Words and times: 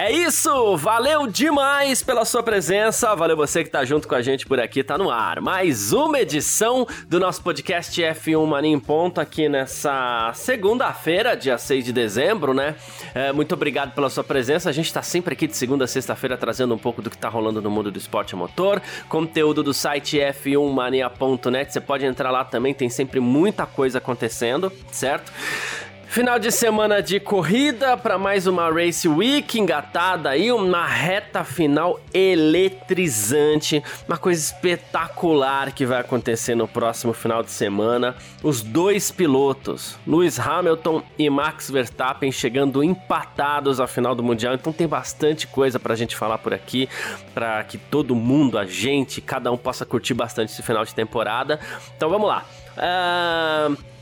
É 0.00 0.12
isso! 0.12 0.76
Valeu 0.76 1.26
demais 1.26 2.04
pela 2.04 2.24
sua 2.24 2.40
presença, 2.40 3.16
valeu 3.16 3.36
você 3.36 3.64
que 3.64 3.70
tá 3.70 3.84
junto 3.84 4.06
com 4.06 4.14
a 4.14 4.22
gente 4.22 4.46
por 4.46 4.60
aqui, 4.60 4.84
tá 4.84 4.96
no 4.96 5.10
ar. 5.10 5.40
Mais 5.40 5.92
uma 5.92 6.20
edição 6.20 6.86
do 7.08 7.18
nosso 7.18 7.42
podcast 7.42 8.00
F1 8.00 8.46
Mania 8.46 8.70
em 8.70 8.78
Ponto 8.78 9.20
aqui 9.20 9.48
nessa 9.48 10.30
segunda-feira, 10.36 11.36
dia 11.36 11.58
6 11.58 11.84
de 11.84 11.92
dezembro, 11.92 12.54
né? 12.54 12.76
É, 13.12 13.32
muito 13.32 13.52
obrigado 13.54 13.92
pela 13.92 14.08
sua 14.08 14.22
presença, 14.22 14.70
a 14.70 14.72
gente 14.72 14.92
tá 14.92 15.02
sempre 15.02 15.32
aqui 15.32 15.48
de 15.48 15.56
segunda 15.56 15.84
a 15.84 15.88
sexta-feira 15.88 16.36
trazendo 16.36 16.72
um 16.72 16.78
pouco 16.78 17.02
do 17.02 17.10
que 17.10 17.18
tá 17.18 17.28
rolando 17.28 17.60
no 17.60 17.68
mundo 17.68 17.90
do 17.90 17.98
esporte 17.98 18.36
motor, 18.36 18.80
conteúdo 19.08 19.64
do 19.64 19.74
site 19.74 20.18
f1mania.net, 20.18 21.72
você 21.72 21.80
pode 21.80 22.06
entrar 22.06 22.30
lá 22.30 22.44
também, 22.44 22.72
tem 22.72 22.88
sempre 22.88 23.18
muita 23.18 23.66
coisa 23.66 23.98
acontecendo, 23.98 24.70
certo? 24.92 25.32
Final 26.08 26.38
de 26.38 26.50
semana 26.50 27.02
de 27.02 27.20
corrida 27.20 27.94
para 27.94 28.16
mais 28.16 28.46
uma 28.46 28.70
Race 28.70 29.06
Week 29.06 29.60
engatada 29.60 30.30
aí, 30.30 30.50
uma 30.50 30.86
reta 30.86 31.44
final 31.44 32.00
eletrizante, 32.14 33.84
uma 34.08 34.16
coisa 34.16 34.40
espetacular 34.40 35.70
que 35.70 35.84
vai 35.84 36.00
acontecer 36.00 36.54
no 36.54 36.66
próximo 36.66 37.12
final 37.12 37.42
de 37.42 37.50
semana. 37.50 38.16
Os 38.42 38.62
dois 38.62 39.10
pilotos, 39.10 39.98
Lewis 40.06 40.40
Hamilton 40.40 41.02
e 41.18 41.28
Max 41.28 41.70
Verstappen, 41.70 42.32
chegando 42.32 42.82
empatados 42.82 43.78
à 43.78 43.86
final 43.86 44.14
do 44.14 44.22
Mundial, 44.22 44.54
então 44.54 44.72
tem 44.72 44.88
bastante 44.88 45.46
coisa 45.46 45.78
para 45.78 45.92
a 45.92 45.96
gente 45.96 46.16
falar 46.16 46.38
por 46.38 46.54
aqui, 46.54 46.88
para 47.34 47.62
que 47.64 47.76
todo 47.76 48.16
mundo, 48.16 48.58
a 48.58 48.64
gente, 48.64 49.20
cada 49.20 49.52
um 49.52 49.58
possa 49.58 49.84
curtir 49.84 50.14
bastante 50.14 50.52
esse 50.52 50.62
final 50.62 50.86
de 50.86 50.94
temporada. 50.94 51.60
Então 51.94 52.08
vamos 52.08 52.28
lá. 52.28 52.46
Uh... 52.78 53.97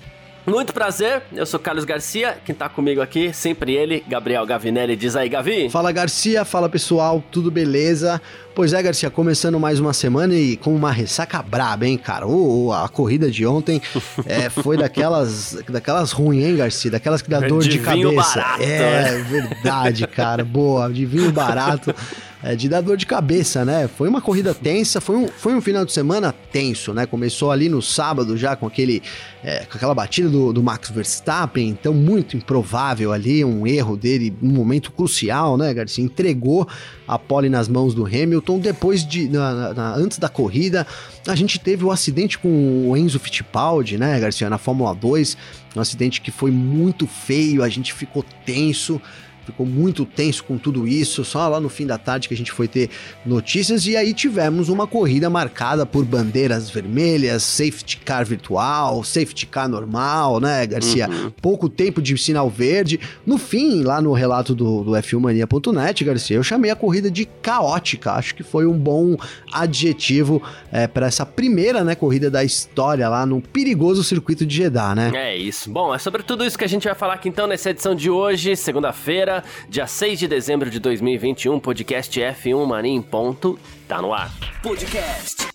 Muito 0.47 0.73
prazer, 0.73 1.23
eu 1.33 1.45
sou 1.45 1.59
Carlos 1.59 1.85
Garcia, 1.85 2.39
quem 2.45 2.55
tá 2.55 2.69
comigo 2.69 3.01
aqui, 3.01 3.35
sempre 3.35 3.75
ele, 3.75 4.05
Gabriel 4.07 4.47
Gavinelli. 4.47 4.95
Diz 4.95 5.17
aí, 5.17 5.29
Gavi. 5.29 5.69
Fala 5.69 5.91
Garcia, 5.91 6.45
fala 6.45 6.69
pessoal, 6.69 7.21
tudo 7.33 7.51
beleza? 7.51 8.23
Pois 8.55 8.73
é, 8.73 8.81
Garcia, 8.81 9.11
começando 9.11 9.59
mais 9.59 9.81
uma 9.81 9.93
semana 9.93 10.35
e 10.35 10.57
com 10.57 10.73
uma 10.73 10.93
ressaca 10.93 11.43
braba, 11.43 11.85
hein, 11.85 11.99
cara? 11.99 12.29
Oh, 12.29 12.73
a 12.73 12.89
corrida 12.89 13.29
de 13.29 13.45
ontem 13.45 13.83
é, 14.25 14.49
foi 14.49 14.77
daquelas, 14.77 15.59
daquelas 15.69 16.13
ruins, 16.13 16.45
hein, 16.45 16.57
Garcia? 16.57 16.93
Daquelas 16.93 17.21
que 17.21 17.29
dá 17.29 17.41
dor 17.41 17.63
de, 17.63 17.71
de 17.71 17.79
cabeça. 17.81 18.39
Barato, 18.39 18.63
é, 18.63 18.79
né? 18.79 19.27
verdade, 19.29 20.07
cara. 20.07 20.45
Boa, 20.45 20.89
de 20.89 21.05
vinho 21.05 21.33
barato 21.33 21.93
é, 22.47 22.55
de 22.55 22.69
dar 22.69 22.81
dor 22.81 22.97
de 22.97 23.05
cabeça, 23.05 23.65
né? 23.65 23.89
Foi 23.89 24.09
uma 24.09 24.21
corrida 24.21 24.55
tensa, 24.55 25.01
foi 25.01 25.17
um, 25.17 25.27
foi 25.27 25.53
um 25.53 25.61
final 25.61 25.85
de 25.85 25.93
semana 25.93 26.33
tenso, 26.53 26.95
né? 26.95 27.05
Começou 27.05 27.51
ali 27.51 27.69
no 27.69 27.83
sábado 27.83 28.37
já 28.37 28.55
com 28.55 28.69
aquele 28.69 29.03
é, 29.43 29.65
com 29.65 29.77
aquela 29.77 29.93
batida 29.93 30.29
do, 30.29 30.53
do, 30.53 30.63
Max 30.63 30.89
Verstappen, 30.91 31.69
então 31.69 31.93
muito 31.93 32.37
improvável 32.37 33.13
ali, 33.13 33.45
um 33.45 33.67
erro 33.67 33.97
dele, 33.97 34.33
um 34.41 34.51
momento 34.51 34.93
crucial, 34.93 35.57
né, 35.57 35.75
Garcia? 35.75 36.05
Entregou 36.05 36.69
a 37.09 37.19
pole 37.19 37.49
nas 37.49 37.67
mãos 37.67 37.95
do 37.95 38.07
Hamilton. 38.07 38.61
Depois 38.61 39.05
de, 39.05 39.29
na, 39.29 39.75
na, 39.75 39.95
antes 39.97 40.19
da 40.19 40.29
corrida, 40.29 40.87
a 41.27 41.35
gente 41.35 41.59
teve 41.59 41.85
o 41.85 41.89
um 41.89 41.91
acidente 41.91 42.39
com 42.39 42.89
o 42.89 42.97
Enzo 42.97 43.19
Fittipaldi, 43.19 43.99
né, 43.99 44.21
Garcia, 44.21 44.49
na 44.49 44.59
Fórmula 44.59 44.95
2, 44.95 45.37
um 45.75 45.81
acidente 45.81 46.21
que 46.21 46.31
foi 46.31 46.53
muito 46.53 47.09
feio, 47.09 47.65
a 47.65 47.69
gente 47.69 47.93
ficou 47.93 48.25
tenso 48.45 49.01
ficou 49.47 49.65
muito 49.65 50.05
tenso 50.05 50.45
com 50.45 50.59
tudo 50.59 50.87
isso. 50.87 51.25
Só 51.25 51.49
lá 51.49 51.61
no 51.61 51.69
fim 51.69 51.87
da 51.87 51.97
tarde 51.97 52.29
que 52.29 52.35
a 52.35 52.37
gente 52.37 52.53
foi 52.53 52.67
ter 52.67 52.91
notícias. 53.25 53.87
E 53.87 53.97
aí 53.97 54.13
tivemos 54.13 54.69
uma 54.69 54.87
corrida 54.87 55.31
marcada 55.31 55.87
por 55.87 56.05
bandeiras 56.05 56.69
vermelhas, 56.69 57.43
safety 57.43 57.99
car 57.99 58.27
virtual, 58.27 59.03
safety 59.05 59.47
car 59.47 59.69
normal, 59.69 60.41
né, 60.41 60.67
Garcia? 60.67 61.09
Uhum. 61.09 61.31
Pouco 61.41 61.69
tempo 61.69 62.03
de 62.03 62.17
sinal 62.19 62.51
verde. 62.51 62.99
No 63.25 63.39
fim, 63.39 63.83
lá 63.83 64.01
no 64.01 64.13
relato 64.13 64.55
do, 64.55 64.83
do 64.83 64.91
F1mania.net, 64.93 66.05
Garcia, 66.05 66.37
eu 66.37 66.43
chamei 66.43 66.71
a 66.71 66.77
corrida 66.77 67.11
de 67.11 67.25
caótica. 67.25 68.13
Acho 68.13 68.35
que 68.35 68.43
foi 68.43 68.67
um 68.67 68.77
bom 68.77 69.17
adjetivo 69.53 70.43
é, 70.73 70.87
para 70.87 71.07
essa 71.07 71.25
primeira 71.25 71.85
né, 71.85 71.95
corrida 71.95 72.31
da 72.31 72.43
história 72.43 73.09
lá 73.09 73.25
no 73.25 73.41
perigoso 73.41 74.03
circuito 74.03 74.45
de 74.45 74.57
Jeddah, 74.57 74.95
né? 74.95 75.13
É 75.15 75.37
isso. 75.37 75.71
Bom, 75.71 75.95
é 75.95 75.99
sobre 75.99 76.23
tudo 76.23 76.45
isso 76.45 76.59
que 76.59 76.65
a 76.65 76.69
gente 76.69 76.85
vai 76.85 76.95
falar 76.95 77.15
aqui 77.15 77.29
então 77.29 77.47
nessa 77.47 77.71
edição 77.71 77.95
de 77.95 78.11
hoje, 78.11 78.57
segunda-feira 78.57 79.36
dia 79.69 79.87
6 79.87 80.19
de 80.19 80.29
dezembro 80.29 80.71
de 80.71 80.79
2021, 80.79 81.59
podcast 81.61 82.21
F1 82.21 82.67
Mania 82.67 82.93
em 82.93 83.03
ponto, 83.03 83.59
tá 83.89 84.01
no 84.01 84.13
ar. 84.13 84.31
Podcast 84.63 85.47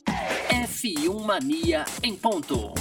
F1 0.49 1.25
Mania 1.25 1.85
em 2.03 2.15
ponto. 2.15 2.73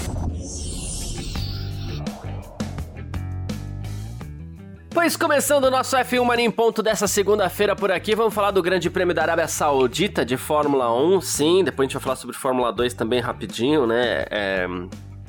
Pois 4.93 5.16
começando 5.16 5.65
o 5.65 5.71
nosso 5.71 5.97
F1 5.97 6.25
Mania 6.25 6.44
em 6.44 6.50
ponto 6.50 6.83
dessa 6.83 7.06
segunda-feira 7.06 7.77
por 7.77 7.93
aqui, 7.93 8.15
vamos 8.15 8.34
falar 8.34 8.50
do 8.50 8.60
Grande 8.60 8.91
Prêmio 8.91 9.15
da 9.15 9.22
Arábia 9.22 9.47
Saudita 9.47 10.25
de 10.25 10.37
Fórmula 10.37 10.93
1, 10.93 11.21
sim, 11.21 11.62
depois 11.62 11.84
a 11.84 11.89
gente 11.89 11.94
vai 11.94 12.03
falar 12.03 12.16
sobre 12.16 12.37
Fórmula 12.37 12.72
2 12.72 12.94
também 12.94 13.21
rapidinho, 13.21 13.87
né, 13.87 14.25
é 14.31 14.66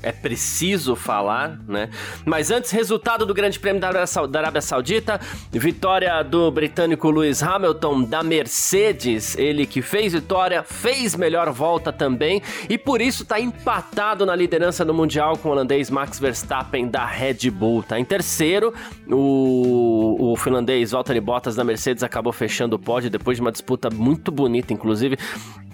é 0.04 0.12
preciso 0.12 0.96
falar, 0.96 1.60
né? 1.68 1.90
Mas 2.26 2.52
antes, 2.52 2.72
resultado 2.72 3.26
do 3.26 3.34
Grande 3.34 3.60
Prêmio 3.60 3.82
da 3.82 3.90
Arábia 3.90 4.62
Saudita, 4.62 5.20
vitória 5.52 6.22
do 6.24 6.50
britânico 6.52 7.10
Lewis 7.10 7.44
Hamilton 7.44 8.04
da 8.04 8.24
Mercedes, 8.24 9.38
ele 9.38 9.66
que 9.66 9.82
fez 9.82 10.14
vitória, 10.14 10.64
fez 10.64 11.16
melhor 11.16 11.52
volta 11.52 11.92
também 11.92 12.42
e 12.70 12.78
por 12.78 13.02
isso 13.02 13.26
tá 13.26 13.40
empatado 13.40 14.26
na 14.26 14.36
liderança 14.36 14.84
do 14.84 14.94
Mundial 14.94 15.38
com 15.38 15.50
o 15.50 15.52
holandês 15.52 15.90
Max 15.90 16.20
Verstappen 16.20 16.88
da 16.88 17.06
Red 17.06 17.50
Bull. 17.52 17.84
Tá 17.84 18.00
em 18.00 18.06
terceiro, 18.06 18.74
o, 19.08 20.32
o 20.32 20.36
finlandês 20.36 20.92
Valtteri 20.92 21.20
Bottas 21.20 21.56
da 21.56 21.64
Mercedes 21.64 22.04
acabou 22.04 22.34
fechando 22.34 22.76
o 22.76 22.80
pódio 22.80 23.10
depois 23.10 23.38
de 23.38 23.42
uma 23.42 23.52
disputa 23.52 23.90
muito 23.90 24.32
bonita, 24.32 24.74
inclusive 24.74 25.18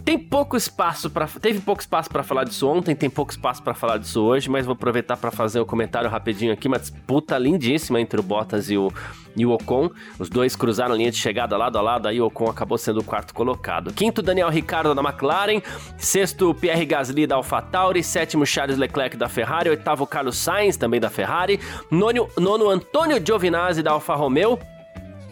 tem 0.07 0.17
pouco 0.17 0.55
espaço 0.55 1.09
para 1.09 1.27
teve 1.27 1.59
pouco 1.59 1.81
espaço 1.81 2.09
para 2.09 2.23
falar 2.23 2.45
disso 2.45 2.65
ontem, 2.65 2.95
tem 2.95 3.09
pouco 3.09 3.29
espaço 3.29 3.61
para 3.61 3.73
falar 3.73 3.97
disso 3.97 4.21
hoje, 4.21 4.49
mas 4.49 4.65
vou 4.65 4.71
aproveitar 4.71 5.17
para 5.17 5.31
fazer 5.31 5.59
o 5.59 5.63
um 5.63 5.65
comentário 5.65 6.09
rapidinho 6.09 6.53
aqui, 6.53 6.69
uma 6.69 6.79
disputa 6.79 7.37
lindíssima 7.37 7.99
entre 7.99 8.17
o 8.17 8.23
Bottas 8.23 8.69
e 8.69 8.77
o 8.77 8.89
e 9.35 9.45
o 9.45 9.51
Ocon. 9.51 9.89
Os 10.17 10.29
dois 10.29 10.55
cruzaram 10.55 10.95
a 10.95 10.97
linha 10.97 11.11
de 11.11 11.17
chegada 11.17 11.57
lado 11.57 11.77
a 11.77 11.81
lado, 11.81 12.07
aí 12.07 12.21
o 12.21 12.25
Ocon 12.25 12.49
acabou 12.49 12.77
sendo 12.77 13.01
o 13.01 13.03
quarto 13.03 13.33
colocado. 13.33 13.91
Quinto, 13.91 14.21
Daniel 14.21 14.49
Ricciardo 14.49 14.95
da 14.95 15.01
McLaren. 15.01 15.61
Sexto, 15.97 16.55
Pierre 16.55 16.85
Gasly 16.85 17.27
da 17.27 17.35
AlphaTauri. 17.35 18.01
Sétimo, 18.01 18.45
Charles 18.45 18.77
Leclerc 18.77 19.15
da 19.15 19.27
Ferrari. 19.27 19.69
Oitavo, 19.69 20.07
Carlos 20.07 20.37
Sainz, 20.37 20.75
também 20.77 20.99
da 20.99 21.09
Ferrari. 21.09 21.59
Nono, 21.91 22.27
nono 22.37 22.69
Antônio 22.69 23.23
Giovinazzi 23.23 23.83
da 23.83 23.91
Alfa 23.91 24.15
Romeo. 24.15 24.57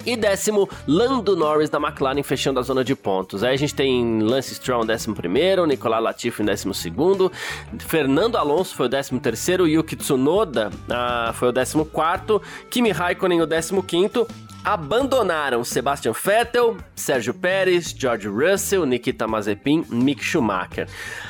E 0.05 0.16
décimo, 0.16 0.69
Lando 0.88 1.35
Norris 1.35 1.69
da 1.69 1.79
McLaren 1.79 2.21
fechando 2.21 2.59
a 2.59 2.63
zona 2.63 2.83
de 2.83 2.95
pontos. 2.95 3.43
Aí 3.43 3.53
a 3.53 3.57
gente 3.57 3.73
tem 3.73 4.21
Lance 4.21 4.53
Stroll 4.55 4.85
décimo 4.85 5.16
primeiro, 5.16 5.66
Nicolas 5.66 6.01
Latifi 6.01 6.43
décimo 6.43 6.73
segundo, 6.73 7.31
Fernando 7.79 8.38
Alonso 8.38 8.75
foi 8.75 8.85
o 8.85 8.89
décimo 8.89 9.19
terceiro, 9.19 9.67
Yuki 9.67 9.95
Tsunoda 9.95 10.69
ah, 10.89 11.31
foi 11.33 11.49
o 11.49 11.51
décimo 11.51 11.85
quarto, 11.85 12.41
Kimi 12.69 12.91
Raikkonen 12.91 13.41
o 13.41 13.47
décimo 13.47 13.81
quinto, 13.81 14.27
abandonaram 14.65 15.63
Sebastian 15.63 16.11
Vettel, 16.11 16.77
Sérgio 16.95 17.35
Pérez, 17.35 17.95
George 17.95 18.27
Russell, 18.27 18.83
Nikita 18.85 19.27
Mazepin, 19.27 19.85
Mick 19.89 20.23
Schumacher. 20.23 20.87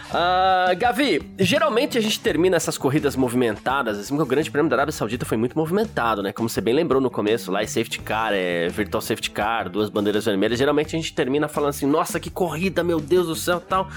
Uh, 0.09 0.73
Gavi, 0.78 1.22
geralmente 1.38 1.97
a 1.97 2.01
gente 2.01 2.18
termina 2.22 2.56
essas 2.56 2.77
corridas 2.77 3.15
movimentadas, 3.18 4.00
assim, 4.00 4.18
o 4.18 4.25
Grande 4.25 4.50
Prêmio 4.50 4.69
da 4.69 4.77
Arábia 4.77 4.94
Saudita 4.94 5.25
foi 5.25 5.36
muito 5.36 5.57
movimentado, 5.57 6.24
né? 6.24 6.31
Como 6.31 6.48
você 6.48 6.62
bem 6.62 6.74
lembrou 6.74 7.01
no 7.01 7.12
começo, 7.12 7.51
lá 7.51 7.62
é 7.62 7.68
safety 7.68 8.00
car, 8.00 8.31
é 8.33 8.69
virtual 8.69 9.01
safety 9.01 9.31
car, 9.31 9.68
duas 9.68 9.89
bandeiras 9.89 10.24
vermelhas. 10.24 10.57
Geralmente 10.57 10.95
a 10.95 11.00
gente 11.00 11.13
termina 11.13 11.50
falando 11.50 11.71
assim, 11.71 11.86
nossa, 11.86 12.19
que 12.21 12.30
corrida, 12.30 12.86
meu 12.86 13.01
Deus 13.01 13.27
do 13.27 13.36
céu, 13.36 13.60
tal. 13.60 13.89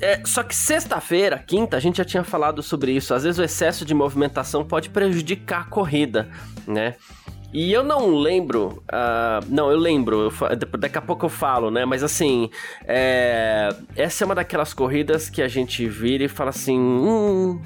É, 0.00 0.22
só 0.24 0.42
que 0.42 0.56
sexta-feira, 0.56 1.38
quinta, 1.38 1.76
a 1.76 1.80
gente 1.80 1.98
já 1.98 2.04
tinha 2.04 2.24
falado 2.24 2.62
sobre 2.62 2.92
isso. 2.92 3.12
Às 3.12 3.24
vezes 3.24 3.38
o 3.38 3.42
excesso 3.42 3.84
de 3.84 3.92
movimentação 3.92 4.64
pode 4.64 4.88
prejudicar 4.88 5.60
a 5.60 5.64
corrida, 5.64 6.28
né? 6.66 6.96
E 7.52 7.72
eu 7.72 7.84
não 7.84 8.16
lembro. 8.16 8.82
Uh, 8.88 9.44
não, 9.48 9.70
eu 9.70 9.78
lembro. 9.78 10.32
Eu, 10.40 10.78
daqui 10.78 10.96
a 10.96 11.02
pouco 11.02 11.26
eu 11.26 11.30
falo, 11.30 11.70
né? 11.70 11.84
Mas 11.84 12.02
assim. 12.02 12.48
É, 12.86 13.68
essa 13.94 14.24
é 14.24 14.24
uma 14.24 14.34
daquelas 14.34 14.72
corridas 14.72 15.28
que 15.28 15.42
a 15.42 15.48
gente 15.48 15.86
vira 15.86 16.24
e 16.24 16.28
fala 16.28 16.50
assim. 16.50 16.78
Hum, 16.78 17.60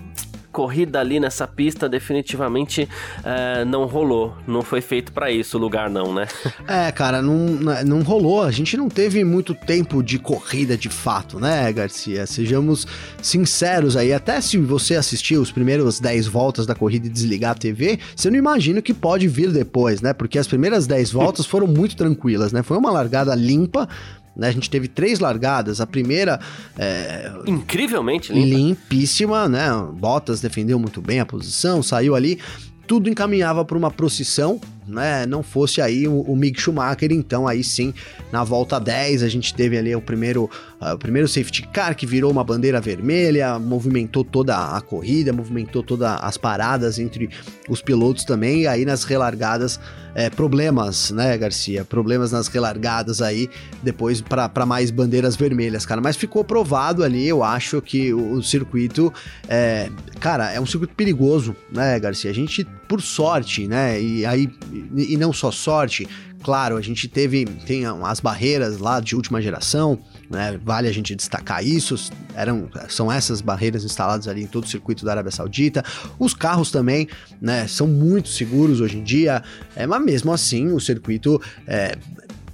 corrida 0.56 1.00
ali 1.00 1.20
nessa 1.20 1.46
pista 1.46 1.86
definitivamente 1.86 2.88
é, 3.22 3.62
não 3.66 3.84
rolou. 3.84 4.34
Não 4.46 4.62
foi 4.62 4.80
feito 4.80 5.12
para 5.12 5.30
isso 5.30 5.58
o 5.58 5.60
lugar, 5.60 5.90
não, 5.90 6.14
né? 6.14 6.26
É, 6.66 6.90
cara, 6.90 7.20
não, 7.20 7.36
não 7.84 8.02
rolou. 8.02 8.42
A 8.42 8.50
gente 8.50 8.76
não 8.76 8.88
teve 8.88 9.22
muito 9.22 9.54
tempo 9.54 10.02
de 10.02 10.18
corrida 10.18 10.76
de 10.76 10.88
fato, 10.88 11.38
né, 11.38 11.70
Garcia? 11.72 12.26
Sejamos 12.26 12.86
sinceros 13.20 13.96
aí. 13.96 14.12
Até 14.12 14.40
se 14.40 14.56
você 14.56 14.96
assistir 14.96 15.36
os 15.36 15.52
primeiros 15.52 16.00
10 16.00 16.26
voltas 16.26 16.66
da 16.66 16.74
corrida 16.74 17.06
e 17.06 17.10
desligar 17.10 17.52
a 17.52 17.54
TV, 17.54 17.98
você 18.16 18.30
não 18.30 18.38
imagina 18.38 18.80
o 18.80 18.82
que 18.82 18.94
pode 18.94 19.28
vir 19.28 19.52
depois, 19.52 20.00
né? 20.00 20.12
Porque 20.12 20.38
as 20.38 20.46
primeiras 20.46 20.86
10 20.86 21.12
voltas 21.12 21.44
foram 21.44 21.66
muito 21.66 21.96
tranquilas, 21.96 22.52
né? 22.52 22.62
Foi 22.62 22.76
uma 22.76 22.90
largada 22.90 23.34
limpa, 23.34 23.88
né? 24.36 24.48
A 24.48 24.52
gente 24.52 24.68
teve 24.68 24.86
três 24.86 25.18
largadas. 25.18 25.80
A 25.80 25.86
primeira. 25.86 26.38
É, 26.78 27.32
Incrivelmente 27.46 28.32
limpa. 28.32 28.56
Limpíssima, 28.56 29.48
né? 29.48 29.68
Bottas 29.94 30.40
defendeu 30.40 30.78
muito 30.78 31.00
bem 31.00 31.20
a 31.20 31.26
posição, 31.26 31.82
saiu 31.82 32.14
ali. 32.14 32.38
Tudo 32.86 33.08
encaminhava 33.08 33.64
para 33.64 33.76
uma 33.76 33.90
procissão, 33.90 34.60
né? 34.86 35.26
Não 35.26 35.42
fosse 35.42 35.80
aí 35.80 36.06
o, 36.06 36.20
o 36.20 36.36
Mick 36.36 36.60
Schumacher, 36.60 37.12
então 37.12 37.46
aí 37.46 37.62
sim, 37.62 37.92
na 38.32 38.44
volta 38.44 38.78
10, 38.78 39.22
a 39.22 39.28
gente 39.28 39.54
teve 39.54 39.76
ali 39.76 39.94
o 39.94 40.00
primeiro, 40.00 40.50
uh, 40.80 40.94
o 40.94 40.98
primeiro 40.98 41.28
safety 41.28 41.62
car 41.68 41.96
que 41.96 42.06
virou 42.06 42.30
uma 42.30 42.44
bandeira 42.44 42.80
vermelha, 42.80 43.58
movimentou 43.58 44.24
toda 44.24 44.76
a 44.76 44.80
corrida, 44.80 45.32
movimentou 45.32 45.82
todas 45.82 46.18
as 46.20 46.36
paradas 46.36 46.98
entre 46.98 47.30
os 47.68 47.82
pilotos 47.82 48.24
também, 48.24 48.62
e 48.62 48.66
aí 48.66 48.84
nas 48.84 49.04
relargadas 49.04 49.80
é, 50.16 50.30
problemas, 50.30 51.10
né, 51.10 51.36
Garcia? 51.36 51.84
Problemas 51.84 52.32
nas 52.32 52.48
relargadas 52.48 53.20
aí, 53.20 53.50
depois 53.82 54.22
para 54.22 54.64
mais 54.64 54.90
bandeiras 54.90 55.36
vermelhas, 55.36 55.84
cara. 55.84 56.00
Mas 56.00 56.16
ficou 56.16 56.42
provado 56.42 57.04
ali, 57.04 57.28
eu 57.28 57.44
acho 57.44 57.82
que 57.82 58.14
o, 58.14 58.32
o 58.32 58.42
circuito, 58.42 59.12
é, 59.46 59.90
cara, 60.18 60.50
é 60.50 60.58
um 60.58 60.64
circuito 60.64 60.94
perigoso, 60.94 61.54
né, 61.70 62.00
Garcia? 62.00 62.30
A 62.30 62.34
gente, 62.34 62.66
por 62.88 63.02
sorte, 63.02 63.66
né, 63.66 64.00
e 64.00 64.24
aí, 64.24 64.48
e, 64.94 65.16
não 65.16 65.32
só 65.32 65.50
sorte, 65.50 66.08
claro, 66.42 66.76
a 66.76 66.80
gente 66.80 67.08
teve 67.08 67.44
tem 67.44 67.84
as 67.86 68.20
barreiras 68.20 68.78
lá 68.78 69.00
de 69.00 69.16
última 69.16 69.42
geração, 69.42 69.98
né? 70.30 70.58
Vale 70.64 70.88
a 70.88 70.92
gente 70.92 71.14
destacar 71.14 71.64
isso. 71.64 71.96
Eram, 72.34 72.68
são 72.88 73.10
essas 73.10 73.40
barreiras 73.40 73.84
instaladas 73.84 74.28
ali 74.28 74.42
em 74.42 74.46
todo 74.46 74.64
o 74.64 74.68
circuito 74.68 75.04
da 75.04 75.12
Arábia 75.12 75.32
Saudita. 75.32 75.84
Os 76.18 76.34
carros 76.34 76.70
também, 76.70 77.08
né? 77.40 77.66
São 77.66 77.86
muito 77.86 78.28
seguros 78.28 78.80
hoje 78.80 78.98
em 78.98 79.02
dia. 79.02 79.42
É, 79.74 79.86
mas 79.86 80.04
mesmo 80.04 80.32
assim, 80.32 80.72
o 80.72 80.80
circuito 80.80 81.40
é, 81.66 81.96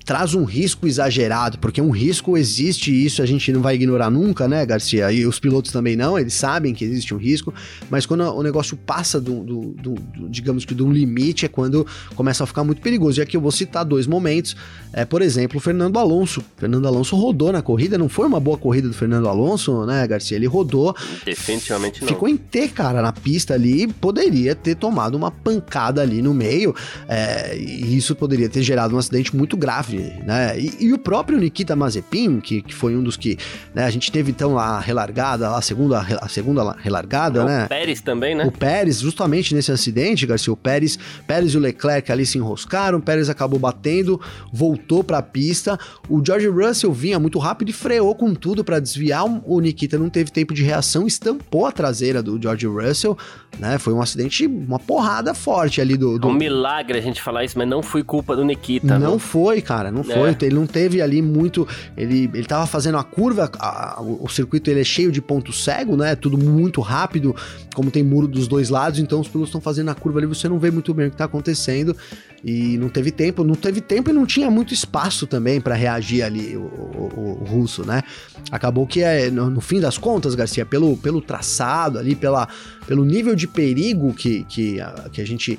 traz 0.05 0.35
um 0.35 0.45
risco 0.45 0.87
exagerado, 0.87 1.59
porque 1.59 1.81
um 1.81 1.91
risco 1.91 2.37
existe 2.37 2.93
e 2.93 3.07
isso 3.07 3.23
a 3.23 3.27
gente 3.27 3.53
não 3.53 3.61
vai 3.61 3.75
ignorar 3.75 4.11
nunca, 4.11 4.49
né, 4.49 4.65
Garcia? 4.67 5.13
E 5.13 5.27
os 5.27 5.39
pilotos 5.39 5.71
também 5.71 5.97
não, 5.97 6.19
eles 6.19 6.35
sabem 6.35 6.75
que 6.75 6.85
existe 6.85 7.15
um 7.15 7.19
risco, 7.19 7.55
mas 7.89 8.07
quando 8.07 8.23
o 8.23 8.43
negócio 8.43 8.77
passa 8.77 9.21
do, 9.21 9.43
do, 9.43 9.61
do, 9.73 9.95
do 9.95 10.29
digamos 10.29 10.65
que 10.65 10.75
de 10.75 10.83
um 10.83 10.91
limite 10.91 11.47
é 11.47 11.49
quando 11.49 11.87
começa 12.15 12.45
a 12.45 12.47
ficar 12.47 12.65
muito 12.65 12.83
perigoso. 12.83 13.21
E 13.21 13.23
aqui 13.23 13.37
eu 13.37 13.41
vou 13.41 13.53
citar 13.53 13.85
dois 13.85 14.07
momentos, 14.07 14.57
é, 14.93 15.05
por 15.05 15.23
exemplo, 15.23 15.59
o 15.59 15.61
Fernando 15.61 15.99
Alonso. 15.99 16.43
Fernando 16.57 16.87
Alonso 16.87 17.17
rodou 17.17 17.53
na 17.53 17.63
corrida, 17.63 17.97
não 17.97 18.09
foi 18.09 18.27
uma 18.27 18.41
boa 18.41 18.59
corrida 18.59 18.89
do 18.89 18.95
Fernando 18.95 19.29
Alonso, 19.29 19.87
né, 19.87 20.07
Garcia? 20.07 20.37
Ele 20.37 20.47
rodou. 20.47 20.95
Definitivamente 21.25 22.01
não. 22.01 22.09
Ficou 22.09 22.29
em 22.29 22.37
T, 22.37 22.69
cara, 22.69 23.03
na 23.03 23.13
pista 23.13 23.55
ali, 23.55 23.87
poderia 23.87 24.55
ter 24.55 24.75
tomado 24.75 25.15
uma 25.15 25.31
pancada 25.31 26.01
ali 26.03 26.23
no 26.23 26.35
meio, 26.35 26.75
é, 27.09 27.57
e 27.57 27.97
isso 27.97 28.15
poderia 28.15 28.49
ter 28.49 28.63
gerado 28.63 28.95
um 28.95 28.99
acidente 28.99 29.35
muito 29.37 29.57
grave 29.57 29.92
né? 29.97 30.59
E, 30.59 30.87
e, 30.87 30.93
o 30.93 30.99
próprio 30.99 31.39
Nikita 31.39 31.75
Mazepin, 31.77 32.41
que, 32.41 32.63
que 32.63 32.75
foi 32.75 32.97
um 32.97 33.03
dos 33.03 33.17
que 33.17 33.39
né, 33.75 33.85
a 33.85 33.91
gente 33.91 34.11
teve 34.11 34.31
então 34.31 34.59
a 34.59 34.81
relargada, 34.81 35.55
a 35.55 35.61
segunda, 35.61 36.01
a 36.21 36.29
segunda 36.29 36.73
relargada, 36.79 37.43
o 37.43 37.47
né? 37.47 37.65
O 37.65 37.69
Pérez 37.69 38.01
também, 38.01 38.35
né? 38.35 38.45
O 38.47 38.53
Pérez, 38.53 39.01
justamente 39.01 39.55
nesse 39.55 39.71
acidente, 39.71 40.27
Garcia, 40.27 40.53
o 40.53 40.57
Pérez, 40.57 40.99
Pérez 41.27 41.55
e 41.55 41.57
o 41.57 41.61
Leclerc 41.61 42.11
ali 42.11 42.25
se 42.25 42.39
enroscaram, 42.39 42.99
o 42.99 43.03
Pérez 43.03 43.29
acabou 43.29 43.59
batendo, 43.59 44.21
voltou 44.53 45.05
para 45.05 45.19
a 45.19 45.23
pista. 45.23 45.79
O 46.09 46.23
George 46.25 46.49
Russell 46.49 46.93
vinha 46.93 47.19
muito 47.19 47.39
rápido 47.39 47.71
e 47.71 47.73
freou 47.73 48.15
com 48.15 48.35
tudo 48.35 48.65
para 48.65 48.81
desviar. 48.81 49.25
O 49.45 49.61
Nikita 49.61 49.99
não 49.99 50.09
teve 50.09 50.31
tempo 50.31 50.55
de 50.55 50.63
reação, 50.63 51.07
estampou 51.07 51.67
a 51.67 51.73
traseira 51.73 52.23
do 52.23 52.41
George 52.41 52.67
Russell, 52.67 53.17
né? 53.59 53.79
Foi 53.79 53.93
um 53.93 54.01
acidente, 54.01 54.47
uma 54.47 54.79
porrada 54.79 55.35
forte 55.35 55.81
ali 55.81 55.97
do. 55.97 56.19
do... 56.19 56.29
É 56.29 56.31
um 56.31 56.35
milagre 56.35 56.99
a 56.99 57.03
gente 57.03 57.21
falar 57.21 57.45
isso, 57.45 57.59
mas 57.59 57.69
não 57.69 57.83
foi 57.83 58.03
culpa 58.03 58.35
do 58.35 58.45
Nikita. 58.45 58.99
Não, 58.99 59.13
não. 59.13 59.19
foi, 59.19 59.61
cara 59.61 59.82
cara, 59.83 59.91
não 59.91 60.05
foi. 60.05 60.31
É. 60.31 60.37
Ele 60.43 60.55
não 60.55 60.67
teve 60.67 61.03
ali 61.03 61.21
muito. 61.21 61.67
Ele, 61.97 62.31
ele 62.33 62.45
tava 62.45 62.67
fazendo 62.67 62.99
a 62.99 63.03
curva, 63.03 63.51
a, 63.59 63.99
a, 63.99 64.01
o 64.01 64.29
circuito 64.29 64.71
ele 64.71 64.81
é 64.81 64.85
cheio 64.85 65.11
de 65.11 65.21
ponto 65.21 65.53
cego, 65.53 65.97
né? 65.97 66.15
Tudo 66.15 66.39
muito 66.39 66.81
rápido, 66.81 67.35
como 67.75 67.91
tem 67.91 68.03
muro 68.03 68.29
dos 68.29 68.47
dois 68.47 68.71
lados, 68.71 68.99
então 68.99 69.21
os 69.21 69.29
pilotos 69.29 69.49
estão 69.49 69.61
fazendo 69.61 69.91
a 69.91 69.95
curva 69.95 70.21
ali, 70.21 70.27
você 70.27 70.49
não 70.49 70.59
vê 70.59 70.71
muito 70.71 70.95
bem 70.95 71.09
o 71.09 71.11
que 71.11 71.17
tá 71.17 71.25
acontecendo. 71.25 71.97
E 72.45 72.77
não 72.77 72.89
teve 72.89 73.13
tempo, 73.13 73.45
não 73.45 73.55
teve 73.55 73.81
tempo 73.81 74.11
e 74.11 74.13
não 74.13 74.27
tinha 74.27 74.51
muito 74.51 74.75
espaço 74.75 75.29
também 75.29 75.61
para 75.61 75.77
reagir 75.77 76.25
ali, 76.25 76.57
o, 76.57 76.63
o, 76.63 77.39
o, 77.41 77.45
russo, 77.45 77.87
né? 77.87 78.03
Acabou 78.51 78.85
que 78.85 79.01
é, 79.01 79.31
no, 79.31 79.49
no, 79.49 79.61
fim 79.61 79.79
das 79.79 79.97
contas, 79.97 80.35
Garcia, 80.35 80.67
pelo, 80.67 80.97
pelo 80.97 81.21
traçado 81.21 82.01
ali, 82.01 82.17
pela, 82.17 82.49
pelo 82.85 83.05
nível 83.05 83.37
de 83.37 83.47
perigo 83.47 84.13
que, 84.13 84.43
que, 84.49 84.81
a, 84.81 85.09
que 85.13 85.21
a 85.21 85.25
gente 85.25 85.57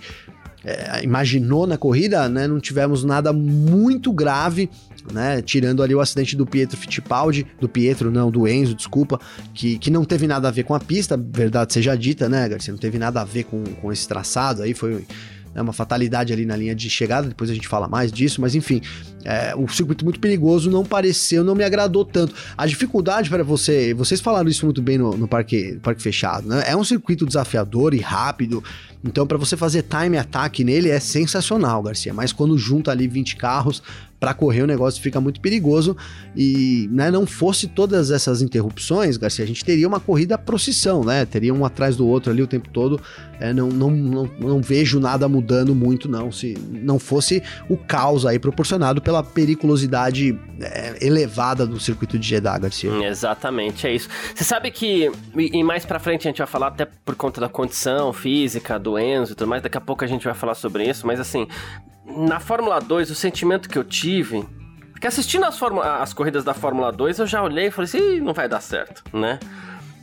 é, 0.64 1.04
imaginou 1.04 1.68
na 1.68 1.78
corrida, 1.78 2.30
né? 2.30 2.48
Não 2.48 2.60
tivemos 2.60 3.04
nada 3.04 3.34
muito 3.34 4.12
grave, 4.12 4.70
né? 5.12 5.42
Tirando 5.42 5.84
ali 5.84 5.94
o 5.94 6.00
acidente 6.00 6.36
do 6.36 6.46
Pietro 6.46 6.78
Fittipaldi, 6.78 7.46
do 7.60 7.68
Pietro, 7.68 8.10
não, 8.10 8.32
do 8.32 8.48
Enzo, 8.48 8.74
desculpa, 8.74 9.20
que, 9.54 9.78
que 9.78 9.92
não 9.92 10.06
teve 10.06 10.28
nada 10.28 10.48
a 10.48 10.52
ver 10.52 10.64
com 10.64 10.74
a 10.74 10.80
pista, 10.80 11.18
verdade 11.18 11.74
seja 11.74 11.96
dita, 11.96 12.30
né, 12.30 12.48
Garcia? 12.48 12.72
Não 12.72 12.80
teve 12.80 12.98
nada 12.98 13.22
a 13.22 13.26
ver 13.26 13.44
com, 13.44 13.64
com 13.64 13.92
esse 13.92 14.08
traçado 14.08 14.62
aí, 14.62 14.74
foi 14.74 15.06
né, 15.54 15.62
uma 15.62 15.74
fatalidade 15.74 16.34
ali 16.34 16.46
na 16.46 16.56
linha 16.56 16.74
de 16.74 16.90
chegada, 16.90 17.28
depois 17.28 17.50
a 17.50 17.54
gente 17.54 17.68
fala 17.68 17.88
mais 17.88 18.12
disso, 18.12 18.42
mas 18.42 18.56
enfim, 18.56 18.82
é, 19.24 19.54
o 19.56 19.68
circuito 19.68 20.04
muito 20.04 20.20
perigoso 20.20 20.70
não 20.70 20.84
pareceu, 20.84 21.44
não 21.44 21.56
me 21.56 21.64
agradou 21.64 22.04
tanto. 22.04 22.34
A 22.58 22.66
dificuldade 22.66 23.30
para 23.30 23.44
você, 23.44 23.94
vocês 23.94 24.20
falaram 24.20 24.50
isso 24.50 24.66
muito 24.66 24.82
bem 24.82 24.98
no, 24.98 25.16
no 25.16 25.28
parque, 25.28 25.80
parque 25.82 26.02
fechado, 26.02 26.48
né? 26.48 26.64
É 26.66 26.76
um 26.76 26.84
circuito 26.84 27.26
desafiador 27.26 27.94
e 27.94 28.00
rápido, 28.00 28.64
então 29.04 29.28
para 29.28 29.38
você 29.38 29.58
fazer 29.58 29.84
time 29.84 30.18
attack 30.18 30.64
nele 30.64 30.90
é 30.90 31.00
sensacional, 31.00 31.84
Garcia, 31.84 32.14
mas 32.14 32.32
quando 32.32 32.58
junta 32.58 32.92
ali 32.92 33.08
20 33.08 33.36
carros, 33.36 33.82
para 34.24 34.34
correr 34.34 34.62
o 34.62 34.66
negócio 34.66 35.02
fica 35.02 35.20
muito 35.20 35.42
perigoso 35.42 35.98
e 36.34 36.88
né, 36.94 37.12
não 37.12 37.26
fosse 37.26 37.68
todas 37.68 38.10
essas 38.10 38.42
interrupções, 38.42 39.18
Garcia, 39.18 39.44
a 39.44 39.48
gente 39.48 39.66
teria 39.66 39.86
uma 39.86 40.00
corrida 40.00 40.38
procissão, 40.38 41.04
né? 41.04 41.26
Teria 41.26 41.54
um 41.54 41.66
atrás 41.66 41.98
do 41.98 42.08
outro 42.08 42.32
ali 42.32 42.42
o 42.42 42.48
tempo 42.48 42.70
todo. 42.70 43.02
É, 43.38 43.52
não, 43.52 43.68
não, 43.68 43.92
não, 43.92 44.30
não 44.40 44.62
vejo 44.62 44.98
nada 44.98 45.28
mudando 45.28 45.76
muito, 45.76 46.08
não. 46.08 46.32
Se 46.32 46.58
não 46.72 46.98
fosse 46.98 47.44
o 47.68 47.76
caos 47.76 48.26
aí 48.26 48.40
proporcionado 48.40 49.02
pela 49.02 49.22
periculosidade 49.22 50.40
é, 50.62 51.06
elevada 51.06 51.68
do 51.68 51.78
circuito 51.78 52.18
de 52.18 52.26
Jeddah, 52.26 52.58
Garcia. 52.60 52.92
Exatamente, 53.06 53.86
é 53.86 53.94
isso. 53.94 54.08
Você 54.34 54.46
sabe 54.46 54.72
que, 54.72 55.12
e 55.36 55.62
mais 55.66 55.86
pra 55.86 56.00
frente 56.00 56.30
a 56.30 56.32
gente 56.32 56.38
vai 56.38 56.48
falar 56.48 56.68
até 56.68 56.86
por 56.86 57.16
conta 57.16 57.42
da 57.42 57.50
condição 57.50 58.14
física 58.14 58.80
do 58.80 58.93
Enzo 58.98 59.34
e 59.34 59.36
tudo 59.36 59.48
mais, 59.48 59.62
daqui 59.62 59.78
a 59.78 59.82
pouco 59.82 60.04
a 60.04 60.08
gente 60.08 60.26
vai 60.26 60.34
falar 60.34 60.56
sobre 60.56 60.88
isso, 60.88 61.06
mas 61.06 61.20
assim, 61.20 61.48
na 62.06 62.40
Fórmula 62.40 62.80
2, 62.80 63.10
o 63.10 63.16
sentimento 63.16 63.70
que 63.70 63.78
eu 63.78 63.84
tive. 63.84 64.46
Porque 64.92 65.08
assistindo 65.08 65.46
as, 65.46 65.60
as 66.00 66.14
corridas 66.14 66.44
da 66.44 66.54
Fórmula 66.54 66.92
2, 66.92 67.20
eu 67.20 67.28
já 67.28 67.44
olhei 67.44 67.68
e 67.68 67.72
falei 67.72 67.86
assim: 67.86 68.20
não 68.20 68.34
vai 68.34 68.48
dar 68.48 68.62
certo, 68.62 69.04
né? 69.16 69.40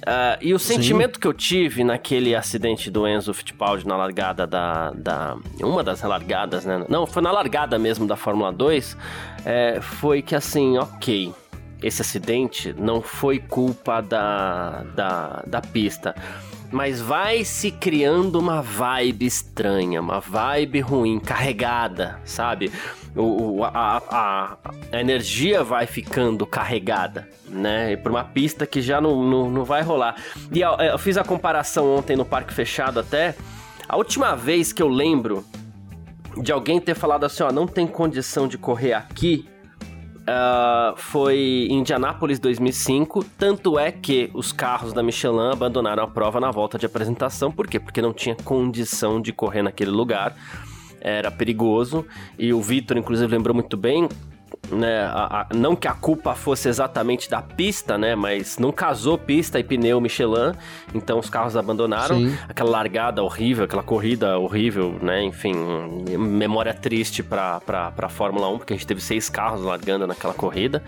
Uh, 0.00 0.40
e 0.40 0.54
o 0.54 0.58
sentimento 0.58 1.16
Sim. 1.16 1.20
que 1.20 1.26
eu 1.26 1.34
tive 1.34 1.84
naquele 1.84 2.34
acidente 2.34 2.90
do 2.90 3.06
Enzo 3.06 3.34
Fittipaldi 3.34 3.86
na 3.86 3.96
largada 3.96 4.46
da, 4.46 4.90
da. 4.92 5.36
Uma 5.62 5.84
das 5.84 6.00
largadas, 6.00 6.64
né? 6.64 6.84
Não, 6.88 7.06
foi 7.06 7.22
na 7.22 7.30
largada 7.30 7.78
mesmo 7.78 8.06
da 8.06 8.16
Fórmula 8.16 8.50
2. 8.50 8.96
É, 9.44 9.78
foi 9.80 10.22
que 10.22 10.34
assim, 10.34 10.78
ok. 10.78 11.34
Esse 11.82 12.02
acidente 12.02 12.74
não 12.78 13.00
foi 13.00 13.38
culpa 13.38 14.02
da, 14.02 14.84
da, 14.94 15.42
da 15.46 15.60
pista 15.62 16.14
mas 16.70 17.00
vai 17.00 17.44
se 17.44 17.70
criando 17.70 18.38
uma 18.38 18.62
vibe 18.62 19.26
estranha, 19.26 20.00
uma 20.00 20.20
vibe 20.20 20.80
ruim, 20.80 21.18
carregada, 21.18 22.20
sabe? 22.24 22.70
O, 23.16 23.64
a, 23.64 24.02
a, 24.08 24.56
a, 24.92 25.00
energia 25.00 25.64
vai 25.64 25.86
ficando 25.86 26.46
carregada, 26.46 27.28
né? 27.48 27.96
Por 27.96 28.12
uma 28.12 28.22
pista 28.22 28.66
que 28.66 28.80
já 28.80 29.00
não, 29.00 29.22
não, 29.24 29.50
não 29.50 29.64
vai 29.64 29.82
rolar. 29.82 30.16
E 30.52 30.60
eu, 30.60 30.72
eu 30.74 30.98
fiz 30.98 31.16
a 31.16 31.24
comparação 31.24 31.96
ontem 31.96 32.16
no 32.16 32.24
parque 32.24 32.54
fechado 32.54 33.00
até. 33.00 33.34
A 33.88 33.96
última 33.96 34.36
vez 34.36 34.72
que 34.72 34.82
eu 34.82 34.88
lembro 34.88 35.44
de 36.40 36.52
alguém 36.52 36.80
ter 36.80 36.94
falado 36.94 37.24
assim, 37.24 37.42
ó, 37.42 37.50
não 37.50 37.66
tem 37.66 37.86
condição 37.86 38.46
de 38.46 38.56
correr 38.56 38.92
aqui, 38.92 39.48
Uh, 40.30 40.96
foi 40.96 41.66
em 41.68 41.80
Indianápolis 41.80 42.38
2005. 42.38 43.24
Tanto 43.36 43.76
é 43.76 43.90
que 43.90 44.30
os 44.32 44.52
carros 44.52 44.92
da 44.92 45.02
Michelin 45.02 45.50
abandonaram 45.52 46.04
a 46.04 46.06
prova 46.06 46.38
na 46.38 46.52
volta 46.52 46.78
de 46.78 46.86
apresentação. 46.86 47.50
Por 47.50 47.66
quê? 47.66 47.80
Porque 47.80 48.00
não 48.00 48.12
tinha 48.12 48.36
condição 48.36 49.20
de 49.20 49.32
correr 49.32 49.62
naquele 49.62 49.90
lugar. 49.90 50.36
Era 51.00 51.32
perigoso. 51.32 52.06
E 52.38 52.52
o 52.52 52.60
Vitor, 52.60 52.96
inclusive, 52.96 53.32
lembrou 53.32 53.54
muito 53.54 53.76
bem. 53.76 54.08
Né? 54.70 55.02
A, 55.04 55.46
a, 55.50 55.54
não 55.54 55.74
que 55.74 55.88
a 55.88 55.94
culpa 55.94 56.34
fosse 56.34 56.68
exatamente 56.68 57.28
da 57.30 57.42
pista, 57.42 57.98
né? 57.98 58.14
Mas 58.14 58.58
não 58.58 58.72
casou 58.72 59.18
pista 59.18 59.58
e 59.58 59.64
pneu 59.64 60.00
Michelin, 60.00 60.52
então 60.94 61.18
os 61.18 61.28
carros 61.28 61.56
abandonaram. 61.56 62.16
Sim. 62.16 62.36
Aquela 62.48 62.70
largada 62.70 63.22
horrível, 63.22 63.64
aquela 63.64 63.82
corrida 63.82 64.38
horrível, 64.38 64.98
né? 65.02 65.22
Enfim, 65.22 65.54
memória 66.18 66.74
triste 66.74 67.22
pra, 67.22 67.60
pra, 67.60 67.90
pra 67.90 68.08
Fórmula 68.08 68.48
1, 68.48 68.58
porque 68.58 68.72
a 68.72 68.76
gente 68.76 68.86
teve 68.86 69.00
seis 69.00 69.28
carros 69.28 69.62
largando 69.62 70.06
naquela 70.06 70.34
corrida. 70.34 70.82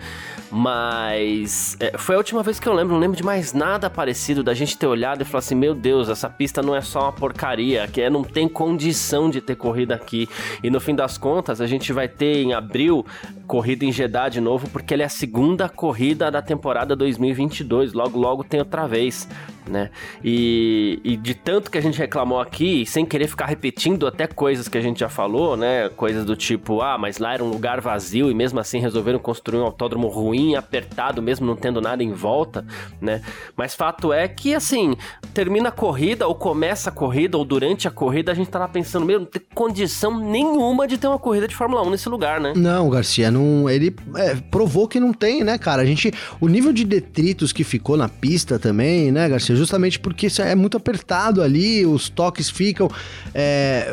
Mas 0.51 1.75
é, 1.79 1.97
foi 1.97 2.15
a 2.15 2.17
última 2.17 2.43
vez 2.43 2.59
que 2.59 2.67
eu 2.67 2.73
lembro, 2.73 2.93
não 2.93 2.99
lembro 2.99 3.17
de 3.17 3.23
mais 3.23 3.53
nada 3.53 3.89
parecido 3.89 4.43
da 4.43 4.53
gente 4.53 4.77
ter 4.77 4.87
olhado 4.87 5.21
e 5.21 5.25
falar 5.25 5.39
assim: 5.39 5.55
meu 5.55 5.73
Deus, 5.73 6.09
essa 6.09 6.29
pista 6.29 6.61
não 6.61 6.75
é 6.75 6.81
só 6.81 7.03
uma 7.03 7.11
porcaria, 7.11 7.87
que 7.87 8.01
é, 8.01 8.09
não 8.09 8.23
tem 8.23 8.47
condição 8.47 9.29
de 9.29 9.41
ter 9.41 9.55
corrida 9.55 9.95
aqui. 9.95 10.29
E 10.61 10.69
no 10.69 10.79
fim 10.79 10.95
das 10.95 11.17
contas, 11.17 11.59
a 11.59 11.67
gente 11.67 11.91
vai 11.91 12.07
ter 12.07 12.43
em 12.43 12.53
abril 12.53 13.05
corrida 13.47 13.72
em 13.81 13.91
Jeddah 13.91 14.29
de 14.29 14.39
novo, 14.39 14.69
porque 14.69 14.93
ela 14.93 15.03
é 15.03 15.05
a 15.05 15.09
segunda 15.09 15.67
corrida 15.67 16.29
da 16.29 16.41
temporada 16.41 16.95
2022. 16.95 17.93
Logo, 17.93 18.19
logo 18.19 18.43
tem 18.43 18.59
outra 18.59 18.85
vez 18.85 19.27
né? 19.69 19.89
E, 20.23 20.99
e, 21.03 21.15
de 21.15 21.33
tanto 21.33 21.71
que 21.71 21.77
a 21.77 21.81
gente 21.81 21.97
reclamou 21.97 22.39
aqui, 22.39 22.85
sem 22.85 23.05
querer 23.05 23.27
ficar 23.27 23.45
repetindo 23.45 24.05
até 24.05 24.27
coisas 24.27 24.67
que 24.67 24.77
a 24.77 24.81
gente 24.81 24.99
já 24.99 25.09
falou, 25.09 25.55
né? 25.55 25.89
Coisas 25.89 26.25
do 26.25 26.35
tipo, 26.35 26.81
ah, 26.81 26.97
mas 26.97 27.17
lá 27.17 27.33
era 27.33 27.43
um 27.43 27.49
lugar 27.49 27.79
vazio 27.81 28.29
e 28.29 28.33
mesmo 28.33 28.59
assim 28.59 28.79
resolveram 28.79 29.19
construir 29.19 29.59
um 29.59 29.63
autódromo 29.63 30.07
ruim, 30.07 30.55
apertado, 30.55 31.21
mesmo 31.21 31.45
não 31.45 31.55
tendo 31.55 31.81
nada 31.81 32.03
em 32.03 32.11
volta, 32.11 32.65
né? 33.01 33.21
Mas 33.55 33.73
fato 33.75 34.11
é 34.11 34.27
que, 34.27 34.53
assim, 34.53 34.95
termina 35.33 35.69
a 35.69 35.71
corrida, 35.71 36.27
ou 36.27 36.35
começa 36.35 36.89
a 36.89 36.93
corrida, 36.93 37.37
ou 37.37 37.45
durante 37.45 37.87
a 37.87 37.91
corrida, 37.91 38.31
a 38.31 38.35
gente 38.35 38.49
tá 38.49 38.59
lá 38.59 38.67
pensando, 38.67 39.05
meu, 39.05 39.19
não 39.19 39.25
tem 39.25 39.41
condição 39.53 40.17
nenhuma 40.17 40.87
de 40.87 40.97
ter 40.97 41.07
uma 41.07 41.19
corrida 41.19 41.47
de 41.47 41.55
Fórmula 41.55 41.81
1 41.83 41.89
nesse 41.89 42.09
lugar, 42.09 42.39
né? 42.39 42.53
Não, 42.55 42.89
Garcia, 42.89 43.31
não, 43.31 43.69
ele 43.69 43.95
é, 44.15 44.35
provou 44.35 44.87
que 44.87 44.99
não 44.99 45.13
tem, 45.13 45.43
né, 45.43 45.57
cara? 45.57 45.81
A 45.81 45.85
gente, 45.85 46.11
o 46.39 46.47
nível 46.47 46.73
de 46.73 46.83
detritos 46.83 47.51
que 47.51 47.63
ficou 47.63 47.95
na 47.95 48.09
pista 48.09 48.59
também, 48.59 49.11
né, 49.11 49.27
Garcia? 49.29 49.52
Justamente 49.55 49.99
porque 49.99 50.27
é 50.39 50.55
muito 50.55 50.77
apertado 50.77 51.41
ali, 51.41 51.85
os 51.85 52.09
toques 52.09 52.49
ficam, 52.49 52.89
é, 53.33 53.87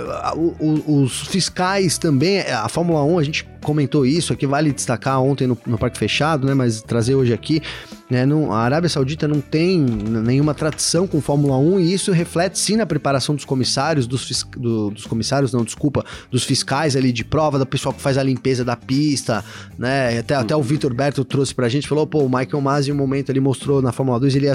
os 0.86 1.26
fiscais 1.28 1.98
também, 1.98 2.40
a 2.40 2.68
Fórmula 2.68 3.02
1, 3.04 3.18
a 3.18 3.22
gente 3.22 3.48
comentou 3.62 4.04
isso, 4.06 4.32
aqui 4.32 4.46
vale 4.46 4.72
destacar 4.72 5.20
ontem 5.22 5.46
no, 5.46 5.56
no 5.66 5.78
Parque 5.78 5.98
Fechado, 5.98 6.46
né, 6.46 6.54
mas 6.54 6.82
trazer 6.82 7.14
hoje 7.14 7.32
aqui, 7.32 7.62
né, 8.10 8.26
não, 8.26 8.52
a 8.52 8.58
Arábia 8.58 8.88
Saudita 8.88 9.28
não 9.28 9.40
tem 9.40 9.78
nenhuma 9.78 10.52
tradição 10.52 11.06
com 11.06 11.20
Fórmula 11.20 11.56
1 11.56 11.78
e 11.78 11.94
isso 11.94 12.10
reflete 12.10 12.58
sim 12.58 12.76
na 12.76 12.84
preparação 12.84 13.36
dos 13.36 13.44
comissários, 13.44 14.06
dos, 14.06 14.44
do, 14.56 14.90
dos 14.90 15.06
comissários, 15.06 15.52
não, 15.52 15.62
desculpa, 15.64 16.04
dos 16.28 16.42
fiscais 16.42 16.96
ali 16.96 17.12
de 17.12 17.24
prova, 17.24 17.56
do 17.58 17.64
pessoal 17.64 17.94
que 17.94 18.00
faz 18.00 18.18
a 18.18 18.22
limpeza 18.22 18.64
da 18.64 18.76
pista, 18.76 19.44
né, 19.78 20.18
até, 20.18 20.34
até 20.34 20.56
o 20.56 20.62
Vitor 20.62 20.92
Berto 20.92 21.24
trouxe 21.24 21.54
pra 21.54 21.68
gente, 21.68 21.86
falou, 21.86 22.04
pô, 22.04 22.24
o 22.24 22.28
Michael 22.28 22.60
Masi 22.60 22.90
em 22.90 22.92
um 22.92 22.96
momento 22.96 23.30
ele 23.30 23.38
mostrou 23.38 23.80
na 23.80 23.92
Fórmula 23.92 24.18
2, 24.18 24.34
ele 24.34 24.48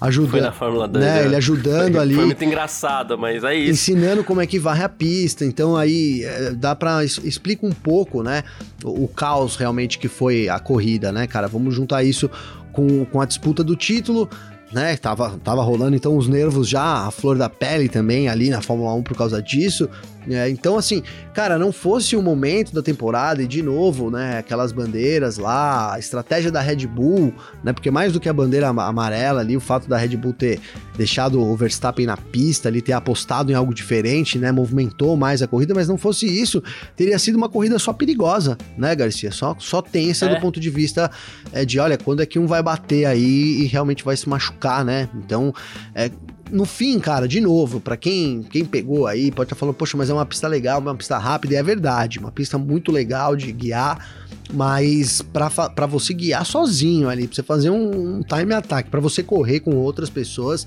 ajuda, 0.00 0.30
Foi 0.30 0.40
na 0.42 0.52
Fórmula 0.52 0.86
2, 0.86 1.02
né, 1.02 1.22
é. 1.22 1.24
ele 1.24 1.36
ajudando 1.36 1.94
foi, 1.96 2.02
ali. 2.02 2.14
Foi 2.14 2.26
muito 2.26 2.44
engraçado, 2.44 3.16
mas 3.16 3.42
é 3.42 3.54
isso. 3.54 3.70
Ensinando 3.70 4.22
como 4.22 4.42
é 4.42 4.46
que 4.46 4.58
varre 4.58 4.84
a 4.84 4.88
pista, 4.88 5.46
então 5.46 5.74
aí 5.74 6.24
é, 6.24 6.50
dá 6.50 6.76
pra, 6.76 7.02
explica 7.02 7.66
um 7.66 7.72
pouco, 7.72 8.22
né, 8.22 8.44
o 8.84 9.08
caos 9.08 9.56
realmente 9.56 9.98
que 9.98 10.08
foi 10.08 10.46
a 10.50 10.58
corrida, 10.58 11.10
né, 11.10 11.26
cara, 11.26 11.48
vamos 11.48 11.74
juntar 11.74 12.02
isso 12.02 12.30
com, 12.78 13.04
com 13.06 13.20
a 13.20 13.26
disputa 13.26 13.64
do 13.64 13.74
título, 13.74 14.30
né? 14.72 14.96
Tava, 14.96 15.36
tava 15.42 15.62
rolando 15.62 15.96
então 15.96 16.16
os 16.16 16.28
nervos 16.28 16.68
já, 16.68 17.06
a 17.06 17.10
flor 17.10 17.36
da 17.36 17.50
pele 17.50 17.88
também 17.88 18.28
ali 18.28 18.50
na 18.50 18.62
Fórmula 18.62 18.94
1 18.94 19.02
por 19.02 19.16
causa 19.16 19.42
disso. 19.42 19.90
É, 20.28 20.48
então, 20.50 20.76
assim, 20.76 21.02
cara, 21.32 21.58
não 21.58 21.72
fosse 21.72 22.16
o 22.16 22.22
momento 22.22 22.74
da 22.74 22.82
temporada 22.82 23.42
e 23.42 23.46
de 23.46 23.62
novo, 23.62 24.10
né, 24.10 24.38
aquelas 24.38 24.72
bandeiras 24.72 25.38
lá, 25.38 25.94
a 25.94 25.98
estratégia 25.98 26.50
da 26.50 26.60
Red 26.60 26.86
Bull, 26.86 27.32
né, 27.62 27.72
porque 27.72 27.90
mais 27.90 28.12
do 28.12 28.20
que 28.20 28.28
a 28.28 28.32
bandeira 28.32 28.68
amarela 28.68 29.40
ali, 29.40 29.56
o 29.56 29.60
fato 29.60 29.88
da 29.88 29.96
Red 29.96 30.16
Bull 30.16 30.32
ter 30.32 30.60
deixado 30.96 31.40
o 31.40 31.56
Verstappen 31.56 32.06
na 32.06 32.16
pista 32.16 32.68
ali, 32.68 32.82
ter 32.82 32.92
apostado 32.92 33.50
em 33.50 33.54
algo 33.54 33.72
diferente, 33.72 34.38
né, 34.38 34.52
movimentou 34.52 35.16
mais 35.16 35.40
a 35.42 35.46
corrida, 35.46 35.74
mas 35.74 35.88
não 35.88 35.96
fosse 35.96 36.26
isso, 36.26 36.62
teria 36.96 37.18
sido 37.18 37.36
uma 37.36 37.48
corrida 37.48 37.78
só 37.78 37.92
perigosa, 37.92 38.58
né, 38.76 38.94
Garcia? 38.94 39.30
Só, 39.30 39.56
só 39.58 39.80
tensa 39.80 40.26
é. 40.26 40.34
do 40.34 40.40
ponto 40.40 40.60
de 40.60 40.68
vista 40.68 41.10
é, 41.52 41.64
de, 41.64 41.78
olha, 41.78 41.96
quando 41.96 42.22
é 42.22 42.26
que 42.26 42.38
um 42.38 42.46
vai 42.46 42.62
bater 42.62 43.06
aí 43.06 43.62
e 43.62 43.66
realmente 43.66 44.04
vai 44.04 44.16
se 44.16 44.28
machucar, 44.28 44.84
né? 44.84 45.08
Então, 45.14 45.54
é, 45.94 46.10
no 46.50 46.64
fim, 46.64 46.98
cara, 46.98 47.26
de 47.26 47.40
novo, 47.40 47.80
para 47.80 47.96
quem, 47.96 48.42
quem 48.42 48.64
pegou 48.64 49.06
aí, 49.06 49.30
pode 49.30 49.46
estar 49.46 49.56
tá 49.56 49.60
falando, 49.60 49.74
poxa, 49.74 49.96
mas 49.96 50.10
é 50.10 50.14
uma 50.14 50.26
pista 50.26 50.48
legal, 50.48 50.80
uma 50.80 50.94
pista 50.94 51.18
rápida, 51.18 51.54
e 51.54 51.56
é 51.56 51.62
verdade, 51.62 52.18
uma 52.18 52.30
pista 52.30 52.58
muito 52.58 52.90
legal 52.90 53.36
de 53.36 53.50
guiar, 53.52 54.06
mas 54.52 55.22
para 55.22 55.86
você 55.86 56.14
guiar 56.14 56.44
sozinho 56.44 57.08
ali, 57.08 57.26
pra 57.26 57.34
você 57.34 57.42
fazer 57.42 57.70
um, 57.70 58.18
um 58.18 58.22
time 58.22 58.54
attack, 58.54 58.90
para 58.90 59.00
você 59.00 59.22
correr 59.22 59.60
com 59.60 59.74
outras 59.76 60.10
pessoas, 60.10 60.66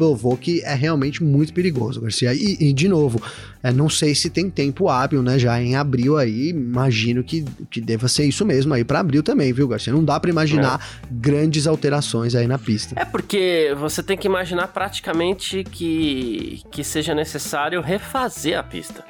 provou 0.00 0.34
que 0.34 0.62
é 0.62 0.72
realmente 0.72 1.22
muito 1.22 1.52
perigoso, 1.52 2.00
Garcia. 2.00 2.32
E, 2.32 2.56
e 2.58 2.72
de 2.72 2.88
novo, 2.88 3.22
é, 3.62 3.70
não 3.70 3.90
sei 3.90 4.14
se 4.14 4.30
tem 4.30 4.48
tempo 4.48 4.88
hábil, 4.88 5.22
né? 5.22 5.38
Já 5.38 5.60
em 5.60 5.76
abril 5.76 6.16
aí, 6.16 6.48
imagino 6.48 7.22
que, 7.22 7.44
que 7.70 7.82
deva 7.82 8.08
ser 8.08 8.24
isso 8.24 8.46
mesmo 8.46 8.72
aí 8.72 8.82
para 8.82 9.00
abril 9.00 9.22
também, 9.22 9.52
viu, 9.52 9.68
Garcia? 9.68 9.92
Não 9.92 10.02
dá 10.02 10.18
para 10.18 10.30
imaginar 10.30 10.80
é. 10.80 11.06
grandes 11.10 11.66
alterações 11.66 12.34
aí 12.34 12.46
na 12.46 12.58
pista. 12.58 12.94
É 12.98 13.04
porque 13.04 13.76
você 13.78 14.02
tem 14.02 14.16
que 14.16 14.26
imaginar 14.26 14.68
praticamente 14.68 15.64
que, 15.64 16.62
que 16.70 16.82
seja 16.82 17.14
necessário 17.14 17.82
refazer 17.82 18.58
a 18.58 18.62
pista. 18.62 19.04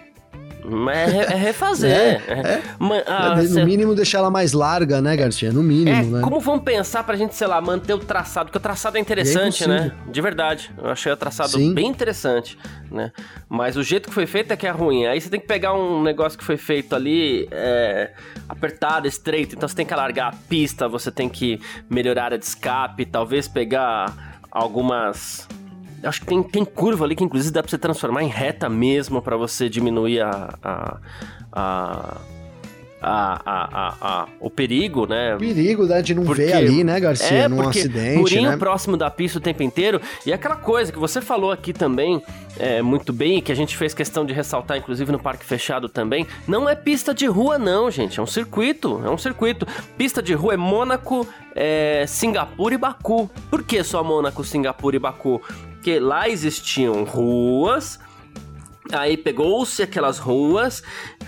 Mas 0.65 1.13
é, 1.13 1.19
é 1.33 1.37
refazer. 1.37 1.91
é, 2.29 2.33
é. 2.33 2.63
Mas, 2.79 3.05
ah, 3.07 3.37
no 3.37 3.49
cê... 3.49 3.65
mínimo 3.65 3.95
deixar 3.95 4.19
ela 4.19 4.31
mais 4.31 4.53
larga, 4.53 5.01
né, 5.01 5.17
Garcia? 5.17 5.53
No 5.53 5.63
mínimo, 5.63 6.17
é, 6.17 6.19
né? 6.19 6.21
Como 6.23 6.41
vamos 6.41 6.65
pensar 6.65 7.03
pra 7.05 7.17
gente, 7.17 7.35
sei 7.35 7.47
lá, 7.47 7.61
manter 7.61 7.95
o 7.95 7.99
traçado? 7.99 8.47
Porque 8.47 8.59
o 8.59 8.61
traçado 8.61 8.97
é 8.97 9.01
interessante, 9.01 9.67
né? 9.69 9.93
De 10.09 10.21
verdade. 10.21 10.71
Eu 10.79 10.91
achei 10.91 11.11
o 11.11 11.17
traçado 11.17 11.51
Sim. 11.51 11.75
bem 11.75 11.87
interessante, 11.87 12.59
né? 12.91 13.13
Mas 13.49 13.77
o 13.77 13.83
jeito 13.83 14.09
que 14.09 14.15
foi 14.15 14.27
feito 14.27 14.53
é 14.53 14.57
que 14.57 14.67
é 14.67 14.71
ruim. 14.71 15.07
Aí 15.07 15.21
você 15.21 15.29
tem 15.29 15.41
que 15.41 15.47
pegar 15.47 15.75
um 15.75 16.03
negócio 16.03 16.39
que 16.39 16.45
foi 16.45 16.57
feito 16.57 16.95
ali 16.95 17.49
é, 17.51 18.11
apertado, 18.49 19.07
estreito. 19.07 19.55
Então 19.57 19.69
você 19.69 19.75
tem 19.75 19.87
que 19.87 19.95
alargar 19.95 20.29
a 20.29 20.37
pista, 20.49 20.89
você 20.89 21.11
tem 21.11 21.29
que 21.29 21.61
melhorar 21.89 22.23
a 22.23 22.25
área 22.27 22.39
de 22.39 22.45
escape, 22.45 23.05
talvez 23.07 23.49
pegar 23.49 24.39
algumas 24.51 25.49
Acho 26.03 26.21
que 26.21 26.27
tem, 26.27 26.43
tem 26.43 26.65
curva 26.65 27.05
ali 27.05 27.15
que 27.15 27.25
inclusive 27.25 27.53
dá 27.53 27.63
pra 27.63 27.71
você 27.71 27.79
transformar 27.79 28.23
em 28.23 28.29
reta 28.29 28.69
mesmo 28.69 29.21
para 29.21 29.37
você 29.37 29.69
diminuir 29.69 30.21
a, 30.21 30.59
a, 30.63 31.01
a 31.53 32.17
a, 33.01 33.41
a, 33.45 33.95
a, 34.01 34.29
o 34.39 34.51
perigo, 34.51 35.07
né? 35.07 35.35
O 35.35 35.39
perigo, 35.39 35.87
né, 35.87 36.03
de 36.03 36.15
não 36.15 36.25
porque, 36.25 36.45
ver 36.45 36.53
ali, 36.53 36.85
né, 36.85 37.01
Garcia, 37.01 37.39
é, 37.39 37.49
num 37.49 37.67
acidente, 37.67 38.19
murinho 38.19 38.51
né? 38.51 38.57
próximo 38.57 38.97
da 38.97 39.11
pista 39.11 39.39
o 39.39 39.41
tempo 39.41 39.63
inteiro. 39.63 40.01
E 40.27 40.33
aquela 40.33 40.57
coisa 40.57 40.93
que 40.93 40.99
você 40.99 41.21
falou 41.21 41.51
aqui 41.51 41.73
também, 41.73 42.23
é, 42.59 42.83
muito 42.83 43.13
bem, 43.13 43.41
que 43.41 43.51
a 43.51 43.55
gente 43.55 43.77
fez 43.77 43.95
questão 43.95 44.27
de 44.27 44.33
ressaltar, 44.33 44.77
inclusive 44.77 45.11
no 45.11 45.19
parque 45.19 45.45
fechado 45.45 45.89
também, 45.89 46.27
não 46.47 46.69
é 46.69 46.75
pista 46.75 47.15
de 47.15 47.27
rua 47.27 47.59
não, 47.59 47.91
gente, 47.91 48.21
é 48.21 48.23
um 48.23 48.27
circuito, 48.27 49.01
é 49.05 49.11
um 49.11 49.19
circuito. 49.19 49.67
Pista 49.97 50.23
de 50.23 50.35
rua 50.35 50.55
é 50.55 50.57
Mônaco, 50.57 51.27
é, 51.55 52.05
Singapura 52.07 52.75
e 52.75 52.79
Baku. 52.79 53.31
Por 53.49 53.63
que 53.63 53.83
só 53.83 54.05
Mônaco, 54.05 54.45
Singapura 54.45 54.97
e 54.97 54.99
Baku? 54.99 55.41
Porque 55.73 55.99
lá 55.99 56.29
existiam 56.29 57.05
ruas, 57.05 57.99
Aí 58.93 59.17
pegou-se 59.17 59.83
aquelas 59.83 60.19
ruas, 60.19 60.83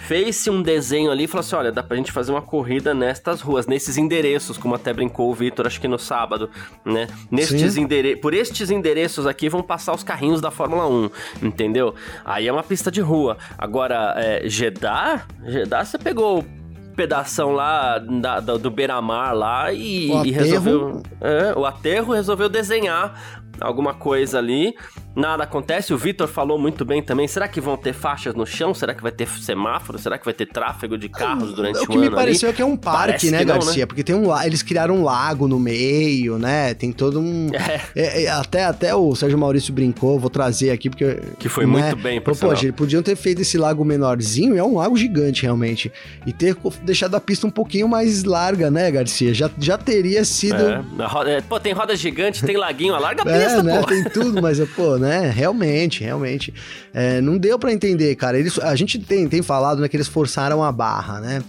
fez-se 0.07 0.51
um 0.51 0.63
desenho 0.63 1.11
ali 1.11 1.25
e 1.25 1.27
falou 1.27 1.41
assim: 1.41 1.57
olha, 1.57 1.73
dá 1.73 1.83
pra 1.83 1.97
gente 1.97 2.13
fazer 2.13 2.33
uma 2.33 2.43
corrida 2.43 2.93
nestas 2.93 3.41
ruas, 3.41 3.67
nesses 3.67 3.97
endereços, 3.97 4.59
como 4.59 4.75
até 4.75 4.93
brincou 4.93 5.31
o 5.31 5.35
Vitor, 5.35 5.67
acho 5.67 5.81
que 5.81 5.89
no 5.89 5.99
sábado, 5.99 6.51
né? 6.85 7.07
Nestes 7.31 7.77
endere... 7.77 8.17
Por 8.17 8.35
estes 8.35 8.71
endereços 8.71 9.27
aqui 9.27 9.49
vão 9.49 9.63
passar 9.63 9.95
os 9.95 10.03
carrinhos 10.03 10.41
da 10.41 10.51
Fórmula 10.51 10.87
1, 10.87 11.11
entendeu? 11.43 11.95
Aí 12.25 12.49
é 12.49 12.53
uma 12.53 12.63
pista 12.63 12.91
de 12.91 13.01
rua. 13.01 13.37
Agora, 13.57 14.15
é, 14.17 14.49
Jeddah, 14.49 15.27
Jeddah 15.45 15.85
você 15.85 15.99
pegou 15.99 16.45
pedação 16.93 17.53
lá 17.53 17.99
da, 17.99 18.41
da, 18.41 18.57
do 18.57 18.71
Beira-Mar 18.71 19.35
lá 19.35 19.73
e, 19.73 20.11
e 20.27 20.31
resolveu. 20.31 21.03
É, 21.21 21.59
o 21.59 21.65
aterro 21.65 22.13
resolveu 22.13 22.49
desenhar 22.49 23.43
alguma 23.63 23.95
coisa 23.95 24.39
ali. 24.39 24.75
Nada 25.15 25.45
acontece. 25.45 25.93
O 25.93 25.99
Vitor 25.99 26.27
falou 26.27 26.59
muito 26.59 26.85
bem 26.85 27.03
também. 27.03 27.29
Será 27.29 27.47
que 27.47 27.61
vão 27.61 27.77
ter 27.77 27.93
faixas 27.93 28.35
no 28.35 28.47
chão? 28.47 28.73
Será 28.73 28.95
que 28.95 29.03
vai 29.03 29.13
ter 29.13 29.29
semáforo? 29.29 29.99
Será 29.99 30.17
que 30.19 30.25
vai 30.25 30.33
ter 30.33 30.47
tráfego 30.47 30.97
de 30.97 31.09
carros 31.09 31.53
durante 31.53 31.79
o, 31.79 31.81
o 31.81 31.85
ano? 31.85 31.93
O 31.93 31.93
que 31.93 31.99
me 31.99 32.11
pareceu 32.11 32.49
ali? 32.49 32.55
é 32.55 32.57
que 32.57 32.63
é 32.63 32.65
um 32.65 32.77
parque, 32.77 33.31
né, 33.31 33.45
não, 33.45 33.55
Garcia? 33.55 33.83
Né? 33.83 33.87
Porque 33.87 34.03
tem 34.03 34.15
um 34.15 34.43
eles 34.43 34.63
criaram 34.63 34.97
um 34.97 35.05
lago 35.05 35.47
no 35.47 35.59
meio, 35.59 36.39
né? 36.39 36.75
Tem 36.75 36.93
todo 36.93 37.21
um. 37.21 37.51
É. 37.63 37.81
É, 37.95 38.25
é, 38.25 38.29
até, 38.29 38.65
até 38.65 38.95
o 38.95 39.15
Sérgio 39.15 39.39
Maurício 39.39 39.73
brincou, 39.73 40.19
vou 40.19 40.31
trazer 40.31 40.71
aqui, 40.71 40.91
porque. 40.91 41.21
Que 41.39 41.49
foi 41.49 41.65
né? 41.65 41.73
muito 41.73 41.97
bem, 41.97 42.21
por 42.21 42.37
Poxa, 42.37 42.65
eles 42.65 42.75
podiam 42.75 43.03
ter 43.03 43.15
feito 43.15 43.43
esse 43.43 43.57
lago 43.57 43.85
menorzinho, 43.85 44.57
é 44.57 44.63
um 44.63 44.77
lago 44.77 44.97
gigante, 44.97 45.43
realmente. 45.43 45.93
E 46.27 46.33
ter 46.33 46.57
deixado 46.83 47.15
a 47.15 47.21
pista 47.21 47.47
um 47.47 47.51
pouquinho 47.51 47.89
mais 47.89 48.25
larga, 48.25 48.71
né, 48.71 48.91
Garcia? 48.91 49.33
Já, 49.33 49.51
já 49.59 49.79
teria 49.79 50.25
sido. 50.25 50.57
É. 50.57 51.37
é 51.37 51.41
pô, 51.41 51.61
tem 51.61 51.73
roda 51.73 51.95
gigante, 51.95 52.45
tem 52.45 52.57
laguinho, 52.57 52.95
a 52.95 52.99
larga 52.99 53.23
a 53.23 53.27
pista, 53.39 53.52
é, 53.59 53.63
né? 53.63 53.81
pô. 53.81 53.87
Tem 53.87 54.05
tudo, 54.05 54.41
mas, 54.43 54.59
pô, 54.71 54.97
né? 54.97 55.31
Realmente 55.31 56.03
realmente. 56.03 56.53
É, 56.93 57.21
não 57.21 57.39
deu 57.39 57.59
para 57.59 57.73
entender, 57.73 58.15
cara. 58.17 58.39
Eles, 58.39 58.59
a 58.59 58.75
gente 58.75 58.99
tem, 58.99 59.29
tem 59.29 59.43
falado 59.43 59.81
né, 59.81 59.89
que 59.89 59.97
eles 59.97 60.09
forçaram 60.09 60.63
a 60.63 60.73
barra, 60.73 61.21
né? 61.21 61.43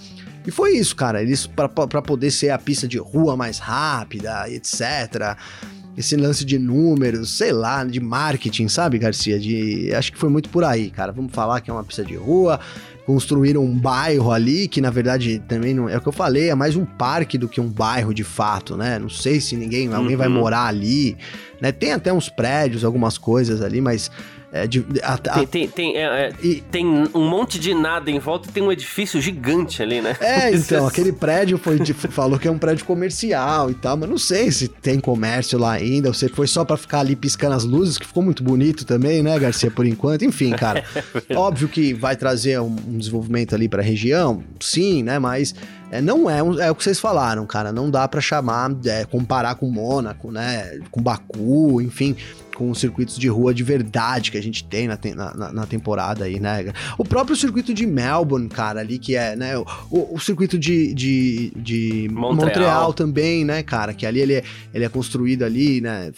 E 0.46 0.52
foi 0.52 0.72
isso, 0.72 0.96
cara. 0.96 1.22
Eles, 1.22 1.48
para 1.48 2.02
poder 2.02 2.32
ser 2.32 2.50
a 2.50 2.58
pista 2.58 2.88
de 2.88 2.98
rua 2.98 3.36
mais 3.38 3.60
rápida, 3.60 4.50
etc 4.50 5.38
esse 5.98 6.16
lance 6.16 6.44
de 6.44 6.58
números, 6.58 7.38
sei 7.38 7.52
lá, 7.52 7.84
de 7.84 8.00
marketing, 8.00 8.68
sabe, 8.68 8.98
Garcia? 8.98 9.40
De 9.40 9.94
acho 9.94 10.12
que 10.12 10.18
foi 10.18 10.30
muito 10.30 10.50
por 10.50 10.64
aí, 10.64 10.90
cara. 10.90 11.12
Vamos 11.12 11.32
falar 11.32 11.62
que 11.62 11.70
é 11.70 11.74
uma 11.74 11.84
pista 11.84 12.04
de 12.04 12.16
rua, 12.16 12.60
construíram 13.06 13.64
um 13.64 13.78
bairro 13.78 14.32
ali, 14.32 14.68
que 14.68 14.82
na 14.82 14.90
verdade 14.90 15.40
também 15.48 15.74
não 15.74 15.88
é 15.88 15.98
o 15.98 16.02
que 16.02 16.08
eu 16.08 16.14
falei, 16.14 16.50
é 16.50 16.56
mais 16.56 16.76
um 16.76 16.86
parque 16.86 17.38
do 17.38 17.48
que 17.48 17.62
um 17.62 17.70
bairro 17.70 18.14
de 18.14 18.24
fato, 18.24 18.76
né? 18.76 18.98
Não 18.98 19.10
sei 19.10 19.40
se 19.40 19.56
ninguém, 19.56 19.90
uhum. 19.90 19.96
alguém 19.96 20.16
vai 20.16 20.28
uhum. 20.28 20.36
morar 20.36 20.66
ali, 20.66 21.16
né? 21.64 21.72
Tem 21.72 21.94
até 21.94 22.12
uns 22.12 22.28
prédios, 22.28 22.84
algumas 22.84 23.18
coisas 23.18 23.62
ali, 23.62 23.80
mas 23.80 24.12
é, 24.56 24.68
de, 24.68 24.86
a, 25.02 25.16
a, 25.16 25.18
tem, 25.18 25.48
tem, 25.48 25.68
tem, 25.68 25.98
é, 25.98 26.28
é, 26.28 26.34
e, 26.44 26.62
tem, 26.62 26.86
um 26.86 27.28
monte 27.28 27.58
de 27.58 27.74
nada 27.74 28.12
em 28.12 28.20
volta 28.20 28.48
e 28.48 28.52
tem 28.52 28.62
um 28.62 28.72
edifício 28.72 29.20
gigante 29.20 29.82
ali, 29.82 30.00
né? 30.00 30.16
É, 30.20 30.54
então, 30.54 30.86
aquele 30.86 31.12
prédio 31.12 31.58
foi 31.58 31.80
de, 31.80 31.92
falou 32.14 32.38
que 32.38 32.48
é 32.48 32.52
um 32.52 32.60
prédio 32.60 32.86
comercial 32.86 33.72
e 33.72 33.74
tal, 33.74 33.98
mas 33.98 34.08
não 34.08 34.18
sei 34.20 34.52
se 34.52 34.68
tem 34.68 35.00
comércio 35.00 35.58
lá 35.58 35.72
ainda, 35.72 36.10
ou 36.10 36.14
se 36.14 36.30
foi 36.30 36.46
só 36.46 36.64
para 36.64 36.78
ficar 36.78 37.00
ali 37.00 37.16
piscando 37.16 37.56
as 37.56 37.64
luzes, 37.64 37.98
que 37.98 38.06
ficou 38.06 38.22
muito 38.22 38.44
bonito 38.44 38.86
também, 38.86 39.24
né, 39.24 39.40
Garcia, 39.40 39.72
por 39.72 39.88
enquanto. 39.88 40.24
Enfim, 40.24 40.52
cara, 40.56 40.84
é 41.28 41.36
óbvio 41.36 41.68
que 41.68 41.92
vai 41.92 42.16
trazer 42.16 42.60
um, 42.60 42.76
um 42.88 43.00
desenvolvimento 43.00 43.56
ali 43.56 43.68
para 43.68 43.82
a 43.82 43.84
região, 43.84 44.44
sim, 44.60 45.02
né, 45.02 45.18
mas 45.18 45.56
é, 45.90 46.00
não 46.00 46.30
é, 46.30 46.38
é 46.38 46.70
o 46.70 46.76
que 46.76 46.84
vocês 46.84 47.00
falaram, 47.00 47.44
cara. 47.48 47.72
Não 47.72 47.90
dá 47.90 48.08
para 48.08 48.22
chamar, 48.22 48.70
é, 48.86 49.04
comparar 49.06 49.56
com 49.56 49.68
Mônaco, 49.68 50.32
né? 50.32 50.80
Com 50.92 51.02
Baku, 51.02 51.82
enfim 51.82 52.16
com 52.54 52.70
os 52.70 52.80
circuitos 52.80 53.18
de 53.18 53.28
rua 53.28 53.54
de 53.54 53.64
verdade 53.64 54.32
que 54.32 54.38
a 54.38 54.44
gente 54.44 54.64
tem 54.64 54.88
na, 54.88 54.98
na, 55.16 55.52
na, 55.52 55.66
temporada 55.66 56.26
aí, 56.26 56.40
né? 56.40 56.72
O 56.98 57.04
próprio 57.04 57.36
circuito 57.36 57.74
de 57.74 57.86
Melbourne, 57.86 58.48
cara, 58.48 58.80
ali 58.80 59.00
que 59.00 59.16
é, 59.16 59.36
né? 59.36 59.58
O, 59.58 59.66
o 59.90 60.20
circuito 60.20 60.58
de, 60.58 60.94
de, 60.94 61.52
de 61.56 62.10
Montreal. 62.12 62.48
Montreal. 62.48 62.94
também, 62.94 63.44
né, 63.44 63.64
cara? 63.64 63.94
Que 63.94 64.06
ali 64.06 64.20
ele 64.20 64.34
é, 64.36 64.44
ele 64.74 64.86
é 64.86 64.90
construído 64.90 65.44
ali, 65.44 65.82
né? 65.82 66.12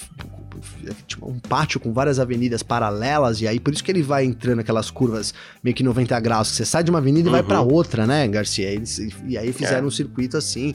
Tipo, 1.07 1.29
um 1.29 1.39
pátio 1.39 1.79
com 1.79 1.93
várias 1.93 2.19
avenidas 2.19 2.63
paralelas, 2.63 3.41
e 3.41 3.47
aí 3.47 3.59
por 3.59 3.73
isso 3.73 3.83
que 3.83 3.91
ele 3.91 4.01
vai 4.01 4.25
entrando 4.25 4.59
aquelas 4.59 4.89
curvas 4.89 5.33
meio 5.63 5.75
que 5.75 5.83
90 5.83 6.19
graus, 6.19 6.51
que 6.51 6.57
você 6.57 6.65
sai 6.65 6.83
de 6.83 6.89
uma 6.89 6.99
avenida 6.99 7.27
e 7.27 7.31
vai 7.31 7.43
para 7.43 7.61
uhum. 7.61 7.73
outra, 7.73 8.07
né, 8.07 8.27
Garcia? 8.27 8.69
Eles, 8.69 8.99
e 9.27 9.37
aí 9.37 9.51
fizeram 9.51 9.83
é. 9.83 9.87
um 9.87 9.91
circuito 9.91 10.37
assim. 10.37 10.73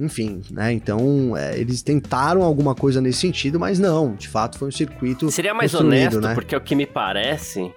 Enfim, 0.00 0.40
né? 0.50 0.72
Então, 0.72 1.36
é, 1.36 1.58
eles 1.58 1.82
tentaram 1.82 2.42
alguma 2.42 2.74
coisa 2.74 3.02
nesse 3.02 3.18
sentido, 3.18 3.60
mas 3.60 3.78
não, 3.78 4.14
de 4.14 4.28
fato 4.28 4.58
foi 4.58 4.68
um 4.68 4.72
circuito. 4.72 5.30
Seria 5.30 5.52
mais 5.52 5.74
honesto, 5.74 6.22
né? 6.22 6.32
porque 6.32 6.54
é 6.54 6.58
o 6.58 6.60
que 6.60 6.74
me 6.74 6.86
parece. 6.86 7.70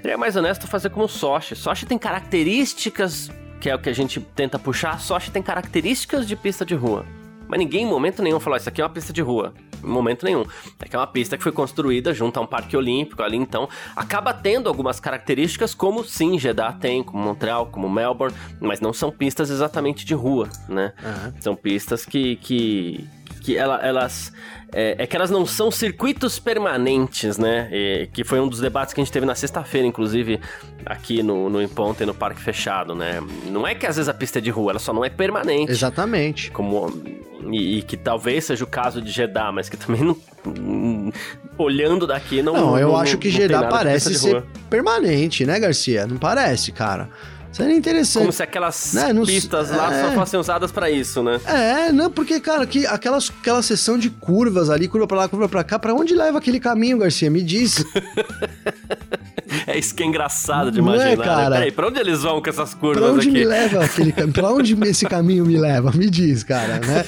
Seria 0.00 0.16
mais 0.16 0.34
honesto 0.36 0.66
fazer 0.66 0.88
como 0.88 1.04
o 1.04 1.08
Sochi. 1.08 1.54
Sochi 1.54 1.84
tem 1.84 1.98
características, 1.98 3.30
que 3.60 3.68
é 3.68 3.74
o 3.74 3.78
que 3.78 3.90
a 3.90 3.92
gente 3.92 4.18
tenta 4.34 4.58
puxar, 4.58 4.98
Sochi 4.98 5.30
tem 5.30 5.42
características 5.42 6.26
de 6.26 6.34
pista 6.34 6.64
de 6.64 6.74
rua. 6.74 7.04
Mas 7.46 7.58
ninguém 7.58 7.84
em 7.84 7.88
momento 7.88 8.22
nenhum 8.22 8.40
falou, 8.40 8.56
isso 8.56 8.68
aqui 8.68 8.80
é 8.80 8.84
uma 8.84 8.90
pista 8.90 9.12
de 9.12 9.20
rua. 9.20 9.52
Em 9.82 9.86
momento 9.86 10.24
nenhum. 10.24 10.44
É 10.78 10.88
que 10.88 10.96
é 10.96 10.98
uma 10.98 11.06
pista 11.06 11.36
que 11.36 11.42
foi 11.42 11.52
construída 11.52 12.12
junto 12.12 12.38
a 12.38 12.42
um 12.42 12.46
parque 12.46 12.76
olímpico 12.76 13.22
ali, 13.22 13.36
então 13.36 13.68
acaba 13.94 14.32
tendo 14.32 14.68
algumas 14.68 15.00
características 15.00 15.74
como 15.74 16.04
sim, 16.04 16.38
Jeddah 16.38 16.72
tem, 16.72 17.02
como 17.02 17.22
Montreal, 17.22 17.66
como 17.66 17.88
Melbourne, 17.88 18.36
mas 18.60 18.80
não 18.80 18.92
são 18.92 19.10
pistas 19.10 19.50
exatamente 19.50 20.04
de 20.04 20.14
rua, 20.14 20.48
né? 20.68 20.92
Uhum. 21.02 21.32
São 21.40 21.56
pistas 21.56 22.04
que, 22.04 22.36
que, 22.36 23.08
que 23.40 23.56
ela, 23.56 23.80
elas 23.82 24.32
é, 24.72 24.96
é, 24.98 25.06
que 25.06 25.16
elas 25.16 25.30
não 25.30 25.44
são 25.44 25.70
circuitos 25.70 26.38
permanentes, 26.38 27.36
né? 27.36 27.68
E, 27.72 28.08
que 28.12 28.22
foi 28.22 28.40
um 28.40 28.48
dos 28.48 28.60
debates 28.60 28.94
que 28.94 29.00
a 29.00 29.04
gente 29.04 29.12
teve 29.12 29.26
na 29.26 29.34
sexta-feira, 29.34 29.86
inclusive, 29.86 30.40
aqui 30.86 31.22
no, 31.22 31.50
no 31.50 31.60
Imponte, 31.60 32.04
no 32.04 32.14
Parque 32.14 32.40
Fechado, 32.40 32.94
né? 32.94 33.20
Não 33.46 33.66
é 33.66 33.74
que 33.74 33.86
às 33.86 33.96
vezes 33.96 34.08
a 34.08 34.14
pista 34.14 34.38
é 34.38 34.42
de 34.42 34.50
rua, 34.50 34.72
ela 34.72 34.78
só 34.78 34.92
não 34.92 35.04
é 35.04 35.10
permanente. 35.10 35.72
Exatamente. 35.72 36.50
Como, 36.52 36.88
e, 37.50 37.78
e 37.78 37.82
que 37.82 37.96
talvez 37.96 38.44
seja 38.44 38.62
o 38.62 38.66
caso 38.66 39.02
de 39.02 39.10
Jeddah, 39.10 39.50
mas 39.50 39.68
que 39.68 39.76
também 39.76 40.02
não. 40.02 40.16
olhando 41.58 42.06
daqui, 42.06 42.40
não. 42.40 42.54
Não, 42.54 42.78
eu 42.78 42.88
não, 42.88 42.96
acho 42.96 43.18
que 43.18 43.28
Jeddah 43.28 43.68
parece 43.68 44.14
ser 44.14 44.44
permanente, 44.68 45.44
né, 45.44 45.58
Garcia? 45.58 46.06
Não 46.06 46.16
parece, 46.16 46.70
cara. 46.70 47.10
Seria 47.52 47.76
interessante. 47.76 48.22
Como 48.22 48.32
se 48.32 48.42
aquelas 48.42 48.92
né? 48.94 49.12
pistas 49.26 49.70
lá 49.70 49.92
é... 49.92 50.04
só 50.04 50.12
fossem 50.12 50.38
usadas 50.38 50.70
para 50.70 50.90
isso, 50.90 51.22
né? 51.22 51.40
É, 51.44 51.92
não, 51.92 52.10
porque, 52.10 52.38
cara, 52.40 52.66
que 52.66 52.86
aquelas, 52.86 53.30
aquela 53.40 53.62
sessão 53.62 53.98
de 53.98 54.08
curvas 54.08 54.70
ali, 54.70 54.86
curva 54.86 55.06
pra 55.06 55.18
lá, 55.18 55.28
curva 55.28 55.48
pra 55.48 55.64
cá, 55.64 55.78
pra 55.78 55.92
onde 55.92 56.14
leva 56.14 56.38
aquele 56.38 56.60
caminho, 56.60 56.98
Garcia? 56.98 57.30
Me 57.30 57.42
diz. 57.42 57.84
é 59.66 59.78
isso 59.78 59.94
que 59.94 60.02
é 60.02 60.06
engraçado 60.06 60.70
de 60.70 60.78
imaginar. 60.78 61.04
Não 61.04 61.12
é, 61.12 61.16
né? 61.16 61.24
cara? 61.24 61.50
Né? 61.50 61.56
Peraí, 61.56 61.72
pra 61.72 61.88
onde 61.88 62.00
eles 62.00 62.22
vão 62.22 62.42
com 62.42 62.50
essas 62.50 62.74
curvas 62.74 63.02
pra 63.02 63.12
onde 63.12 63.28
aqui? 63.28 63.38
me 63.38 63.44
leva 63.44 63.84
aquele 63.84 64.12
caminho? 64.12 64.32
Pra 64.32 64.50
onde 64.50 64.88
esse 64.88 65.06
caminho 65.06 65.46
me 65.46 65.56
leva? 65.56 65.90
Me 65.92 66.08
diz, 66.08 66.42
cara, 66.42 66.78
né? 66.78 67.04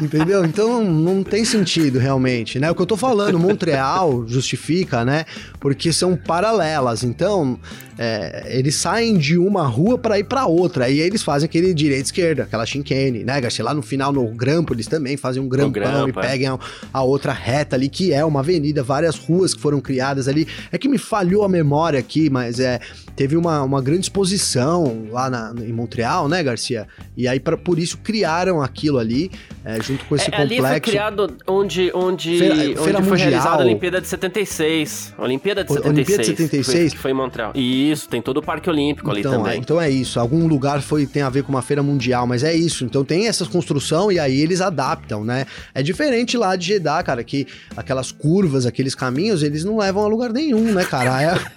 Entendeu? 0.00 0.44
Então 0.44 0.84
não 0.84 1.22
tem 1.22 1.44
sentido 1.44 1.98
realmente, 1.98 2.58
né? 2.58 2.70
O 2.70 2.74
que 2.74 2.82
eu 2.82 2.86
tô 2.86 2.96
falando, 2.96 3.38
Montreal 3.38 4.24
justifica, 4.26 5.04
né? 5.04 5.24
Porque 5.60 5.92
são 5.92 6.16
paralelas. 6.16 7.04
Então, 7.04 7.58
é, 7.98 8.46
eles 8.48 8.74
saem 8.74 9.16
de 9.16 9.38
uma 9.38 9.66
rua 9.66 9.96
para 9.98 10.18
ir 10.18 10.24
para 10.24 10.46
outra. 10.46 10.88
E 10.88 11.00
aí 11.00 11.06
eles 11.06 11.22
fazem 11.22 11.46
aquele 11.46 11.72
direita 11.72 12.04
esquerda, 12.04 12.42
aquela 12.44 12.66
chinquene, 12.66 13.24
né, 13.24 13.40
Garcia? 13.40 13.64
Lá 13.64 13.74
no 13.74 13.82
final, 13.82 14.12
no 14.12 14.26
grampo, 14.28 14.74
eles 14.74 14.86
também 14.86 15.16
fazem 15.16 15.42
um 15.42 15.48
grampão 15.48 15.72
grampo, 15.72 16.08
e 16.08 16.24
é. 16.24 16.28
pegam 16.28 16.58
a, 16.92 16.98
a, 16.98 17.02
outra 17.02 17.32
reta 17.32 17.76
ali, 17.76 17.88
que 17.88 18.12
é 18.12 18.24
uma 18.24 18.40
avenida, 18.40 18.82
várias 18.82 19.16
ruas 19.16 19.54
que 19.54 19.60
foram 19.60 19.80
criadas 19.80 20.28
ali. 20.28 20.46
É 20.72 20.78
que 20.78 20.88
me 20.88 20.98
falhou 20.98 21.44
a 21.44 21.48
memória 21.48 21.63
aqui, 21.98 22.28
mas 22.30 22.60
é 22.60 22.80
teve 23.16 23.36
uma, 23.36 23.62
uma 23.62 23.80
grande 23.80 24.02
exposição 24.02 25.06
lá 25.10 25.30
na, 25.30 25.54
em 25.60 25.72
Montreal, 25.72 26.28
né, 26.28 26.42
Garcia? 26.42 26.86
E 27.16 27.28
aí, 27.28 27.38
pra, 27.38 27.56
por 27.56 27.78
isso, 27.78 27.98
criaram 27.98 28.60
aquilo 28.60 28.98
ali, 28.98 29.30
é, 29.64 29.80
junto 29.82 30.04
com 30.06 30.16
esse 30.16 30.28
é, 30.28 30.30
complexo. 30.30 30.66
Ali 30.66 30.72
foi 30.72 30.80
criado 30.80 31.36
onde, 31.46 31.90
onde, 31.94 32.38
feira, 32.38 32.54
onde 32.54 32.76
feira 32.76 33.02
foi 33.02 33.18
realizada 33.18 33.62
a 33.62 33.66
Olimpíada 33.66 34.00
de 34.00 34.08
76. 34.08 35.14
Olimpíada 35.18 35.64
de 35.64 35.72
76. 35.72 35.94
Olimpíada 35.94 36.22
de 36.22 36.36
76? 36.36 36.92
Que 36.92 36.98
foi, 36.98 37.10
em 37.10 37.14
Montreal. 37.14 37.52
E 37.54 37.90
isso, 37.90 38.08
tem 38.08 38.20
todo 38.20 38.38
o 38.38 38.42
Parque 38.42 38.68
Olímpico 38.68 39.16
então, 39.16 39.32
ali 39.32 39.38
também. 39.38 39.52
É, 39.52 39.56
então 39.56 39.80
é 39.80 39.90
isso. 39.90 40.18
Algum 40.18 40.46
lugar 40.46 40.82
foi 40.82 41.06
tem 41.06 41.22
a 41.22 41.30
ver 41.30 41.44
com 41.44 41.50
uma 41.50 41.62
feira 41.62 41.82
mundial, 41.82 42.26
mas 42.26 42.42
é 42.42 42.54
isso. 42.54 42.84
Então 42.84 43.04
tem 43.04 43.28
essa 43.28 43.44
construção 43.46 44.10
e 44.10 44.18
aí 44.18 44.40
eles 44.40 44.60
adaptam, 44.60 45.24
né? 45.24 45.46
É 45.74 45.82
diferente 45.82 46.36
lá 46.36 46.56
de 46.56 46.66
Jeddah, 46.66 47.02
cara, 47.02 47.22
que 47.22 47.46
aquelas 47.76 48.10
curvas, 48.10 48.66
aqueles 48.66 48.94
caminhos, 48.94 49.42
eles 49.42 49.64
não 49.64 49.78
levam 49.78 50.04
a 50.04 50.08
lugar 50.08 50.32
nenhum, 50.32 50.72
né, 50.72 50.84
cara? 50.84 51.22
É, 51.22 51.53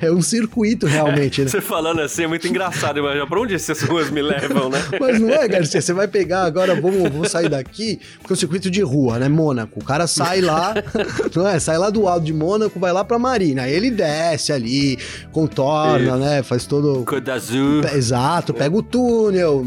é, 0.00 0.06
é 0.06 0.12
um 0.12 0.22
circuito 0.22 0.86
realmente, 0.86 1.42
né? 1.42 1.48
Você 1.48 1.60
falando 1.60 2.00
assim 2.00 2.24
é 2.24 2.26
muito 2.26 2.46
engraçado, 2.46 2.98
imagina. 2.98 3.26
Pra 3.26 3.40
onde 3.40 3.54
essas 3.54 3.82
ruas 3.82 4.10
me 4.10 4.22
levam, 4.22 4.68
né? 4.70 4.78
Mas 5.00 5.20
não 5.20 5.30
é, 5.30 5.46
Garcia? 5.48 5.80
Você 5.80 5.92
vai 5.92 6.08
pegar 6.08 6.44
agora, 6.44 6.74
vamos, 6.74 7.02
vamos 7.02 7.30
sair 7.30 7.48
daqui, 7.48 8.00
porque 8.18 8.32
é 8.32 8.34
um 8.34 8.36
circuito 8.36 8.70
de 8.70 8.80
rua, 8.82 9.18
né? 9.18 9.28
Mônaco. 9.28 9.80
O 9.80 9.84
cara 9.84 10.06
sai 10.06 10.40
lá, 10.40 10.74
não 11.34 11.46
é? 11.46 11.58
Sai 11.58 11.78
lá 11.78 11.90
do 11.90 12.06
alto 12.08 12.24
de 12.24 12.32
Mônaco, 12.32 12.78
vai 12.78 12.92
lá 12.92 13.04
pra 13.04 13.18
Marina. 13.18 13.62
Aí 13.62 13.72
ele 13.72 13.90
desce 13.90 14.52
ali, 14.52 14.98
contorna, 15.32 16.16
né? 16.16 16.42
Faz 16.42 16.66
todo. 16.66 17.04
Côte 17.04 17.22
d'Azur. 17.22 17.84
Exato, 17.94 18.54
pega 18.54 18.76
o 18.76 18.82
túnel, 18.82 19.66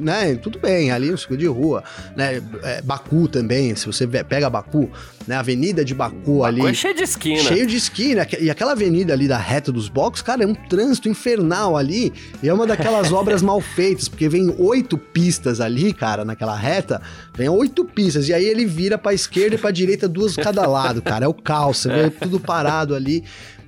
né? 0.00 0.34
Tudo 0.36 0.58
bem, 0.58 0.90
ali 0.90 1.10
é 1.10 1.12
um 1.12 1.16
circuito 1.16 1.40
de 1.40 1.48
rua, 1.48 1.82
né? 2.16 2.42
É, 2.62 2.82
Baku 2.82 3.28
também, 3.28 3.74
se 3.74 3.86
você 3.86 4.06
pega 4.06 4.48
Baku, 4.48 4.90
né? 5.26 5.36
Avenida 5.36 5.84
de 5.84 5.94
Baku, 5.94 6.12
Baku 6.12 6.44
ali. 6.44 6.66
É 6.66 6.74
cheio 6.74 6.94
de 6.94 7.02
esquina. 7.02 7.42
Cheio 7.42 7.66
de 7.66 7.76
esquina. 7.76 8.26
E 8.40 8.50
aquela 8.50 8.72
avenida 8.72 8.91
ali 9.12 9.28
da 9.28 9.38
reta 9.38 9.70
dos 9.72 9.88
boxes, 9.88 10.22
cara, 10.22 10.44
é 10.44 10.46
um 10.46 10.54
trânsito 10.54 11.08
infernal 11.08 11.76
ali. 11.76 12.12
E 12.42 12.48
é 12.48 12.54
uma 12.54 12.66
daquelas 12.66 13.10
obras 13.12 13.42
mal 13.42 13.60
feitas, 13.60 14.08
porque 14.08 14.28
vem 14.28 14.54
oito 14.58 14.98
pistas 14.98 15.60
ali, 15.60 15.92
cara, 15.92 16.24
naquela 16.24 16.56
reta. 16.56 17.00
Vem 17.34 17.48
oito 17.48 17.84
pistas. 17.84 18.28
E 18.28 18.34
aí 18.34 18.44
ele 18.44 18.66
vira 18.66 18.98
pra 18.98 19.14
esquerda 19.14 19.54
e 19.54 19.58
pra 19.58 19.70
direita, 19.70 20.08
duas 20.08 20.36
cada 20.36 20.66
lado, 20.66 21.00
cara. 21.00 21.24
É 21.24 21.28
o 21.28 21.34
caos. 21.34 21.78
Você 21.78 21.88
vê 21.88 22.10
tudo 22.10 22.38
parado 22.38 22.94
ali. 22.94 23.24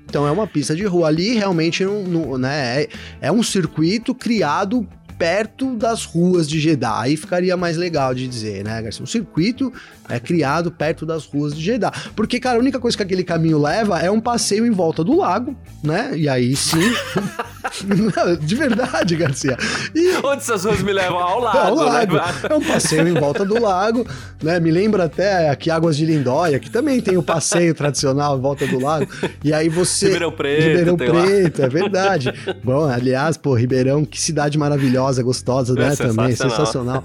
Então 0.06 0.26
é 0.26 0.30
uma 0.30 0.46
pista 0.46 0.76
de 0.76 0.84
rua. 0.84 1.08
Ali 1.08 1.34
realmente 1.34 1.84
não, 1.84 2.02
não 2.02 2.38
né, 2.38 2.82
é, 2.82 2.88
é 3.22 3.32
um 3.32 3.42
circuito 3.42 4.14
criado 4.14 4.87
perto 5.18 5.76
das 5.76 6.04
ruas 6.04 6.48
de 6.48 6.60
Jeddah. 6.60 7.00
Aí 7.00 7.16
ficaria 7.16 7.56
mais 7.56 7.76
legal 7.76 8.14
de 8.14 8.26
dizer, 8.26 8.64
né, 8.64 8.82
Garcia? 8.82 9.02
Um 9.02 9.06
circuito 9.06 9.72
é 10.09 10.21
criado 10.21 10.71
perto 10.71 11.07
das 11.07 11.25
ruas 11.25 11.55
de 11.55 11.62
Jeddah. 11.62 11.93
Porque, 12.14 12.38
cara, 12.38 12.57
a 12.57 12.61
única 12.61 12.79
coisa 12.79 12.97
que 12.97 13.03
aquele 13.03 13.25
caminho 13.25 13.61
leva 13.61 13.99
é 14.01 14.11
um 14.11 14.21
passeio 14.21 14.67
em 14.67 14.71
volta 14.71 15.03
do 15.03 15.17
lago, 15.17 15.57
né? 15.83 16.12
E 16.14 16.29
aí 16.29 16.55
sim. 16.55 16.81
de 18.40 18.55
verdade, 18.55 19.17
Garcia. 19.17 19.57
E... 19.95 20.17
Onde 20.23 20.43
essas 20.43 20.64
ruas 20.64 20.83
me 20.83 20.93
levam? 20.93 21.19
Ao 21.19 21.40
lago, 21.40 21.59
Ao 21.59 21.75
lago. 21.75 22.17
Né? 22.17 22.23
É 22.51 22.55
um 22.55 22.61
passeio 22.61 23.09
em 23.09 23.14
volta 23.14 23.45
do 23.45 23.61
lago, 23.61 24.07
né? 24.43 24.61
Me 24.61 24.71
lembra 24.71 25.05
até 25.05 25.49
aqui 25.49 25.71
Águas 25.71 25.97
de 25.97 26.05
Lindóia, 26.05 26.59
que 26.59 26.71
também 26.71 27.01
tem 27.01 27.17
o 27.17 27.23
passeio 27.23 27.75
tradicional 27.75 28.37
em 28.37 28.40
volta 28.40 28.67
do 28.67 28.79
lago. 28.79 29.07
E 29.43 29.53
aí 29.53 29.69
você. 29.69 30.07
Ribeirão 30.07 30.33
Preto. 30.33 30.62
Ribeirão 30.62 30.97
Preto, 30.97 31.59
lá. 31.61 31.67
é 31.67 31.69
verdade. 31.69 32.35
Bom, 32.62 32.85
aliás, 32.85 33.37
pô, 33.37 33.55
Ribeirão, 33.55 34.05
que 34.05 34.21
cidade 34.21 34.59
maravilhosa, 34.59 35.23
gostosa, 35.23 35.75
né? 35.75 35.93
É 35.93 35.97
também, 35.97 36.37
sensacional. 36.37 37.03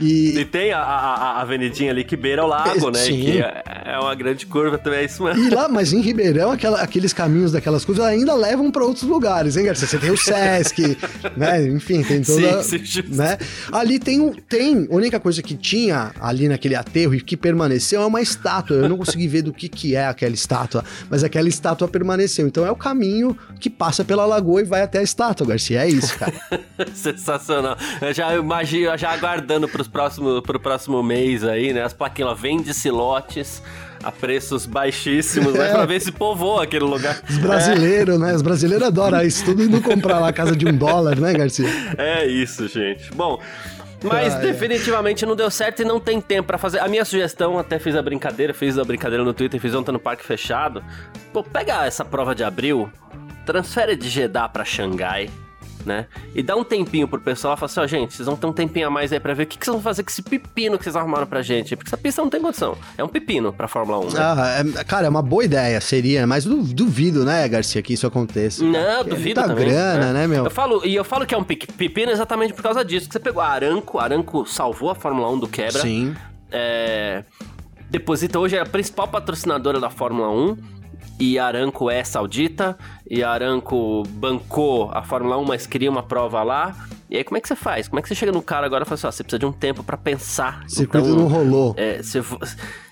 E... 0.00 0.38
e 0.38 0.44
tem 0.44 0.72
a, 0.72 0.80
a, 0.80 1.14
a 1.38 1.40
avenidinha 1.42 1.90
ali 1.90 2.04
que 2.04 2.16
beira 2.16 2.39
ao 2.40 2.48
lago, 2.48 2.90
né? 2.90 2.98
Sim. 2.98 3.20
Que 3.20 3.40
é, 3.40 3.98
uma 3.98 4.14
grande 4.14 4.46
curva 4.46 4.78
também, 4.78 5.00
é 5.00 5.04
isso 5.04 5.22
mesmo. 5.22 5.42
E 5.42 5.50
lá, 5.50 5.68
mas 5.68 5.92
em 5.92 6.00
Ribeirão, 6.00 6.50
aquela, 6.50 6.80
aqueles 6.80 7.12
caminhos 7.12 7.52
daquelas 7.52 7.84
curvas 7.84 8.04
ainda 8.04 8.34
levam 8.34 8.70
para 8.70 8.84
outros 8.84 9.04
lugares, 9.04 9.56
hein, 9.56 9.64
Garcia? 9.64 9.86
Você 9.86 9.98
tem 9.98 10.10
o 10.10 10.16
Sesc, 10.16 10.96
né? 11.36 11.66
Enfim, 11.68 12.02
tem 12.02 12.22
toda. 12.22 12.62
Sim, 12.62 12.84
sim, 12.84 13.02
né? 13.08 13.38
Ali 13.72 13.98
tem, 13.98 14.32
tem. 14.48 14.88
A 14.90 14.94
única 14.94 15.20
coisa 15.20 15.42
que 15.42 15.54
tinha 15.54 16.12
ali 16.20 16.48
naquele 16.48 16.74
aterro 16.74 17.14
e 17.14 17.20
que 17.20 17.36
permaneceu 17.36 18.02
é 18.02 18.06
uma 18.06 18.20
estátua. 18.20 18.76
Eu 18.76 18.88
não 18.88 18.96
consegui 18.96 19.28
ver 19.28 19.42
do 19.42 19.52
que, 19.52 19.68
que 19.68 19.94
é 19.94 20.06
aquela 20.06 20.34
estátua, 20.34 20.84
mas 21.08 21.24
aquela 21.24 21.48
estátua 21.48 21.88
permaneceu. 21.88 22.46
Então 22.46 22.66
é 22.66 22.70
o 22.70 22.76
caminho 22.76 23.36
que 23.58 23.68
passa 23.68 24.04
pela 24.04 24.24
lagoa 24.26 24.60
e 24.60 24.64
vai 24.64 24.82
até 24.82 24.98
a 24.98 25.02
estátua, 25.02 25.46
Garcia. 25.46 25.84
É 25.84 25.88
isso, 25.88 26.18
cara. 26.18 26.32
Sensacional. 26.94 27.76
Eu 28.00 28.12
já 28.12 28.34
imagino, 28.34 28.96
já 28.96 29.10
aguardando 29.10 29.68
próximo, 29.68 30.42
pro 30.42 30.58
próximo 30.58 31.02
mês 31.02 31.44
aí, 31.44 31.72
né? 31.72 31.82
As 31.82 31.92
plaquinhas, 31.92 32.29
ó, 32.30 32.34
vende-se 32.34 32.90
lotes 32.90 33.62
a 34.02 34.10
preços 34.10 34.64
baixíssimos, 34.66 35.52
né? 35.52 35.68
É. 35.68 35.72
Pra 35.72 35.84
ver 35.84 36.00
se 36.00 36.10
povoa 36.10 36.64
aquele 36.64 36.84
lugar. 36.84 37.20
Os 37.28 37.38
brasileiros, 37.38 38.16
é. 38.16 38.18
né? 38.18 38.34
Os 38.34 38.42
brasileiros 38.42 38.86
adoram 38.86 39.22
isso. 39.22 39.44
Tudo 39.44 39.62
indo 39.62 39.80
comprar 39.82 40.18
lá 40.18 40.28
a 40.28 40.32
casa 40.32 40.56
de 40.56 40.66
um 40.66 40.76
dólar, 40.76 41.18
né, 41.18 41.32
Garcia? 41.34 41.68
É 41.98 42.26
isso, 42.26 42.66
gente. 42.68 43.12
Bom. 43.14 43.40
Mas 44.02 44.34
ah, 44.34 44.38
definitivamente 44.38 45.24
é. 45.24 45.28
não 45.28 45.36
deu 45.36 45.50
certo 45.50 45.82
e 45.82 45.84
não 45.84 46.00
tem 46.00 46.20
tempo 46.20 46.46
para 46.46 46.56
fazer. 46.56 46.78
A 46.78 46.88
minha 46.88 47.04
sugestão, 47.04 47.58
até 47.58 47.78
fiz 47.78 47.94
a 47.94 48.00
brincadeira, 48.00 48.54
fiz 48.54 48.78
a 48.78 48.84
brincadeira 48.84 49.22
no 49.22 49.34
Twitter, 49.34 49.60
fiz 49.60 49.74
ontem 49.74 49.92
no 49.92 49.98
Parque 49.98 50.24
Fechado. 50.24 50.82
Pô, 51.32 51.42
pega 51.42 51.84
essa 51.84 52.02
prova 52.02 52.34
de 52.34 52.42
abril, 52.42 52.90
transfere 53.44 53.94
de 53.96 54.08
Jeddah 54.08 54.48
para 54.48 54.64
Xangai 54.64 55.28
né? 55.84 56.06
E 56.34 56.42
dá 56.42 56.56
um 56.56 56.64
tempinho 56.64 57.08
pro 57.08 57.20
pessoal 57.20 57.54
e 57.54 57.56
fala 57.56 57.66
assim, 57.66 57.80
ó, 57.80 57.84
oh, 57.84 57.86
gente, 57.86 58.14
vocês 58.14 58.26
vão 58.26 58.36
ter 58.36 58.46
um 58.46 58.52
tempinho 58.52 58.86
a 58.86 58.90
mais 58.90 59.12
aí 59.12 59.20
pra 59.20 59.34
ver 59.34 59.44
o 59.44 59.46
que, 59.46 59.58
que 59.58 59.64
vocês 59.64 59.74
vão 59.74 59.82
fazer 59.82 60.02
com 60.02 60.10
esse 60.10 60.22
pepino 60.22 60.78
que 60.78 60.84
vocês 60.84 60.96
arrumaram 60.96 61.26
pra 61.26 61.42
gente. 61.42 61.76
Porque 61.76 61.88
essa 61.88 61.96
pista 61.96 62.22
não 62.22 62.30
tem 62.30 62.40
condição. 62.40 62.76
É 62.96 63.04
um 63.04 63.08
pepino 63.08 63.52
pra 63.52 63.68
Fórmula 63.68 63.98
1. 63.98 64.04
Né? 64.04 64.10
Ah, 64.18 64.64
é, 64.80 64.84
cara, 64.84 65.06
é 65.06 65.10
uma 65.10 65.22
boa 65.22 65.44
ideia, 65.44 65.80
seria, 65.80 66.26
mas 66.26 66.44
duvido, 66.44 67.24
né, 67.24 67.48
Garcia, 67.48 67.82
que 67.82 67.92
isso 67.92 68.06
aconteça. 68.06 68.64
Não, 68.64 69.04
duvido 69.04 69.40
é 69.40 69.42
também. 69.44 69.68
grana, 69.68 70.12
né, 70.12 70.26
meu? 70.26 70.44
Eu 70.44 70.50
falo, 70.50 70.84
e 70.84 70.94
eu 70.94 71.04
falo 71.04 71.26
que 71.26 71.34
é 71.34 71.38
um 71.38 71.44
pepino 71.44 72.10
exatamente 72.10 72.52
por 72.52 72.62
causa 72.62 72.84
disso. 72.84 73.06
Que 73.06 73.12
você 73.12 73.20
pegou 73.20 73.42
a 73.42 73.48
Aranco, 73.48 73.98
a 73.98 74.04
Aranco 74.04 74.46
salvou 74.46 74.90
a 74.90 74.94
Fórmula 74.94 75.30
1 75.30 75.38
do 75.38 75.48
quebra. 75.48 75.82
Sim. 75.82 76.14
É... 76.50 77.24
Deposita 77.90 78.38
hoje 78.38 78.56
é 78.56 78.60
a 78.60 78.66
principal 78.66 79.08
patrocinadora 79.08 79.80
da 79.80 79.90
Fórmula 79.90 80.30
1 80.30 80.79
e 81.20 81.38
Aranco 81.38 81.90
é 81.90 82.02
saudita, 82.02 82.76
e 83.08 83.22
Aranco 83.22 84.02
bancou 84.08 84.90
a 84.92 85.02
Fórmula 85.02 85.36
1, 85.36 85.44
mas 85.44 85.66
queria 85.66 85.90
uma 85.90 86.02
prova 86.02 86.42
lá. 86.42 86.74
E 87.10 87.16
aí, 87.16 87.24
como 87.24 87.36
é 87.36 87.40
que 87.40 87.48
você 87.48 87.56
faz? 87.56 87.88
Como 87.88 87.98
é 87.98 88.02
que 88.02 88.08
você 88.08 88.14
chega 88.14 88.32
no 88.32 88.40
cara 88.40 88.64
agora 88.64 88.84
e 88.84 88.86
fala 88.86 88.94
assim, 88.94 89.06
ó, 89.06 89.10
você 89.10 89.22
precisa 89.22 89.38
de 89.38 89.44
um 89.46 89.52
tempo 89.52 89.82
para 89.82 89.96
pensar. 89.96 90.64
Circuito 90.66 91.06
então, 91.06 91.18
não 91.18 91.28
rolou. 91.28 91.74
É, 91.76 92.02
você 92.02 92.22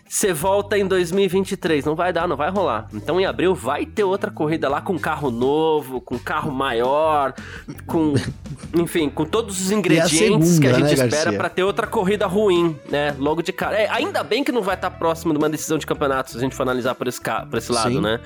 você 0.08 0.32
volta 0.32 0.78
em 0.78 0.86
2023. 0.86 1.84
Não 1.84 1.94
vai 1.94 2.12
dar, 2.12 2.26
não 2.26 2.36
vai 2.36 2.50
rolar. 2.50 2.88
Então 2.94 3.20
em 3.20 3.26
abril 3.26 3.54
vai 3.54 3.84
ter 3.84 4.04
outra 4.04 4.30
corrida 4.30 4.68
lá 4.68 4.80
com 4.80 4.98
carro 4.98 5.30
novo, 5.30 6.00
com 6.00 6.18
carro 6.18 6.50
maior, 6.50 7.34
com. 7.86 8.14
enfim, 8.74 9.10
com 9.10 9.24
todos 9.24 9.60
os 9.60 9.70
ingredientes 9.70 10.18
segunda, 10.18 10.60
que 10.60 10.66
a 10.66 10.72
gente 10.72 10.98
né, 10.98 11.06
espera 11.06 11.32
para 11.34 11.48
ter 11.48 11.62
outra 11.62 11.86
corrida 11.86 12.26
ruim, 12.26 12.76
né? 12.90 13.14
Logo 13.18 13.42
de 13.42 13.52
cara. 13.52 13.76
É, 13.76 13.88
ainda 13.90 14.24
bem 14.24 14.42
que 14.42 14.50
não 14.50 14.62
vai 14.62 14.74
estar 14.74 14.90
tá 14.90 14.96
próximo 14.96 15.32
de 15.32 15.38
uma 15.38 15.48
decisão 15.48 15.76
de 15.76 15.86
campeonato, 15.86 16.30
se 16.30 16.38
a 16.38 16.40
gente 16.40 16.54
for 16.54 16.62
analisar 16.62 16.94
por 16.94 17.06
esse, 17.06 17.20
por 17.20 17.58
esse 17.58 17.70
lado, 17.70 17.92
Sim. 17.92 18.00
né? 18.00 18.20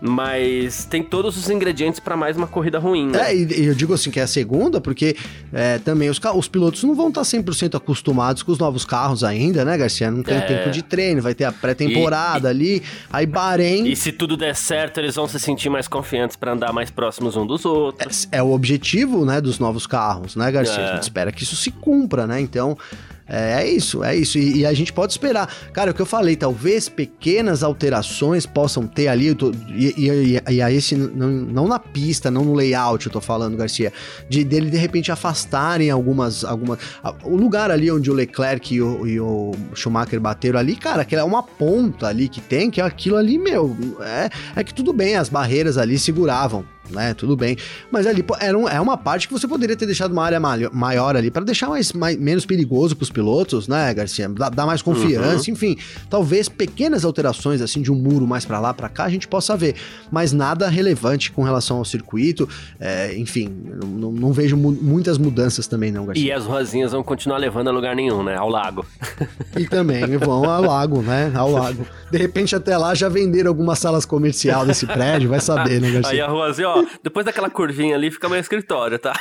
Mas 0.00 0.84
tem 0.84 1.02
todos 1.02 1.36
os 1.36 1.50
ingredientes 1.50 1.98
para 1.98 2.16
mais 2.16 2.36
uma 2.36 2.46
corrida 2.46 2.78
ruim, 2.78 3.08
né? 3.08 3.32
É, 3.32 3.36
e 3.36 3.66
eu 3.66 3.74
digo 3.74 3.92
assim 3.92 4.10
que 4.10 4.20
é 4.20 4.22
a 4.22 4.28
segunda, 4.28 4.80
porque 4.80 5.16
é, 5.52 5.78
também 5.78 6.10
os, 6.10 6.20
os 6.36 6.48
pilotos 6.48 6.82
não 6.84 6.94
vão 6.94 7.08
estar 7.08 7.22
100% 7.22 7.76
acostumados 7.76 8.42
com 8.42 8.52
os 8.52 8.58
novos 8.58 8.84
carros 8.84 9.24
ainda, 9.24 9.64
né, 9.64 9.76
Garcia? 9.76 10.10
Não 10.10 10.22
tem 10.22 10.36
é... 10.36 10.40
tempo 10.40 10.70
de 10.70 10.82
treino 10.82 11.23
vai 11.24 11.34
ter 11.34 11.44
a 11.44 11.52
pré-temporada 11.52 12.48
ali, 12.48 12.82
aí 13.12 13.26
Bahrein. 13.26 13.86
E 13.86 13.96
se 13.96 14.12
tudo 14.12 14.36
der 14.36 14.54
certo, 14.54 14.98
eles 14.98 15.16
vão 15.16 15.26
se 15.26 15.40
sentir 15.40 15.68
mais 15.68 15.88
confiantes 15.88 16.36
para 16.36 16.52
andar 16.52 16.72
mais 16.72 16.90
próximos 16.90 17.36
um 17.36 17.46
dos 17.46 17.64
outros. 17.64 18.28
É, 18.30 18.38
é, 18.38 18.42
o 18.42 18.52
objetivo, 18.52 19.24
né, 19.24 19.40
dos 19.40 19.58
novos 19.58 19.86
carros, 19.86 20.36
né, 20.36 20.50
Garcia? 20.52 20.80
É. 20.80 20.90
A 20.90 20.94
gente 20.94 21.02
espera 21.02 21.32
que 21.32 21.42
isso 21.42 21.56
se 21.56 21.70
cumpra, 21.70 22.26
né? 22.26 22.40
Então, 22.40 22.78
é, 23.26 23.62
é, 23.62 23.68
isso, 23.68 24.04
é 24.04 24.14
isso. 24.14 24.38
E, 24.38 24.58
e, 24.58 24.66
a 24.66 24.74
gente 24.74 24.92
pode 24.92 25.12
esperar. 25.12 25.48
Cara, 25.72 25.90
o 25.90 25.94
que 25.94 26.02
eu 26.02 26.06
falei, 26.06 26.36
talvez 26.36 26.88
pequenas 26.88 27.62
alterações 27.62 28.44
possam 28.44 28.86
ter 28.86 29.08
ali. 29.08 29.34
Tô, 29.34 29.50
e, 29.68 29.94
e, 29.96 30.52
e, 30.52 30.62
a 30.62 30.70
esse, 30.70 30.94
não, 30.94 31.28
não, 31.28 31.66
na 31.66 31.78
pista, 31.78 32.30
não 32.30 32.44
no 32.44 32.54
layout, 32.54 33.06
eu 33.06 33.12
tô 33.12 33.20
falando, 33.20 33.56
Garcia. 33.56 33.92
De 34.28 34.44
dele 34.44 34.70
de 34.70 34.76
repente 34.76 35.10
afastarem 35.10 35.90
algumas. 35.90 36.44
algumas 36.44 36.78
o 37.22 37.36
lugar 37.36 37.70
ali 37.70 37.90
onde 37.90 38.10
o 38.10 38.14
Leclerc 38.14 38.74
e 38.74 38.82
o, 38.82 39.06
e 39.06 39.18
o 39.18 39.52
Schumacher 39.74 40.20
bateram 40.20 40.58
ali, 40.58 40.76
cara, 40.76 41.02
aquela 41.02 41.22
é 41.22 41.24
uma 41.24 41.42
ponta 41.42 42.08
ali 42.08 42.28
que 42.28 42.40
tem, 42.40 42.70
que 42.70 42.80
é 42.80 42.84
aquilo 42.84 43.16
ali, 43.16 43.38
meu. 43.38 43.74
É, 44.00 44.28
é 44.56 44.64
que 44.64 44.74
tudo 44.74 44.92
bem, 44.92 45.16
as 45.16 45.30
barreiras 45.30 45.78
ali 45.78 45.98
seguravam 45.98 46.73
né? 46.90 47.14
Tudo 47.14 47.36
bem. 47.36 47.56
Mas 47.90 48.06
ali 48.06 48.24
era 48.40 48.58
um, 48.58 48.68
é 48.68 48.80
uma 48.80 48.96
parte 48.96 49.28
que 49.28 49.34
você 49.34 49.46
poderia 49.46 49.76
ter 49.76 49.86
deixado 49.86 50.12
uma 50.12 50.24
área 50.24 50.40
maior 50.72 51.16
ali 51.16 51.30
para 51.30 51.44
deixar 51.44 51.68
mais, 51.68 51.92
mais, 51.92 52.18
menos 52.18 52.46
perigoso 52.46 52.96
para 52.96 53.04
os 53.04 53.10
pilotos, 53.10 53.68
né, 53.68 53.92
Garcia? 53.94 54.28
Dar, 54.28 54.50
dar 54.50 54.66
mais 54.66 54.82
confiança, 54.82 55.48
uhum. 55.48 55.54
enfim. 55.54 55.76
Talvez 56.10 56.48
pequenas 56.48 57.04
alterações 57.04 57.60
assim 57.60 57.82
de 57.82 57.92
um 57.92 57.96
muro 57.96 58.26
mais 58.26 58.44
para 58.44 58.60
lá, 58.60 58.74
para 58.74 58.88
cá, 58.88 59.04
a 59.04 59.08
gente 59.08 59.28
possa 59.28 59.56
ver. 59.56 59.74
Mas 60.10 60.32
nada 60.32 60.68
relevante 60.68 61.30
com 61.30 61.42
relação 61.42 61.78
ao 61.78 61.84
circuito. 61.84 62.48
É, 62.78 63.16
enfim, 63.16 63.48
não, 63.84 64.12
não 64.12 64.32
vejo 64.32 64.56
mu 64.56 64.72
muitas 64.72 65.18
mudanças 65.18 65.66
também, 65.66 65.90
não, 65.90 66.06
Garcia. 66.06 66.24
E 66.24 66.32
as 66.32 66.44
rosinhas 66.44 66.92
vão 66.92 67.02
continuar 67.02 67.38
levando 67.38 67.68
a 67.68 67.70
lugar 67.70 67.94
nenhum, 67.94 68.22
né? 68.22 68.36
Ao 68.36 68.48
lago. 68.48 68.84
E 69.56 69.66
também 69.66 70.16
vão 70.18 70.44
ao 70.44 70.62
lago, 70.62 71.00
né? 71.02 71.32
Ao 71.34 71.50
lago. 71.50 71.86
De 72.10 72.18
repente, 72.18 72.54
até 72.54 72.76
lá 72.76 72.94
já 72.94 73.08
venderam 73.08 73.48
algumas 73.48 73.78
salas 73.78 74.04
comercial 74.04 74.66
desse 74.66 74.86
prédio, 74.86 75.28
vai 75.28 75.40
saber, 75.40 75.80
né, 75.80 75.90
Garcia? 75.90 76.12
Aí 76.12 76.20
a 76.20 76.28
ruazinha, 76.28 76.68
ó, 76.68 76.73
depois 77.02 77.26
daquela 77.26 77.50
curvinha 77.50 77.94
ali 77.94 78.10
fica 78.10 78.28
meu 78.28 78.38
escritório, 78.38 78.98
tá? 78.98 79.12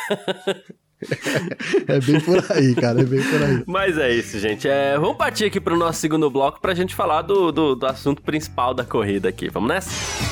é 1.88 2.00
bem 2.00 2.20
por 2.20 2.52
aí, 2.52 2.76
cara, 2.76 3.02
é 3.02 3.04
bem 3.04 3.22
por 3.22 3.44
aí. 3.44 3.64
Mas 3.68 3.98
é 3.98 4.14
isso, 4.14 4.40
gente. 4.40 4.68
É, 4.68 4.98
vamos 4.98 5.18
partir 5.18 5.46
aqui 5.46 5.60
pro 5.60 5.78
nosso 5.78 6.00
segundo 6.00 6.30
bloco 6.30 6.62
pra 6.62 6.74
gente 6.74 6.96
falar 6.96 7.22
do, 7.22 7.52
do, 7.52 7.76
do 7.76 7.86
assunto 7.86 8.22
principal 8.22 8.74
da 8.74 8.86
corrida 8.86 9.30
aqui. 9.30 9.50
Vamos 9.50 9.70
nessa? 9.70 9.90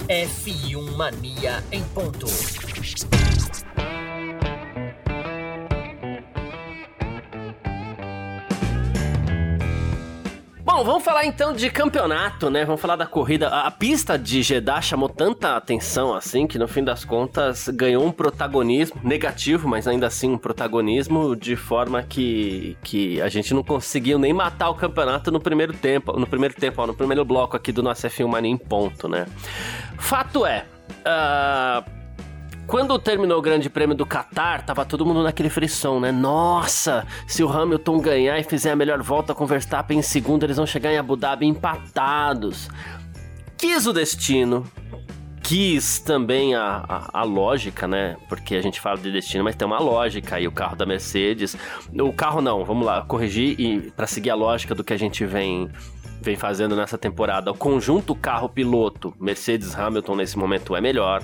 F1 0.07 0.95
Mania 0.95 1.63
em 1.71 1.83
ponto. 1.83 2.25
Bom, 10.73 10.85
vamos 10.85 11.03
falar 11.03 11.25
então 11.25 11.51
de 11.51 11.69
campeonato, 11.69 12.49
né? 12.49 12.63
Vamos 12.63 12.79
falar 12.79 12.95
da 12.95 13.05
corrida. 13.05 13.49
A 13.49 13.69
pista 13.69 14.17
de 14.17 14.41
Jeddah 14.41 14.81
chamou 14.81 15.09
tanta 15.09 15.57
atenção 15.57 16.13
assim 16.13 16.47
que 16.47 16.57
no 16.57 16.65
fim 16.65 16.81
das 16.81 17.03
contas 17.03 17.67
ganhou 17.67 18.05
um 18.05 18.11
protagonismo 18.11 19.01
negativo, 19.03 19.67
mas 19.67 19.85
ainda 19.85 20.07
assim 20.07 20.31
um 20.31 20.37
protagonismo 20.37 21.35
de 21.35 21.57
forma 21.57 22.01
que, 22.03 22.77
que 22.81 23.21
a 23.21 23.27
gente 23.27 23.53
não 23.53 23.65
conseguiu 23.65 24.17
nem 24.17 24.31
matar 24.31 24.69
o 24.69 24.75
campeonato 24.75 25.29
no 25.29 25.41
primeiro 25.41 25.73
tempo, 25.73 26.17
no 26.17 26.25
primeiro 26.25 26.55
tempo, 26.55 26.81
ó, 26.81 26.87
no 26.87 26.93
primeiro 26.93 27.25
bloco 27.25 27.57
aqui 27.57 27.73
do 27.73 27.83
nosso 27.83 28.07
F1 28.07 28.29
Mania 28.29 28.51
em 28.51 28.57
ponto, 28.57 29.09
né? 29.09 29.25
Fato 29.97 30.45
é, 30.45 30.63
uh, 31.01 32.00
quando 32.67 32.97
terminou 32.97 33.39
o 33.39 33.41
Grande 33.41 33.69
Prêmio 33.69 33.95
do 33.95 34.05
Qatar, 34.05 34.65
tava 34.65 34.85
todo 34.85 35.05
mundo 35.05 35.23
naquele 35.23 35.49
frição, 35.49 35.99
né? 35.99 36.11
Nossa, 36.11 37.05
se 37.27 37.43
o 37.43 37.49
Hamilton 37.49 37.99
ganhar 37.99 38.39
e 38.39 38.43
fizer 38.43 38.71
a 38.71 38.75
melhor 38.75 39.01
volta 39.01 39.33
com 39.33 39.45
Verstappen 39.45 39.99
em 39.99 40.01
segundo, 40.01 40.43
eles 40.43 40.57
vão 40.57 40.65
chegar 40.65 40.91
em 40.91 40.97
Abu 40.97 41.15
Dhabi 41.15 41.45
empatados. 41.45 42.69
Quis 43.57 43.85
o 43.85 43.93
destino, 43.93 44.65
quis 45.43 45.99
também 45.99 46.55
a, 46.55 46.83
a, 46.87 47.19
a, 47.19 47.23
lógica, 47.23 47.87
né? 47.87 48.15
Porque 48.29 48.55
a 48.55 48.61
gente 48.61 48.79
fala 48.79 48.97
de 48.97 49.11
destino, 49.11 49.43
mas 49.43 49.55
tem 49.55 49.67
uma 49.67 49.79
lógica 49.79 50.37
aí, 50.37 50.47
o 50.47 50.51
carro 50.51 50.75
da 50.75 50.85
Mercedes. 50.85 51.57
O 51.93 52.13
carro 52.13 52.41
não, 52.41 52.63
vamos 52.63 52.85
lá, 52.85 53.01
corrigir 53.01 53.59
e 53.59 53.91
para 53.91 54.07
seguir 54.07 54.29
a 54.29 54.35
lógica 54.35 54.73
do 54.73 54.83
que 54.83 54.93
a 54.93 54.97
gente 54.97 55.25
vem 55.25 55.69
vem 56.21 56.35
fazendo 56.35 56.75
nessa 56.75 56.97
temporada. 56.97 57.51
O 57.51 57.55
conjunto 57.55 58.15
carro-piloto 58.15 59.13
Mercedes 59.19 59.77
Hamilton 59.77 60.15
nesse 60.15 60.37
momento 60.37 60.75
é 60.75 60.79
melhor. 60.79 61.21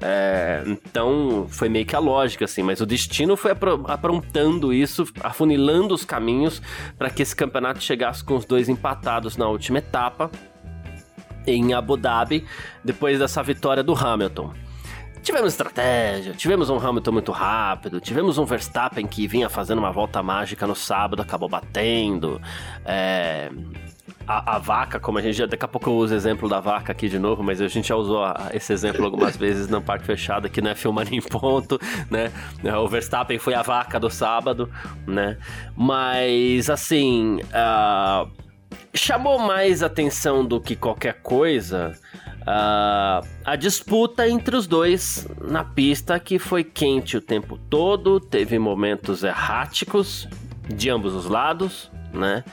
É, 0.00 0.62
então 0.66 1.46
foi 1.48 1.68
meio 1.68 1.86
que 1.86 1.96
a 1.96 1.98
lógica, 1.98 2.44
assim, 2.44 2.62
mas 2.62 2.80
o 2.80 2.86
destino 2.86 3.36
foi 3.36 3.52
aprontando 3.52 4.72
isso, 4.72 5.04
afunilando 5.20 5.94
os 5.94 6.04
caminhos 6.04 6.60
para 6.98 7.08
que 7.08 7.22
esse 7.22 7.34
campeonato 7.34 7.82
chegasse 7.82 8.22
com 8.22 8.36
os 8.36 8.44
dois 8.44 8.68
empatados 8.68 9.36
na 9.36 9.48
última 9.48 9.78
etapa 9.78 10.30
em 11.46 11.72
Abu 11.72 11.96
Dhabi, 11.96 12.44
depois 12.84 13.18
dessa 13.18 13.42
vitória 13.42 13.82
do 13.82 13.94
Hamilton. 13.94 14.52
Tivemos 15.22 15.52
estratégia, 15.52 16.34
tivemos 16.34 16.70
um 16.70 16.78
Hamilton 16.78 17.10
muito 17.10 17.32
rápido, 17.32 18.00
tivemos 18.00 18.38
um 18.38 18.44
Verstappen 18.44 19.06
que 19.06 19.26
vinha 19.26 19.48
fazendo 19.48 19.78
uma 19.78 19.90
volta 19.90 20.22
mágica 20.22 20.66
no 20.68 20.74
sábado, 20.76 21.20
acabou 21.20 21.48
batendo. 21.48 22.40
É, 22.84 23.50
a, 24.26 24.56
a, 24.56 24.58
vaca, 24.58 24.98
como 24.98 25.18
a 25.18 25.22
gente 25.22 25.36
já. 25.36 25.46
Daqui 25.46 25.64
a 25.64 25.68
pouco 25.68 25.90
eu 25.90 25.94
uso 25.94 26.14
o 26.14 26.16
exemplo 26.16 26.48
da 26.48 26.60
vaca 26.60 26.92
aqui 26.92 27.08
de 27.08 27.18
novo, 27.18 27.42
mas 27.42 27.60
a 27.60 27.68
gente 27.68 27.88
já 27.88 27.96
usou 27.96 28.24
a, 28.24 28.50
esse 28.52 28.72
exemplo 28.72 29.04
algumas 29.04 29.36
vezes 29.38 29.68
no 29.68 29.80
Parque 29.80 30.04
Fechado, 30.04 30.48
que 30.48 30.60
não 30.60 30.70
é 30.70 30.74
filmando 30.74 31.14
em 31.14 31.20
ponto, 31.20 31.78
né? 32.10 32.32
O 32.82 32.88
Verstappen 32.88 33.38
foi 33.38 33.54
a 33.54 33.62
vaca 33.62 33.98
do 34.00 34.10
sábado, 34.10 34.70
né? 35.06 35.36
Mas, 35.76 36.70
assim. 36.70 37.40
Uh, 37.46 38.46
chamou 38.94 39.38
mais 39.38 39.82
atenção 39.82 40.44
do 40.44 40.60
que 40.60 40.74
qualquer 40.74 41.20
coisa 41.22 41.96
uh, 42.46 43.26
a 43.44 43.56
disputa 43.56 44.28
entre 44.28 44.56
os 44.56 44.66
dois 44.66 45.26
na 45.40 45.64
pista, 45.64 46.18
que 46.18 46.38
foi 46.38 46.64
quente 46.64 47.16
o 47.16 47.20
tempo 47.20 47.58
todo, 47.68 48.20
teve 48.20 48.58
momentos 48.58 49.22
erráticos 49.22 50.28
de 50.68 50.88
ambos 50.90 51.14
os 51.14 51.26
lados, 51.26 51.90
né? 52.12 52.44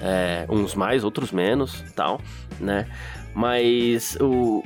É, 0.00 0.46
uns 0.48 0.74
mais, 0.74 1.02
outros 1.04 1.32
menos, 1.32 1.84
tal, 1.94 2.20
né? 2.60 2.86
Mas 3.34 4.16
o, 4.20 4.62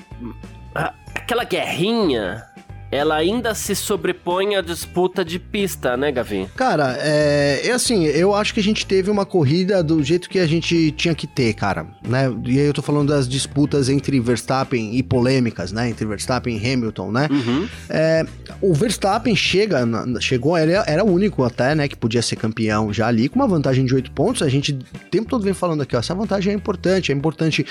a, 0.74 0.94
aquela 1.14 1.44
guerrinha 1.44 2.44
ela 2.92 3.16
ainda 3.16 3.54
se 3.54 3.74
sobrepõe 3.74 4.54
à 4.54 4.60
disputa 4.60 5.24
de 5.24 5.38
pista, 5.38 5.96
né, 5.96 6.12
Gavi? 6.12 6.46
Cara, 6.54 6.94
é, 7.00 7.62
é 7.64 7.72
assim, 7.72 8.04
eu 8.04 8.34
acho 8.34 8.52
que 8.52 8.60
a 8.60 8.62
gente 8.62 8.84
teve 8.84 9.10
uma 9.10 9.24
corrida 9.24 9.82
do 9.82 10.02
jeito 10.02 10.28
que 10.28 10.38
a 10.38 10.46
gente 10.46 10.92
tinha 10.92 11.14
que 11.14 11.26
ter, 11.26 11.54
cara, 11.54 11.86
né? 12.06 12.30
E 12.44 12.60
aí 12.60 12.66
eu 12.66 12.74
tô 12.74 12.82
falando 12.82 13.08
das 13.08 13.26
disputas 13.26 13.88
entre 13.88 14.20
Verstappen 14.20 14.94
e 14.94 15.02
polêmicas, 15.02 15.72
né? 15.72 15.88
Entre 15.88 16.04
Verstappen 16.04 16.54
e 16.54 16.72
Hamilton, 16.72 17.10
né? 17.10 17.28
Uhum. 17.30 17.66
É, 17.88 18.26
o 18.60 18.74
Verstappen 18.74 19.34
chega, 19.34 19.88
chegou, 20.20 20.54
era, 20.54 20.84
era 20.86 21.02
o 21.02 21.10
único 21.10 21.44
até, 21.44 21.74
né, 21.74 21.88
que 21.88 21.96
podia 21.96 22.20
ser 22.20 22.36
campeão 22.36 22.92
já 22.92 23.06
ali, 23.06 23.26
com 23.26 23.36
uma 23.36 23.48
vantagem 23.48 23.86
de 23.86 23.94
8 23.94 24.10
pontos. 24.10 24.42
A 24.42 24.50
gente 24.50 24.72
o 24.72 25.10
tempo 25.10 25.30
todo 25.30 25.42
vem 25.42 25.54
falando 25.54 25.80
aqui, 25.80 25.96
ó, 25.96 25.98
essa 25.98 26.14
vantagem 26.14 26.52
é 26.52 26.56
importante, 26.56 27.10
é 27.10 27.14
importante 27.14 27.64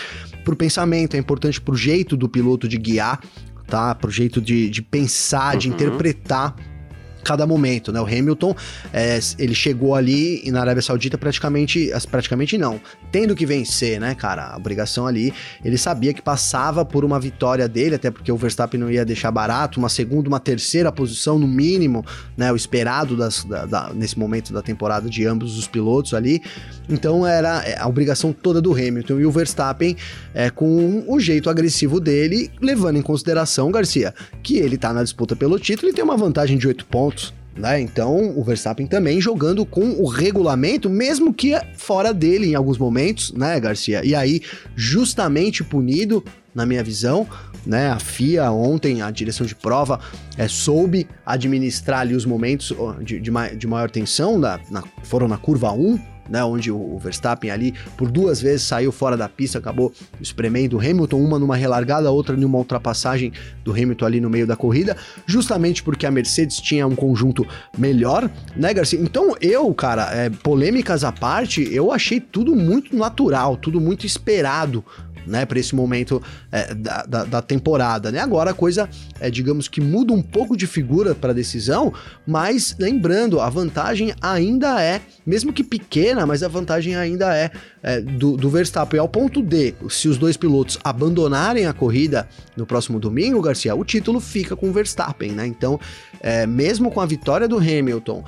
pro 0.43 0.55
pensamento, 0.55 1.15
é 1.15 1.19
importante 1.19 1.61
pro 1.61 1.75
jeito 1.75 2.17
do 2.17 2.27
piloto 2.27 2.67
de 2.67 2.77
guiar 2.77 3.19
tá? 3.71 3.95
Pro 3.95 4.11
jeito 4.11 4.41
de, 4.41 4.69
de 4.69 4.81
pensar, 4.81 5.55
de 5.55 5.69
uhum. 5.69 5.73
interpretar 5.73 6.55
cada 7.21 7.45
momento, 7.45 7.91
né? 7.91 8.01
O 8.01 8.05
Hamilton, 8.05 8.55
é, 8.91 9.19
ele 9.37 9.53
chegou 9.53 9.95
ali 9.95 10.43
na 10.51 10.61
Arábia 10.61 10.81
Saudita 10.81 11.17
praticamente, 11.17 11.91
praticamente 12.09 12.57
não, 12.57 12.81
tendo 13.11 13.35
que 13.35 13.45
vencer, 13.45 13.99
né, 13.99 14.15
cara? 14.15 14.47
A 14.53 14.57
obrigação 14.57 15.07
ali, 15.07 15.33
ele 15.63 15.77
sabia 15.77 16.13
que 16.13 16.21
passava 16.21 16.83
por 16.83 17.05
uma 17.05 17.19
vitória 17.19 17.67
dele, 17.67 17.95
até 17.95 18.09
porque 18.09 18.31
o 18.31 18.37
Verstappen 18.37 18.79
não 18.79 18.89
ia 18.89 19.05
deixar 19.05 19.31
barato, 19.31 19.79
uma 19.79 19.89
segunda, 19.89 20.27
uma 20.27 20.39
terceira 20.39 20.91
posição 20.91 21.37
no 21.37 21.47
mínimo, 21.47 22.03
né? 22.35 22.51
O 22.51 22.55
esperado 22.55 23.15
das, 23.15 23.43
da, 23.43 23.65
da, 23.65 23.91
nesse 23.93 24.17
momento 24.17 24.51
da 24.51 24.61
temporada 24.61 25.09
de 25.09 25.25
ambos 25.25 25.57
os 25.57 25.67
pilotos 25.67 26.13
ali. 26.13 26.41
Então 26.89 27.25
era 27.25 27.63
é, 27.63 27.79
a 27.79 27.87
obrigação 27.87 28.33
toda 28.33 28.61
do 28.61 28.73
Hamilton 28.73 29.19
e 29.19 29.25
o 29.25 29.31
Verstappen 29.31 29.95
é, 30.33 30.49
com 30.49 31.03
o 31.07 31.19
jeito 31.19 31.49
agressivo 31.49 31.99
dele, 31.99 32.49
levando 32.59 32.97
em 32.97 33.01
consideração, 33.01 33.71
Garcia, 33.71 34.13
que 34.41 34.57
ele 34.57 34.77
tá 34.77 34.91
na 34.91 35.03
disputa 35.03 35.35
pelo 35.35 35.59
título 35.59 35.91
e 35.91 35.93
tem 35.93 36.03
uma 36.03 36.17
vantagem 36.17 36.57
de 36.57 36.67
8 36.67 36.85
pontos 36.85 37.11
pontos. 37.11 37.20
Né? 37.55 37.81
Então, 37.81 38.37
o 38.37 38.43
Verstappen 38.43 38.87
também 38.87 39.19
jogando 39.19 39.65
com 39.65 39.91
o 40.01 40.07
regulamento, 40.07 40.89
mesmo 40.89 41.33
que 41.33 41.53
fora 41.75 42.13
dele 42.13 42.47
em 42.47 42.55
alguns 42.55 42.77
momentos, 42.77 43.33
né, 43.33 43.59
Garcia? 43.59 44.01
E 44.05 44.15
aí, 44.15 44.41
justamente 44.75 45.63
punido, 45.63 46.23
na 46.53 46.65
minha 46.65 46.83
visão, 46.83 47.27
né? 47.65 47.89
A 47.89 47.99
FIA 47.99 48.51
ontem, 48.51 49.01
a 49.01 49.11
direção 49.11 49.45
de 49.45 49.55
prova, 49.55 49.99
é, 50.37 50.47
soube 50.47 51.07
administrar 51.25 52.01
ali 52.01 52.15
os 52.15 52.25
momentos 52.25 52.73
de, 53.01 53.19
de, 53.19 53.31
de 53.55 53.67
maior 53.67 53.89
tensão, 53.89 54.37
na, 54.37 54.59
na, 54.69 54.83
foram 55.03 55.27
na 55.27 55.37
curva 55.37 55.71
1, 55.71 55.99
né, 56.31 56.41
onde 56.43 56.71
o 56.71 56.97
Verstappen 56.97 57.51
ali 57.51 57.73
por 57.97 58.09
duas 58.09 58.41
vezes 58.41 58.63
saiu 58.63 58.91
fora 58.91 59.17
da 59.17 59.27
pista, 59.27 59.57
acabou 59.57 59.91
espremendo 60.21 60.77
o 60.77 60.79
Hamilton, 60.79 61.17
uma 61.17 61.37
numa 61.37 61.57
relargada, 61.57 62.09
outra 62.09 62.37
numa 62.37 62.57
ultrapassagem 62.57 63.33
do 63.65 63.73
Hamilton 63.73 64.05
ali 64.05 64.21
no 64.21 64.29
meio 64.29 64.47
da 64.47 64.55
corrida, 64.55 64.95
justamente 65.25 65.83
porque 65.83 66.05
a 66.05 66.11
Mercedes 66.11 66.57
tinha 66.61 66.87
um 66.87 66.95
conjunto 66.95 67.45
melhor, 67.77 68.29
né, 68.55 68.73
Garcia? 68.73 68.99
Então 68.99 69.35
eu, 69.41 69.71
cara, 69.73 70.09
é, 70.13 70.29
polêmicas 70.29 71.03
à 71.03 71.11
parte, 71.11 71.67
eu 71.73 71.91
achei 71.91 72.21
tudo 72.21 72.55
muito 72.55 72.95
natural, 72.95 73.57
tudo 73.57 73.81
muito 73.81 74.05
esperado 74.05 74.83
né, 75.25 75.45
para 75.45 75.59
esse 75.59 75.75
momento 75.75 76.21
é, 76.51 76.73
da, 76.73 77.03
da, 77.03 77.23
da, 77.25 77.41
temporada, 77.41 78.11
né? 78.11 78.19
Agora 78.19 78.51
a 78.51 78.53
coisa, 78.53 78.89
é, 79.19 79.29
digamos 79.29 79.67
que 79.67 79.81
muda 79.81 80.13
um 80.13 80.21
pouco 80.21 80.55
de 80.55 80.67
figura 80.67 81.13
para 81.13 81.31
a 81.31 81.33
decisão, 81.33 81.93
mas 82.25 82.75
lembrando, 82.79 83.39
a 83.39 83.49
vantagem 83.49 84.13
ainda 84.21 84.81
é, 84.81 85.01
mesmo 85.25 85.53
que 85.53 85.63
pequena, 85.63 86.25
mas 86.25 86.43
a 86.43 86.47
vantagem 86.47 86.95
ainda 86.95 87.35
é, 87.35 87.51
é 87.83 88.01
do, 88.01 88.37
do 88.37 88.49
Verstappen. 88.49 88.99
Ao 88.99 89.07
ponto 89.07 89.41
de, 89.41 89.73
se 89.89 90.07
os 90.07 90.17
dois 90.17 90.37
pilotos 90.37 90.77
abandonarem 90.83 91.65
a 91.65 91.73
corrida 91.73 92.27
no 92.55 92.65
próximo 92.65 92.99
domingo, 92.99 93.41
Garcia, 93.41 93.75
o 93.75 93.83
título 93.83 94.19
fica 94.19 94.55
com 94.55 94.69
o 94.69 94.73
Verstappen, 94.73 95.31
né? 95.31 95.45
Então, 95.45 95.79
é, 96.19 96.45
mesmo 96.45 96.91
com 96.91 97.01
a 97.01 97.05
vitória 97.05 97.47
do 97.47 97.57
Hamilton 97.57 98.23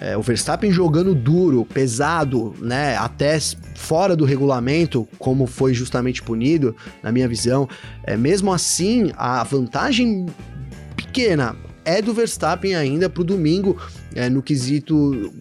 é, 0.00 0.16
o 0.16 0.22
Verstappen 0.22 0.70
jogando 0.70 1.14
duro, 1.14 1.64
pesado, 1.64 2.54
né, 2.58 2.96
até 2.96 3.38
fora 3.74 4.14
do 4.14 4.24
regulamento, 4.24 5.08
como 5.18 5.46
foi 5.46 5.72
justamente 5.72 6.22
punido, 6.22 6.76
na 7.02 7.10
minha 7.10 7.28
visão, 7.28 7.68
é, 8.04 8.16
mesmo 8.16 8.52
assim, 8.52 9.12
a 9.16 9.42
vantagem 9.44 10.26
pequena 10.96 11.56
é 11.84 12.02
do 12.02 12.12
Verstappen 12.12 12.74
ainda 12.74 13.08
pro 13.08 13.24
domingo, 13.24 13.80
é, 14.14 14.28
no 14.28 14.42
quesito 14.42 15.32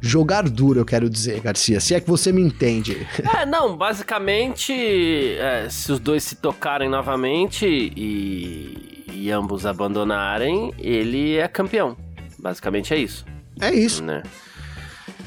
jogar 0.00 0.48
duro, 0.48 0.80
eu 0.80 0.84
quero 0.84 1.08
dizer, 1.08 1.40
Garcia, 1.40 1.78
se 1.78 1.94
é 1.94 2.00
que 2.00 2.10
você 2.10 2.32
me 2.32 2.42
entende. 2.42 3.06
É, 3.38 3.46
não, 3.46 3.76
basicamente, 3.76 4.72
é, 5.38 5.68
se 5.70 5.90
os 5.92 5.98
dois 5.98 6.24
se 6.24 6.36
tocarem 6.36 6.88
novamente 6.88 7.66
e, 7.66 9.04
e 9.12 9.30
ambos 9.30 9.64
abandonarem, 9.64 10.72
ele 10.78 11.36
é 11.36 11.46
campeão. 11.48 11.96
Basicamente 12.38 12.92
é 12.92 12.98
isso. 12.98 13.24
É 13.62 13.72
isso. 13.72 14.02
Né? 14.02 14.22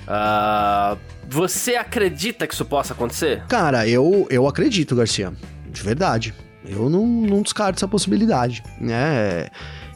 Uh, 0.05 0.97
você 1.27 1.75
acredita 1.75 2.45
que 2.45 2.53
isso 2.53 2.65
possa 2.65 2.93
acontecer? 2.93 3.43
Cara, 3.47 3.87
eu, 3.87 4.27
eu 4.29 4.47
acredito, 4.47 4.95
Garcia. 4.95 5.33
De 5.71 5.81
verdade. 5.81 6.33
Eu 6.67 6.89
não, 6.89 7.05
não 7.05 7.41
descarto 7.41 7.77
essa 7.77 7.87
possibilidade, 7.87 8.63
né? 8.79 9.47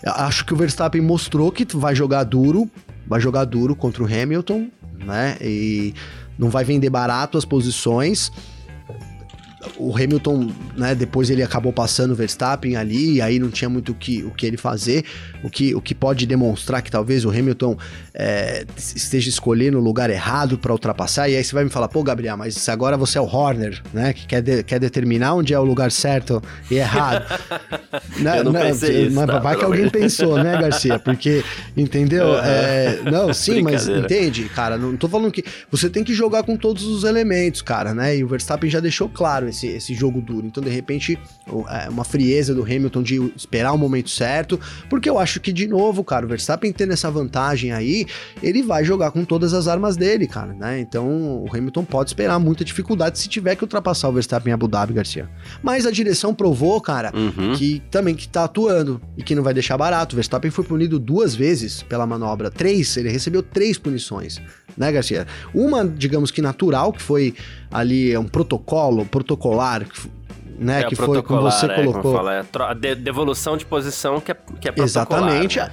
Acho 0.06 0.46
que 0.46 0.54
o 0.54 0.56
Verstappen 0.56 1.02
mostrou 1.02 1.52
que 1.52 1.66
vai 1.76 1.96
jogar 1.96 2.24
duro, 2.24 2.70
vai 3.08 3.20
jogar 3.20 3.46
duro 3.46 3.76
contra 3.76 4.04
o 4.04 4.06
Hamilton, 4.06 4.70
né? 5.04 5.36
E 5.42 5.94
não 6.38 6.50
vai 6.50 6.64
vender 6.64 6.90
barato 6.90 7.38
as 7.38 7.46
posições 7.46 8.32
o 9.78 9.96
Hamilton, 9.96 10.50
né, 10.78 10.96
depois 10.96 11.30
ele 11.30 11.44
acabou 11.44 11.74
passando 11.74 12.12
o 12.12 12.16
Verstappen 12.16 12.76
ali, 12.78 13.16
e 13.16 13.22
aí 13.22 13.40
não 13.40 13.50
tinha 13.50 13.70
muito 13.70 13.92
o 13.92 13.96
que, 13.96 14.24
o 14.24 14.32
que 14.32 14.46
ele 14.46 14.56
fazer, 14.56 15.04
o 15.44 15.50
que, 15.50 15.76
o 15.76 15.82
que 15.82 15.94
pode 15.94 16.26
demonstrar 16.26 16.82
que 16.82 16.90
talvez 16.90 17.26
o 17.26 17.30
Hamilton 17.30 17.78
é, 18.14 18.66
esteja 18.78 19.30
escolhendo 19.30 19.78
o 19.78 19.82
lugar 19.82 20.10
errado 20.10 20.58
para 20.58 20.72
ultrapassar, 20.72 21.28
e 21.28 21.36
aí 21.36 21.44
você 21.44 21.54
vai 21.54 21.66
me 21.66 21.70
falar, 21.70 21.90
pô, 21.90 22.02
Gabriel, 22.04 22.38
mas 22.38 22.70
agora 22.70 22.96
você 22.96 23.18
é 23.18 23.22
o 23.22 23.26
Horner, 23.26 23.82
né, 23.94 24.14
que 24.14 24.28
quer, 24.28 24.42
de, 24.42 24.64
quer 24.64 24.80
determinar 24.80 25.36
onde 25.36 25.54
é 25.54 25.60
o 25.60 25.64
lugar 25.64 25.92
certo 25.92 26.42
e 26.72 26.76
errado. 26.76 27.26
não, 28.20 28.36
Eu 28.36 28.44
não, 28.46 28.54
não 28.54 28.62
pensei 28.62 29.08
isso, 29.08 29.16
mas 29.16 29.44
vai 29.44 29.58
que 29.58 29.66
alguém 29.66 29.90
pensou, 29.90 30.42
né, 30.42 30.58
Garcia, 30.60 30.98
porque, 31.00 31.44
entendeu? 31.76 32.38
É, 32.40 33.02
não, 33.12 33.34
sim, 33.34 33.62
mas 33.62 33.90
entende, 33.90 34.46
cara, 34.46 34.78
não 34.78 34.96
tô 34.96 35.10
falando 35.10 35.32
que 35.32 35.44
você 35.70 35.90
tem 35.90 36.04
que 36.04 36.14
jogar 36.14 36.44
com 36.44 36.56
todos 36.56 36.84
os 36.84 37.04
elementos, 37.04 37.62
cara, 37.62 37.94
né, 37.94 38.16
e 38.16 38.24
o 38.24 38.28
Verstappen 38.28 38.70
já 38.70 38.80
deixou 38.80 39.10
claro 39.10 39.49
esse, 39.50 39.68
esse 39.68 39.94
jogo 39.94 40.22
duro. 40.22 40.48
Então, 40.48 40.64
de 40.64 40.70
repente, 40.70 41.20
é, 41.70 41.90
uma 41.90 42.04
frieza 42.04 42.54
do 42.54 42.64
Hamilton 42.64 43.04
de 43.04 43.34
esperar 43.36 43.74
o 43.74 43.78
momento 43.78 44.10
certo, 44.10 44.60
porque 44.90 45.10
eu 45.10 45.20
acho 45.20 45.40
que, 45.40 45.52
de 45.52 45.68
novo, 45.68 46.04
cara, 46.04 46.26
o 46.26 46.30
Verstappen 46.30 46.72
tendo 46.72 46.94
essa 46.94 47.10
vantagem 47.12 47.72
aí, 47.72 48.06
ele 48.42 48.64
vai 48.64 48.84
jogar 48.84 49.12
com 49.12 49.26
todas 49.26 49.54
as 49.54 49.68
armas 49.68 49.98
dele, 49.98 50.28
cara, 50.28 50.54
né? 50.54 50.80
Então, 50.80 51.44
o 51.44 51.48
Hamilton 51.52 51.84
pode 51.84 52.10
esperar 52.10 52.40
muita 52.40 52.64
dificuldade 52.64 53.20
se 53.20 53.28
tiver 53.28 53.56
que 53.56 53.64
ultrapassar 53.64 54.10
o 54.10 54.14
Verstappen 54.14 54.52
em 54.52 54.54
Abu 54.54 54.68
Dhabi, 54.68 54.94
Garcia. 54.94 55.30
Mas 55.62 55.86
a 55.86 55.92
direção 55.92 56.34
provou, 56.34 56.80
cara, 56.80 57.12
uhum. 57.16 57.54
que 57.56 57.82
também 57.92 58.16
que 58.16 58.28
tá 58.28 58.46
atuando 58.46 59.02
e 59.18 59.24
que 59.24 59.36
não 59.36 59.44
vai 59.44 59.54
deixar 59.54 59.78
barato. 59.78 60.14
O 60.14 60.18
Verstappen 60.18 60.52
foi 60.52 60.64
punido 60.64 61.00
duas 61.00 61.36
vezes 61.36 61.84
pela 61.84 62.06
manobra, 62.06 62.50
três, 62.50 62.96
ele 62.98 63.10
recebeu 63.10 63.42
três 63.42 63.78
punições, 63.78 64.42
né, 64.78 64.92
Garcia? 64.92 65.28
Uma, 65.54 65.88
digamos 65.88 66.32
que 66.32 66.42
natural, 66.42 66.92
que 66.92 67.02
foi 67.02 67.34
ali 67.72 68.12
é 68.12 68.20
um 68.20 68.28
protocolo, 68.28 69.06
protocolar, 69.06 69.86
né? 70.58 70.82
É, 70.82 70.84
que 70.84 70.96
foi 70.96 71.22
como 71.22 71.42
você 71.42 71.66
é, 71.66 71.76
colocou. 71.76 72.02
Como 72.02 72.16
fala, 72.16 72.36
é 72.36 72.46
a 72.62 72.74
devolução 72.94 73.56
de 73.56 73.66
posição 73.66 74.20
que 74.20 74.32
é, 74.32 74.38
que 74.60 74.70
é 74.70 74.74
Exatamente. 74.78 75.60
Né? 75.60 75.72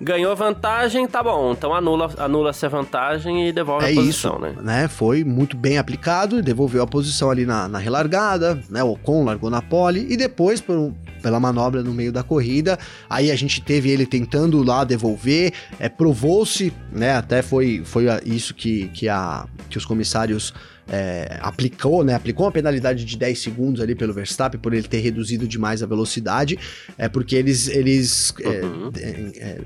Ganhou 0.00 0.34
vantagem, 0.36 1.08
tá 1.08 1.22
bom. 1.22 1.52
Então 1.52 1.74
anula, 1.74 2.08
anula 2.18 2.50
essa 2.50 2.68
vantagem 2.68 3.48
e 3.48 3.52
devolve 3.52 3.84
é 3.84 3.90
a 3.90 3.94
posição, 3.94 4.34
isso, 4.34 4.40
né? 4.40 4.54
né? 4.62 4.88
Foi 4.88 5.24
muito 5.24 5.56
bem 5.56 5.76
aplicado, 5.76 6.40
devolveu 6.40 6.82
a 6.82 6.86
posição 6.86 7.30
ali 7.30 7.44
na, 7.44 7.66
na 7.66 7.78
relargada, 7.78 8.62
né? 8.70 8.82
O 8.84 8.92
Ocon 8.92 9.24
largou 9.24 9.50
na 9.50 9.60
pole 9.60 10.06
e 10.08 10.16
depois, 10.16 10.60
por, 10.60 10.94
pela 11.28 11.38
manobra 11.38 11.82
no 11.82 11.92
meio 11.92 12.10
da 12.10 12.22
corrida, 12.22 12.78
aí 13.08 13.30
a 13.30 13.36
gente 13.36 13.60
teve 13.60 13.90
ele 13.90 14.06
tentando 14.06 14.62
lá 14.62 14.82
devolver, 14.82 15.52
é, 15.78 15.86
provou-se, 15.86 16.72
né? 16.90 17.16
Até 17.16 17.42
foi, 17.42 17.82
foi 17.84 18.06
isso 18.24 18.54
que, 18.54 18.88
que, 18.88 19.10
a, 19.10 19.46
que 19.68 19.76
os 19.76 19.84
comissários 19.84 20.54
é, 20.88 21.38
aplicou, 21.42 22.02
né? 22.02 22.14
Aplicou 22.14 22.46
uma 22.46 22.52
penalidade 22.52 23.04
de 23.04 23.14
10 23.14 23.42
segundos 23.42 23.82
ali 23.82 23.94
pelo 23.94 24.14
Verstappen 24.14 24.58
por 24.58 24.72
ele 24.72 24.88
ter 24.88 25.00
reduzido 25.00 25.46
demais 25.46 25.82
a 25.82 25.86
velocidade, 25.86 26.58
é 26.96 27.10
porque 27.10 27.36
eles, 27.36 27.68
eles 27.68 28.32
é, 28.40 28.48
uhum. 28.64 28.90
é, 28.96 29.60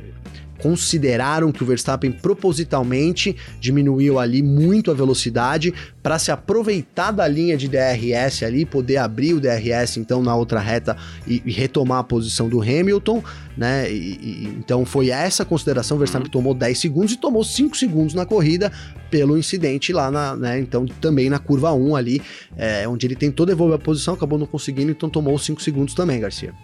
consideraram 0.63 1.51
que 1.51 1.65
o 1.65 1.67
Verstappen 1.67 2.13
propositalmente 2.13 3.37
diminuiu 3.59 4.21
ali 4.21 4.43
muito 4.43 4.93
a 4.93 4.95
velocidade 4.95 5.75
para 6.01 6.21
se 6.21 6.31
aproveitar 6.31 7.11
da 7.11 7.27
linha 7.27 7.57
de 7.57 7.69
DRS 7.69 8.45
ali, 8.45 8.65
poder 8.65 8.99
abrir 8.99 9.35
o 9.35 9.41
DRS 9.41 9.97
então 9.97 10.23
na 10.23 10.37
outra 10.37 10.61
reta 10.61 10.97
e, 11.27 11.43
e 11.45 11.51
retomar 11.51 11.99
a 11.99 12.05
posição 12.05 12.49
do 12.49 12.63
Hamilton, 12.63 13.25
né? 13.57 13.91
E, 13.91 14.19
e, 14.23 14.57
então 14.57 14.85
foi 14.85 15.11
essa 15.11 15.45
consideração. 15.45 15.97
O 15.97 15.99
Verstappen 15.99 16.27
uhum. 16.27 16.33
tomou 16.33 16.55
10 16.55 16.79
segundos 16.79 17.13
e 17.13 17.17
tomou 17.17 17.43
5 17.43 17.77
segundos 17.77 18.15
na 18.15 18.25
corrida 18.25 18.71
pelo 19.11 19.37
incidente 19.37 19.93
lá 19.93 20.13
na, 20.13 20.37
né? 20.37 20.61
Então 20.61 20.87
também 20.87 21.29
na 21.29 21.41
curva 21.41 21.73
1 21.73 21.97
ali, 21.97 22.23
é, 22.57 22.87
onde 22.87 23.05
ele 23.05 23.17
tentou 23.17 23.45
devolver 23.45 23.75
a 23.75 23.81
posição, 23.81 24.15
acabou 24.15 24.39
não 24.39 24.47
conseguindo, 24.47 24.93
então 24.93 25.11
tomou 25.11 25.37
5 25.37 25.61
segundos 25.61 25.93
também, 25.93 26.21
Garcia. 26.21 26.55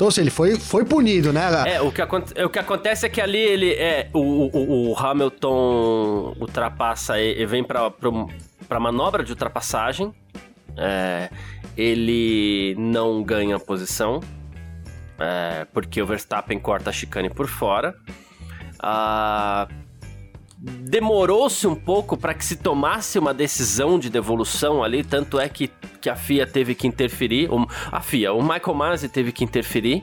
Então, 0.00 0.08
assim, 0.08 0.22
ele 0.22 0.30
foi, 0.30 0.58
foi 0.58 0.82
punido, 0.82 1.30
né? 1.30 1.42
É, 1.74 1.82
o 1.82 1.92
que, 1.92 2.00
o 2.00 2.48
que 2.48 2.58
acontece 2.58 3.04
é 3.04 3.08
que 3.10 3.20
ali 3.20 3.36
ele 3.36 3.74
é. 3.74 4.08
O, 4.14 4.18
o, 4.18 4.92
o 4.92 4.98
Hamilton 4.98 6.34
ultrapassa 6.40 7.20
e 7.20 7.44
vem 7.44 7.62
pra, 7.62 7.90
pra, 7.90 8.08
pra 8.66 8.80
manobra 8.80 9.22
de 9.22 9.32
ultrapassagem. 9.32 10.10
É, 10.74 11.28
ele 11.76 12.74
não 12.78 13.22
ganha 13.22 13.58
posição. 13.58 14.20
É, 15.18 15.66
porque 15.70 16.00
o 16.00 16.06
Verstappen 16.06 16.58
corta 16.58 16.88
a 16.88 16.92
chicane 16.94 17.28
por 17.28 17.46
fora. 17.46 17.94
Ah, 18.82 19.68
demorou-se 20.60 21.66
um 21.66 21.74
pouco 21.74 22.16
para 22.18 22.34
que 22.34 22.44
se 22.44 22.56
tomasse 22.56 23.18
uma 23.18 23.32
decisão 23.32 23.98
de 23.98 24.10
devolução 24.10 24.84
ali, 24.84 25.02
tanto 25.02 25.40
é 25.40 25.48
que, 25.48 25.70
que 26.00 26.10
a 26.10 26.14
FIA 26.14 26.46
teve 26.46 26.74
que 26.74 26.86
interferir, 26.86 27.48
a 27.90 28.00
FIA, 28.02 28.34
o 28.34 28.42
Michael 28.42 28.74
Masi 28.74 29.08
teve 29.08 29.32
que 29.32 29.42
interferir, 29.42 30.02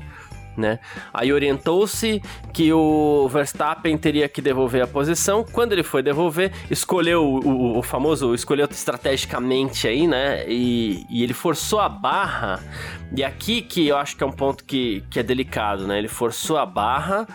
né? 0.58 0.80
Aí 1.14 1.32
orientou-se 1.32 2.20
que 2.52 2.74
o 2.74 3.28
Verstappen 3.30 3.96
teria 3.96 4.28
que 4.28 4.42
devolver 4.42 4.82
a 4.82 4.88
posição. 4.88 5.44
Quando 5.44 5.74
ele 5.74 5.84
foi 5.84 6.02
devolver, 6.02 6.52
escolheu 6.72 7.24
o, 7.24 7.48
o, 7.48 7.78
o 7.78 7.84
famoso, 7.84 8.34
escolheu 8.34 8.68
estrategicamente 8.72 9.88
aí, 9.88 10.08
né? 10.08 10.50
E, 10.50 11.06
e, 11.12 11.22
ele 11.22 11.34
forçou 11.34 11.80
a 11.80 11.88
barra. 11.88 12.60
E 13.16 13.24
aqui 13.24 13.62
que 13.62 13.88
eu 13.88 13.98
acho 13.98 14.18
que 14.18 14.24
é 14.24 14.26
um 14.26 14.32
ponto 14.32 14.64
que, 14.64 15.04
que 15.12 15.20
é 15.20 15.24
delicado, 15.24 15.86
né? 15.86 16.00
Ele 16.00 16.08
forçou 16.08 16.58
a 16.58 16.66
barra 16.66 17.28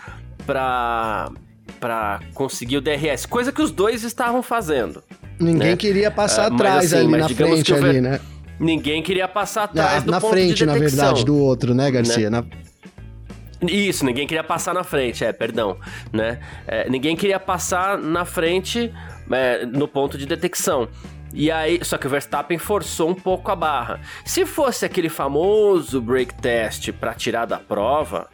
para 0.45 1.31
para 1.79 2.19
conseguir 2.33 2.77
o 2.77 2.81
DRS, 2.81 3.25
coisa 3.25 3.51
que 3.51 3.61
os 3.61 3.71
dois 3.71 4.03
estavam 4.03 4.41
fazendo. 4.41 5.03
Ninguém 5.39 5.71
né? 5.71 5.75
queria 5.75 6.11
passar 6.11 6.51
uh, 6.51 6.55
atrás 6.55 6.93
assim, 6.93 7.05
ali 7.05 7.17
na 7.17 7.29
frente 7.29 7.73
ali, 7.73 8.01
né? 8.01 8.19
Ninguém 8.59 9.01
queria 9.01 9.27
passar 9.27 9.63
atrás 9.63 10.03
ah, 10.03 10.05
do 10.05 10.11
na 10.11 10.21
frente, 10.21 10.53
de 10.55 10.65
na 10.65 10.73
verdade, 10.73 11.25
do 11.25 11.35
outro, 11.35 11.73
né, 11.73 11.89
Garcia? 11.89 12.29
Né? 12.29 12.41
Na... 12.41 13.69
Isso, 13.69 14.05
ninguém 14.05 14.27
queria 14.27 14.43
passar 14.43 14.73
na 14.73 14.83
frente, 14.83 15.23
é, 15.23 15.33
perdão, 15.33 15.77
né? 16.11 16.39
É, 16.67 16.89
ninguém 16.89 17.15
queria 17.15 17.39
passar 17.39 17.97
na 17.97 18.25
frente 18.25 18.93
é, 19.31 19.65
no 19.65 19.87
ponto 19.87 20.17
de 20.17 20.25
detecção. 20.25 20.87
E 21.33 21.49
aí, 21.49 21.79
só 21.83 21.97
que 21.97 22.05
o 22.05 22.09
Verstappen 22.09 22.59
forçou 22.59 23.09
um 23.09 23.15
pouco 23.15 23.49
a 23.51 23.55
barra. 23.55 23.99
Se 24.23 24.45
fosse 24.45 24.85
aquele 24.85 25.09
famoso 25.09 25.99
break 25.99 26.35
test 26.35 26.91
para 26.91 27.13
tirar 27.15 27.45
da 27.45 27.57
prova, 27.57 28.29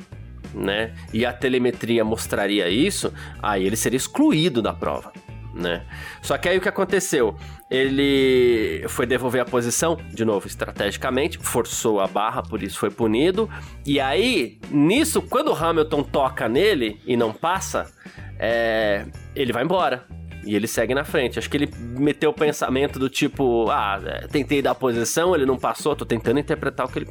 né? 0.54 0.94
E 1.14 1.26
a 1.26 1.34
telemetria 1.34 2.04
mostraria 2.04 2.70
isso, 2.70 3.14
aí 3.42 3.66
ele 3.66 3.76
seria 3.76 3.98
excluído 3.98 4.62
da 4.62 4.74
prova. 4.74 5.12
Né? 5.54 5.84
Só 6.22 6.38
que 6.38 6.48
aí 6.48 6.58
o 6.58 6.62
que 6.62 6.70
aconteceu? 6.70 7.36
Ele 7.70 8.86
foi 8.88 9.06
devolver 9.06 9.42
a 9.42 9.46
posição, 9.46 9.98
de 10.14 10.24
novo, 10.24 10.48
estrategicamente, 10.48 11.38
forçou 11.38 12.00
a 12.00 12.08
barra, 12.08 12.42
por 12.42 12.64
isso 12.64 12.80
foi 12.80 12.90
punido. 12.90 13.50
E 13.86 14.00
aí, 14.00 14.60
nisso, 14.72 15.22
quando 15.22 15.52
o 15.52 15.56
Hamilton 15.56 16.04
toca 16.04 16.48
nele 16.48 17.02
e 17.06 17.18
não 17.18 17.34
passa, 17.34 17.92
é... 18.38 19.06
ele 19.36 19.52
vai 19.52 19.64
embora. 19.64 20.06
E 20.46 20.56
ele 20.56 20.68
segue 20.68 20.96
na 20.96 21.04
frente. 21.04 21.38
Acho 21.38 21.50
que 21.50 21.58
ele 21.58 21.70
meteu 21.78 22.30
o 22.30 22.34
pensamento 22.34 22.98
do 22.98 23.10
tipo: 23.10 23.70
ah, 23.70 24.02
é, 24.06 24.28
tentei 24.28 24.62
dar 24.62 24.72
a 24.72 24.76
posição, 24.76 25.36
ele 25.36 25.46
não 25.46 25.58
passou, 25.58 25.96
tô 25.96 26.06
tentando 26.06 26.40
interpretar 26.40 26.86
o 26.86 26.90
que 26.90 27.00
ele 27.00 27.10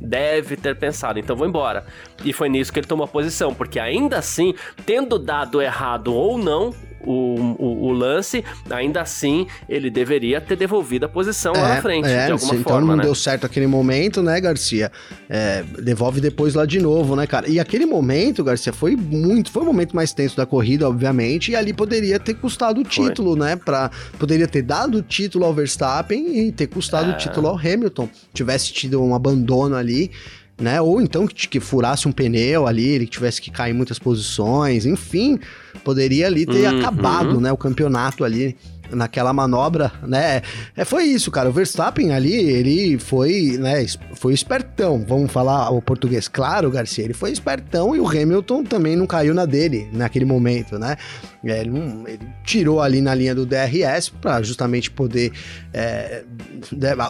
deve 0.00 0.56
ter 0.56 0.76
pensado, 0.76 1.18
então 1.18 1.36
vou 1.36 1.46
embora. 1.46 1.84
E 2.24 2.32
foi 2.32 2.48
nisso 2.48 2.72
que 2.72 2.78
ele 2.78 2.86
tomou 2.86 3.04
a 3.04 3.08
posição, 3.08 3.54
porque 3.54 3.78
ainda 3.78 4.18
assim, 4.18 4.54
tendo 4.84 5.18
dado 5.18 5.60
errado 5.60 6.14
ou 6.14 6.38
não, 6.38 6.74
o, 7.04 7.56
o, 7.58 7.86
o, 7.86 7.92
lance, 7.92 8.44
ainda 8.70 9.00
assim 9.00 9.46
ele 9.68 9.90
deveria 9.90 10.40
ter 10.40 10.56
devolvido 10.56 11.06
a 11.06 11.08
posição 11.08 11.54
é, 11.54 11.58
lá 11.58 11.68
na 11.74 11.82
frente, 11.82 12.08
é, 12.08 12.26
de 12.26 12.32
alguma 12.32 12.54
então 12.54 12.72
forma. 12.72 12.78
Então 12.78 12.80
não 12.80 12.96
né? 12.96 13.02
deu 13.02 13.14
certo 13.14 13.46
aquele 13.46 13.66
momento, 13.66 14.22
né, 14.22 14.40
Garcia? 14.40 14.90
É, 15.28 15.64
devolve 15.82 16.20
depois 16.20 16.54
lá 16.54 16.66
de 16.66 16.80
novo, 16.80 17.14
né, 17.16 17.26
cara? 17.26 17.48
E 17.48 17.60
aquele 17.60 17.86
momento, 17.86 18.42
Garcia, 18.42 18.72
foi 18.72 18.96
muito. 18.96 19.50
Foi 19.50 19.62
o 19.62 19.66
momento 19.66 19.94
mais 19.94 20.12
tenso 20.12 20.36
da 20.36 20.46
corrida, 20.46 20.88
obviamente, 20.88 21.52
e 21.52 21.56
ali 21.56 21.72
poderia 21.72 22.18
ter 22.18 22.34
custado 22.34 22.80
o 22.80 22.84
título, 22.84 23.36
foi. 23.36 23.40
né? 23.40 23.56
Pra, 23.56 23.90
poderia 24.18 24.48
ter 24.48 24.62
dado 24.62 24.98
o 24.98 25.02
título 25.02 25.44
ao 25.44 25.54
Verstappen 25.54 26.48
e 26.48 26.52
ter 26.52 26.66
custado 26.66 27.10
o 27.10 27.14
é. 27.14 27.16
título 27.16 27.48
ao 27.48 27.56
Hamilton. 27.56 28.08
Tivesse 28.32 28.72
tido 28.72 29.02
um 29.02 29.14
abandono 29.14 29.76
ali 29.76 30.10
né? 30.60 30.80
Ou 30.80 31.00
então 31.00 31.26
que, 31.26 31.48
que 31.48 31.60
furasse 31.60 32.08
um 32.08 32.12
pneu 32.12 32.66
ali, 32.66 32.86
ele 32.88 33.06
tivesse 33.06 33.40
que 33.40 33.50
cair 33.50 33.70
em 33.70 33.76
muitas 33.76 33.98
posições, 33.98 34.84
enfim, 34.84 35.38
poderia 35.84 36.26
ali 36.26 36.44
ter 36.44 36.68
uhum. 36.68 36.78
acabado, 36.78 37.40
né, 37.40 37.52
o 37.52 37.56
campeonato 37.56 38.24
ali 38.24 38.56
naquela 38.90 39.32
manobra, 39.32 39.92
né? 40.02 40.42
É, 40.76 40.84
foi 40.84 41.04
isso, 41.04 41.30
cara. 41.30 41.48
O 41.48 41.52
Verstappen 41.52 42.12
ali, 42.12 42.34
ele 42.34 42.98
foi, 42.98 43.56
né, 43.58 43.84
foi 44.14 44.32
espertão. 44.32 45.04
Vamos 45.06 45.30
falar 45.30 45.70
o 45.70 45.80
português 45.80 46.28
claro, 46.28 46.70
Garcia. 46.70 47.04
Ele 47.04 47.14
foi 47.14 47.30
espertão 47.30 47.94
e 47.94 48.00
o 48.00 48.08
Hamilton 48.08 48.64
também 48.64 48.96
não 48.96 49.06
caiu 49.06 49.34
na 49.34 49.44
dele 49.44 49.88
naquele 49.92 50.24
momento, 50.24 50.78
né? 50.78 50.96
É, 51.44 51.60
ele, 51.60 51.70
ele 52.06 52.28
tirou 52.44 52.80
ali 52.80 53.00
na 53.00 53.14
linha 53.14 53.34
do 53.34 53.46
DRS 53.46 54.08
para 54.08 54.42
justamente 54.42 54.90
poder 54.90 55.32
é, 55.72 56.24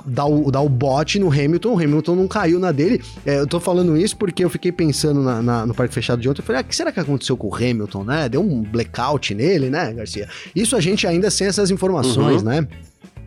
dar, 0.06 0.26
o, 0.26 0.50
dar 0.50 0.60
o 0.60 0.68
bote 0.68 1.18
no 1.18 1.32
Hamilton. 1.32 1.74
O 1.74 1.78
Hamilton 1.78 2.14
não 2.14 2.28
caiu 2.28 2.58
na 2.58 2.70
dele. 2.70 3.00
É, 3.24 3.38
eu 3.38 3.46
tô 3.46 3.58
falando 3.58 3.96
isso 3.96 4.16
porque 4.16 4.44
eu 4.44 4.50
fiquei 4.50 4.70
pensando 4.70 5.22
na, 5.22 5.42
na, 5.42 5.66
no 5.66 5.74
parque 5.74 5.94
fechado 5.94 6.20
de 6.20 6.28
ontem. 6.28 6.40
Eu 6.40 6.46
falei, 6.46 6.60
ah, 6.60 6.64
que 6.64 6.76
será 6.76 6.92
que 6.92 7.00
aconteceu 7.00 7.36
com 7.36 7.48
o 7.48 7.54
Hamilton, 7.54 8.04
né? 8.04 8.28
Deu 8.28 8.42
um 8.42 8.62
blackout 8.62 9.34
nele, 9.34 9.70
né, 9.70 9.92
Garcia? 9.92 10.28
Isso 10.54 10.76
a 10.76 10.80
gente 10.80 11.06
ainda 11.06 11.30
sem 11.30 11.46
essas 11.46 11.67
informações, 11.70 12.42
uhum. 12.42 12.48
né? 12.48 12.68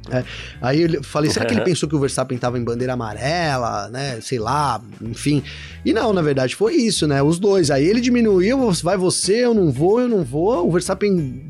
É, 0.09 0.23
aí 0.61 0.81
eu 0.81 1.03
falei, 1.03 1.29
será 1.29 1.45
que 1.45 1.53
ele 1.53 1.61
pensou 1.61 1.87
que 1.87 1.95
o 1.95 1.99
Verstappen 1.99 2.37
tava 2.37 2.57
em 2.57 2.63
bandeira 2.63 2.93
amarela, 2.93 3.87
né? 3.89 4.19
Sei 4.21 4.39
lá, 4.39 4.81
enfim. 5.01 5.43
E 5.85 5.93
não, 5.93 6.11
na 6.11 6.21
verdade, 6.21 6.55
foi 6.55 6.75
isso, 6.75 7.07
né? 7.07 7.21
Os 7.21 7.37
dois. 7.37 7.69
Aí 7.69 7.85
ele 7.85 8.01
diminuiu, 8.01 8.71
vai 8.83 8.97
você, 8.97 9.45
eu 9.45 9.53
não 9.53 9.71
vou, 9.71 9.99
eu 10.01 10.09
não 10.09 10.23
vou. 10.23 10.67
O 10.67 10.71
Verstappen, 10.71 11.45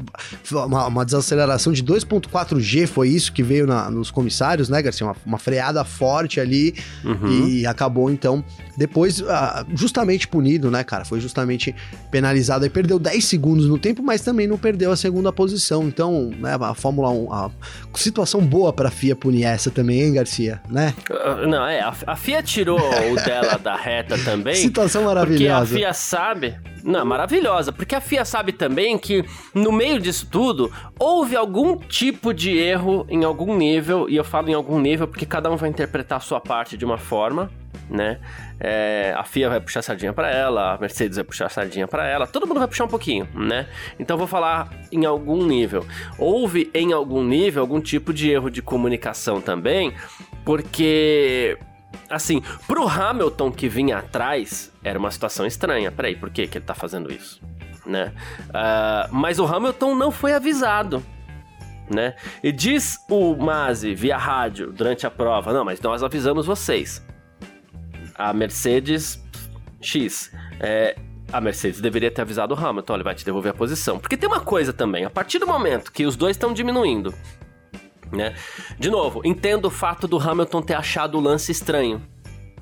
uma, 0.51 0.87
uma 0.87 1.05
desaceleração 1.05 1.71
de 1.71 1.83
2.4G 1.83 2.87
foi 2.87 3.09
isso 3.09 3.31
que 3.31 3.41
veio 3.41 3.65
na, 3.65 3.89
nos 3.89 4.11
comissários, 4.11 4.69
né, 4.69 4.81
Garcia? 4.81 5.07
Uma, 5.07 5.15
uma 5.25 5.37
freada 5.37 5.83
forte 5.85 6.39
ali 6.39 6.75
uhum. 7.03 7.47
e 7.47 7.65
acabou, 7.65 8.11
então, 8.11 8.43
depois, 8.77 9.21
ah, 9.21 9.65
justamente 9.73 10.27
punido, 10.27 10.69
né, 10.69 10.83
cara? 10.83 11.05
Foi 11.05 11.19
justamente 11.19 11.73
penalizado. 12.09 12.63
Aí 12.63 12.69
perdeu 12.69 12.99
10 12.99 13.23
segundos 13.23 13.67
no 13.67 13.77
tempo, 13.77 14.03
mas 14.03 14.21
também 14.21 14.47
não 14.47 14.57
perdeu 14.57 14.91
a 14.91 14.95
segunda 14.95 15.31
posição. 15.31 15.87
Então, 15.87 16.31
né, 16.39 16.57
a 16.59 16.73
Fórmula 16.73 17.09
1, 17.09 17.33
a 17.33 17.51
situação 17.95 18.40
boa 18.41 18.73
pra 18.73 18.89
FIA 18.89 19.15
punir 19.15 19.43
essa 19.43 19.71
também, 19.71 20.01
hein, 20.01 20.13
Garcia? 20.13 20.61
Né? 20.69 20.93
Uh, 21.09 21.47
não, 21.47 21.65
é, 21.65 21.79
a, 21.79 21.93
a, 22.07 22.15
FIA 22.15 22.43
tirou 22.43 22.79
o 22.79 23.15
dela 23.15 23.57
da 23.57 23.75
reta 23.75 24.17
também. 24.17 24.55
Situação 24.55 25.03
maravilhosa. 25.03 25.71
Porque 25.71 25.85
a 25.85 25.93
FIA 25.93 25.93
sabe. 25.93 26.59
Não, 26.83 27.05
maravilhosa, 27.05 27.71
porque 27.71 27.93
a 27.93 28.01
FIA 28.01 28.25
sabe 28.25 28.51
também 28.51 28.97
que 28.97 29.23
no 29.53 29.71
meio 29.71 29.99
disso 29.99 30.27
tudo 30.29 30.71
houve 30.97 31.35
algum 31.35 31.77
tipo 31.77 32.33
de 32.33 32.57
erro 32.57 33.05
em 33.07 33.23
algum 33.23 33.55
nível, 33.55 34.09
e 34.09 34.15
eu 34.15 34.23
falo 34.23 34.49
em 34.49 34.53
algum 34.53 34.79
nível 34.79 35.07
porque 35.07 35.25
cada 35.25 35.51
um 35.51 35.55
vai 35.55 35.69
interpretar 35.69 36.17
a 36.17 36.21
sua 36.21 36.41
parte 36.41 36.75
de 36.75 36.83
uma 36.83 36.97
forma 36.97 37.51
né? 37.91 38.19
É, 38.63 39.11
a 39.17 39.23
FIA 39.23 39.49
vai 39.49 39.59
puxar 39.59 39.81
sardinha 39.81 40.13
para 40.13 40.29
ela, 40.29 40.75
a 40.75 40.77
Mercedes 40.77 41.15
vai 41.15 41.23
puxar 41.23 41.49
sardinha 41.49 41.87
para 41.87 42.07
ela, 42.07 42.27
todo 42.27 42.45
mundo 42.45 42.59
vai 42.59 42.67
puxar 42.67 42.85
um 42.85 42.87
pouquinho, 42.87 43.27
né? 43.33 43.67
Então 43.99 44.15
vou 44.19 44.27
falar 44.27 44.69
em 44.91 45.03
algum 45.03 45.43
nível. 45.43 45.83
Houve 46.15 46.69
em 46.71 46.93
algum 46.93 47.23
nível 47.23 47.63
algum 47.63 47.81
tipo 47.81 48.13
de 48.13 48.29
erro 48.29 48.51
de 48.51 48.61
comunicação 48.61 49.41
também, 49.41 49.95
porque 50.45 51.57
assim, 52.07 52.43
pro 52.67 52.87
Hamilton 52.87 53.51
que 53.51 53.67
vinha 53.67 53.97
atrás, 53.97 54.71
era 54.83 54.99
uma 54.99 55.09
situação 55.09 55.47
estranha. 55.47 55.91
Peraí, 55.91 56.15
por 56.15 56.29
que, 56.29 56.45
que 56.45 56.59
ele 56.59 56.65
tá 56.65 56.75
fazendo 56.75 57.11
isso? 57.11 57.41
Né? 57.83 58.13
Uh, 58.49 59.09
mas 59.11 59.39
o 59.39 59.45
Hamilton 59.45 59.95
não 59.95 60.11
foi 60.11 60.33
avisado. 60.33 61.03
Né? 61.89 62.13
E 62.43 62.51
diz 62.51 63.03
o 63.09 63.35
Masi 63.35 63.95
via 63.95 64.17
rádio 64.17 64.71
durante 64.71 65.07
a 65.07 65.11
prova: 65.11 65.51
não, 65.51 65.65
mas 65.65 65.81
nós 65.81 66.03
avisamos 66.03 66.45
vocês 66.45 67.03
a 68.15 68.33
Mercedes 68.33 69.23
X. 69.81 70.31
É, 70.59 70.95
a 71.31 71.39
Mercedes 71.39 71.79
deveria 71.79 72.11
ter 72.11 72.21
avisado 72.21 72.53
o 72.53 72.57
Hamilton, 72.57 72.95
ele 72.95 73.03
vai 73.03 73.15
te 73.15 73.23
devolver 73.23 73.51
a 73.51 73.55
posição. 73.55 73.99
Porque 73.99 74.17
tem 74.17 74.27
uma 74.27 74.41
coisa 74.41 74.73
também, 74.73 75.05
a 75.05 75.09
partir 75.09 75.39
do 75.39 75.47
momento 75.47 75.91
que 75.91 76.05
os 76.05 76.15
dois 76.15 76.35
estão 76.35 76.53
diminuindo, 76.53 77.13
né? 78.11 78.35
De 78.77 78.89
novo, 78.89 79.21
entendo 79.23 79.65
o 79.65 79.71
fato 79.71 80.07
do 80.07 80.19
Hamilton 80.19 80.61
ter 80.61 80.73
achado 80.73 81.17
o 81.17 81.21
lance 81.21 81.51
estranho, 81.51 82.01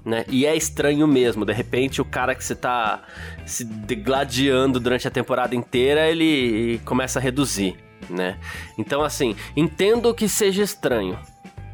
Né? 0.06 0.26
E 0.30 0.46
é 0.46 0.56
estranho 0.56 1.06
mesmo, 1.08 1.46
de 1.46 1.54
repente 1.54 2.02
o 2.02 2.06
cara 2.06 2.34
que 2.34 2.44
você 2.44 2.56
tá 2.56 3.04
se 3.46 3.66
degladiando 3.66 4.80
durante 4.80 5.08
a 5.08 5.12
temporada 5.12 5.56
inteira, 5.56 6.10
ele 6.10 6.80
começa 6.86 7.20
a 7.20 7.22
reduzir, 7.22 7.76
né? 8.10 8.38
Então 8.78 9.04
assim, 9.04 9.36
entendo 9.58 10.14
que 10.14 10.30
seja 10.30 10.64
estranho, 10.64 11.20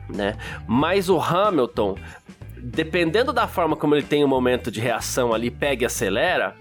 né? 0.10 0.36
Mas 0.68 1.08
o 1.08 1.20
Hamilton, 1.20 1.97
dependendo 2.66 3.32
da 3.32 3.47
forma 3.47 3.76
como 3.76 3.95
ele 3.95 4.03
tem 4.03 4.24
o 4.24 4.26
um 4.26 4.30
momento 4.30 4.72
de 4.72 4.80
reação 4.80 5.34
ali, 5.34 5.51
pega 5.51 5.84
e 5.84 5.86
acelera, 5.86 6.55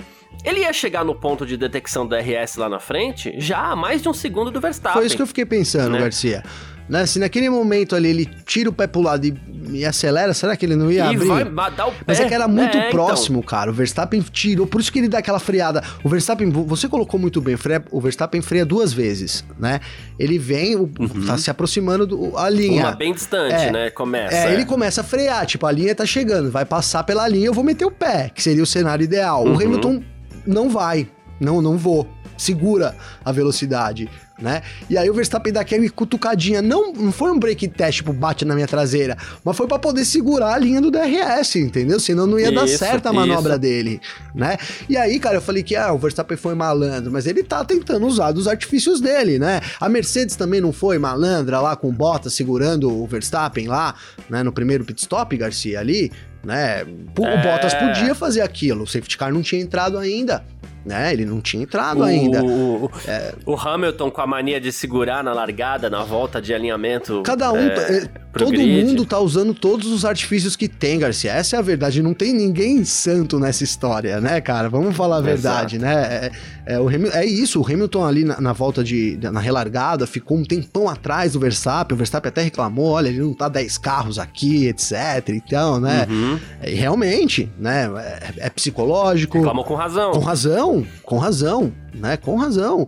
ele 0.45 0.61
ia 0.61 0.73
chegar 0.73 1.05
no 1.05 1.15
ponto 1.15 1.47
de 1.47 1.57
detecção 1.57 2.07
do 2.07 2.15
RS 2.15 2.57
lá 2.57 2.69
na 2.69 2.79
frente 2.79 3.35
já 3.39 3.71
a 3.71 3.77
mais 3.77 4.03
de 4.03 4.09
um 4.09 4.13
segundo 4.13 4.51
do 4.51 4.61
Verstappen. 4.61 4.99
Foi 4.99 5.07
isso 5.07 5.17
que 5.17 5.23
eu 5.23 5.27
fiquei 5.27 5.47
pensando, 5.47 5.93
né? 5.93 6.01
Garcia. 6.01 6.43
Né? 6.89 7.07
Se 7.07 7.19
naquele 7.19 7.49
momento 7.49 7.97
ali 7.97 8.11
ele 8.11 8.27
tira 8.45 8.69
o 8.69 8.73
pé 8.73 8.87
pro 8.87 9.01
lado 9.01 9.27
e, 9.27 9.35
e 9.73 9.85
acelera, 9.87 10.35
será 10.35 10.55
que 10.55 10.67
ele 10.67 10.77
não 10.77 10.91
ia 10.91 11.07
e 11.07 11.17
abrir? 11.17 11.51
Vai 11.51 11.71
dar 11.71 11.87
o 11.87 11.93
pé. 11.93 12.05
Mas 12.07 12.21
é 12.21 12.29
que 12.29 12.35
era 12.35 12.47
muito 12.47 12.77
é, 12.77 12.91
próximo, 12.91 13.39
então. 13.39 13.49
cara. 13.49 13.71
O 13.71 13.75
Verstappen 13.75 14.21
tirou, 14.21 14.67
por 14.67 14.81
isso 14.81 14.93
que 14.93 14.99
ele 14.99 15.09
dá 15.09 15.19
aquela 15.19 15.39
freada. 15.39 15.83
O 16.03 16.09
Verstappen, 16.09 16.51
você 16.51 16.89
colocou 16.89 17.19
muito 17.19 17.41
bem, 17.41 17.57
o 17.91 18.01
Verstappen 18.01 18.43
freia 18.43 18.67
duas 18.67 18.93
vezes, 18.93 19.45
né? 19.59 19.81
Ele 20.19 20.39
vem, 20.39 20.77
uhum. 20.77 21.27
tá 21.27 21.39
se 21.39 21.51
aproximando 21.51 22.07
do, 22.07 22.37
a 22.37 22.51
linha. 22.51 22.89
Uma 22.89 22.97
bem 22.97 23.15
distante, 23.15 23.55
é, 23.55 23.73
né? 23.73 23.91
Começa. 23.91 24.37
É, 24.37 24.53
ele 24.53 24.67
começa 24.67 25.01
a 25.01 25.05
frear, 25.05 25.47
tipo, 25.47 25.67
a 25.67 25.73
linha 25.73 25.95
tá 25.95 26.05
chegando, 26.05 26.51
vai 26.51 26.65
passar 26.67 27.03
pela 27.05 27.27
linha, 27.27 27.47
eu 27.47 27.55
vou 27.55 27.65
meter 27.65 27.87
o 27.87 27.91
pé, 27.91 28.31
que 28.35 28.43
seria 28.43 28.63
o 28.63 28.67
cenário 28.67 29.05
ideal. 29.05 29.45
Uhum. 29.45 29.53
O 29.53 29.55
Hamilton 29.55 30.03
não 30.47 30.69
vai, 30.69 31.09
não, 31.41 31.63
não 31.63 31.79
vou. 31.79 32.07
Segura 32.37 32.97
a 33.25 33.31
velocidade 33.31 34.11
né? 34.39 34.63
E 34.91 34.99
aí 34.99 35.09
o 35.09 35.15
Verstappen 35.15 35.53
dá 35.53 35.61
aquela 35.61 35.89
cutucadinha. 35.91 36.61
Não, 36.61 36.93
não 36.93 37.13
foi 37.13 37.31
um 37.31 37.39
break 37.39 37.69
test, 37.69 37.99
tipo, 37.99 38.13
bate 38.13 38.45
na 38.45 38.55
minha 38.55 38.67
traseira, 38.67 39.17
mas 39.45 39.57
foi 39.57 39.67
para 39.67 39.79
poder 39.79 40.05
segurar 40.05 40.55
a 40.55 40.59
linha 40.59 40.81
do 40.81 40.91
DRS, 40.91 41.57
entendeu? 41.57 42.01
Senão 42.01 42.27
não 42.27 42.39
ia 42.39 42.47
isso, 42.47 42.55
dar 42.55 42.69
certo 42.69 43.07
a 43.07 43.13
manobra 43.13 43.53
isso. 43.53 43.61
dele, 43.61 44.01
né? 44.35 44.57
E 44.89 44.97
aí, 44.97 45.19
cara, 45.19 45.37
eu 45.37 45.43
falei 45.43 45.63
que 45.63 45.77
ah, 45.77 45.93
o 45.93 45.99
Verstappen 45.99 46.37
foi 46.37 46.55
malandro, 46.55 47.13
mas 47.13 47.27
ele 47.27 47.43
tá 47.43 47.65
tentando 47.65 48.07
usar 48.07 48.33
dos 48.33 48.49
artifícios 48.49 49.01
dele, 49.01 49.39
né? 49.39 49.61
A 49.81 49.89
Mercedes 49.89 50.37
também 50.37 50.61
não 50.61 50.73
foi 50.73 50.99
malandra 50.99 51.61
lá 51.61 51.77
com 51.77 51.93
bota 51.93 52.29
segurando 52.29 52.91
o 52.91 53.07
Verstappen 53.07 53.69
lá, 53.69 53.95
né? 54.29 54.43
No 54.43 54.53
primeiro 54.53 54.85
pit 54.85 55.01
stop, 55.01 55.37
Garcia, 55.37 55.79
ali, 55.79 56.11
né? 56.45 56.85
O 57.19 57.25
é... 57.25 57.43
Bottas 57.43 57.75
podia 57.75 58.15
fazer 58.15 58.41
aquilo, 58.41 58.83
o 58.83 58.87
safety 58.87 59.17
car 59.17 59.33
não 59.33 59.43
tinha 59.43 59.63
entrado 59.63 59.97
ainda 59.99 60.45
né? 60.85 61.13
Ele 61.13 61.25
não 61.25 61.41
tinha 61.41 61.63
entrado 61.63 62.01
o, 62.01 62.05
ainda. 62.05 62.45
O, 62.45 62.91
é... 63.07 63.35
o, 63.47 63.57
Hamilton 63.57 64.11
com 64.11 64.21
a 64.21 64.27
mania 64.27 64.61
de 64.61 64.71
segurar 64.71 65.25
na 65.25 65.33
largada, 65.33 65.89
na 65.89 66.05
volta 66.05 66.43
de 66.43 66.53
alinhamento. 66.53 67.23
Cada 67.23 67.53
um, 67.53 67.57
é, 67.57 67.99
é 67.99 68.09
todo 68.37 68.51
grid. 68.51 68.85
mundo 68.85 69.07
tá 69.07 69.19
usando 69.19 69.55
todos 69.55 69.87
os 69.87 70.05
artifícios 70.05 70.57
que 70.57 70.69
tem, 70.69 70.99
Garcia. 70.99 71.33
Essa 71.33 71.57
é 71.57 71.59
a 71.59 71.63
verdade. 71.63 72.03
Não 72.03 72.13
tem 72.13 72.35
ninguém 72.35 72.85
santo 72.85 73.39
nessa 73.39 73.65
história, 73.65 74.21
né, 74.21 74.41
cara? 74.41 74.69
Vamos 74.69 74.95
falar 74.95 75.19
a 75.19 75.21
verdade, 75.23 75.77
Exato. 75.77 75.95
né? 75.95 76.31
É, 76.67 76.75
é, 76.75 76.81
o 76.81 76.89
Hamilton, 76.89 77.17
é 77.17 77.25
isso. 77.25 77.61
O 77.61 77.67
Hamilton 77.67 78.05
ali 78.05 78.25
na, 78.25 78.41
na, 78.41 78.53
volta 78.53 78.85
de 78.85 79.19
na 79.23 79.41
relargada 79.41 80.07
ficou 80.07 80.37
um 80.37 80.45
tempão 80.45 80.89
atrás 80.89 81.33
do 81.33 81.41
Verstappen. 81.41 81.95
O 81.95 81.99
Verstappen 81.99 82.29
até 82.29 82.43
reclamou, 82.43 82.93
olha, 82.93 83.09
ele 83.09 83.21
não 83.21 83.33
tá 83.33 83.49
10 83.49 83.79
carros 83.79 84.19
aqui, 84.19 84.67
etc. 84.67 85.29
Então, 85.31 85.81
né? 85.81 86.07
Uhum. 86.11 86.39
É, 86.61 86.71
realmente, 86.71 87.51
né? 87.59 87.91
É, 88.39 88.47
é 88.47 88.51
psicológico. 88.51 89.39
Reclamou 89.39 89.65
com 89.65 89.75
razão. 89.75 90.13
Com 90.13 90.21
razão 90.21 90.74
com 91.03 91.19
razão, 91.19 91.73
né? 91.95 92.17
Com 92.17 92.37
razão. 92.37 92.87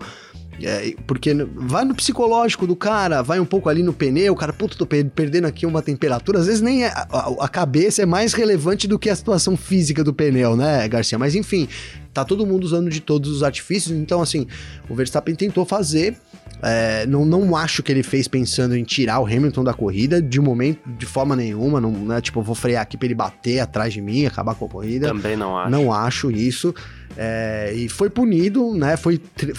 É, 0.63 0.95
porque 1.07 1.35
vai 1.55 1.85
no 1.85 1.95
psicológico 1.95 2.67
do 2.67 2.75
cara, 2.75 3.21
vai 3.21 3.39
um 3.39 3.45
pouco 3.45 3.69
ali 3.69 3.83
no 3.83 3.93
pneu, 3.93 4.33
o 4.33 4.37
cara, 4.37 4.53
puta, 4.53 4.77
tô 4.77 4.87
perdendo 4.87 5.47
aqui 5.47 5.67
uma 5.67 5.83
temperatura. 5.83 6.39
Às 6.39 6.47
vezes 6.47 6.63
nem 6.63 6.85
é, 6.85 6.89
a, 6.89 7.35
a, 7.41 7.49
cabeça 7.49 8.03
é 8.03 8.07
mais 8.07 8.33
relevante 8.33 8.89
do 8.89 8.99
que 8.99 9.11
a 9.11 9.17
situação 9.17 9.57
física 9.57 10.03
do 10.03 10.15
pneu, 10.15 10.57
né, 10.57 10.89
Garcia? 10.89 11.19
Mas 11.19 11.35
enfim, 11.35 11.69
tá 12.15 12.25
todo 12.25 12.47
mundo 12.47 12.65
usando 12.65 12.89
de 12.89 13.01
todos 13.01 13.31
os 13.31 13.43
artifícios, 13.43 13.95
então 13.95 14.23
assim, 14.23 14.47
o 14.89 14.95
Verstappen 14.95 15.35
tentou 15.35 15.67
fazer. 15.67 16.17
É, 16.63 17.05
não, 17.07 17.27
não 17.27 17.55
acho 17.55 17.83
que 17.83 17.93
ele 17.93 18.03
fez 18.03 18.27
pensando 18.27 18.75
em 18.75 18.83
tirar 18.83 19.21
o 19.21 19.27
Hamilton 19.27 19.63
da 19.63 19.75
corrida, 19.75 20.23
de 20.23 20.41
momento, 20.41 20.81
de 20.87 21.05
forma 21.05 21.37
nenhuma. 21.37 21.83
Não, 21.83 21.91
né, 21.91 22.19
tipo, 22.23 22.41
vou 22.41 22.55
frear 22.55 22.83
aqui 22.83 22.97
pra 22.97 23.05
ele 23.05 23.15
bater 23.15 23.61
atrás 23.61 23.93
de 23.93 24.01
mim, 24.01 24.25
acabar 24.25 24.55
com 24.55 24.65
a 24.65 24.69
corrida. 24.69 25.09
Também 25.09 25.37
não 25.37 25.59
acho. 25.59 25.71
Não 25.71 25.93
acho 25.93 26.31
isso. 26.31 26.75
É, 27.17 27.73
e 27.75 27.89
foi 27.89 28.11
punido, 28.11 28.75
né? 28.75 28.97
Foi 28.97 29.19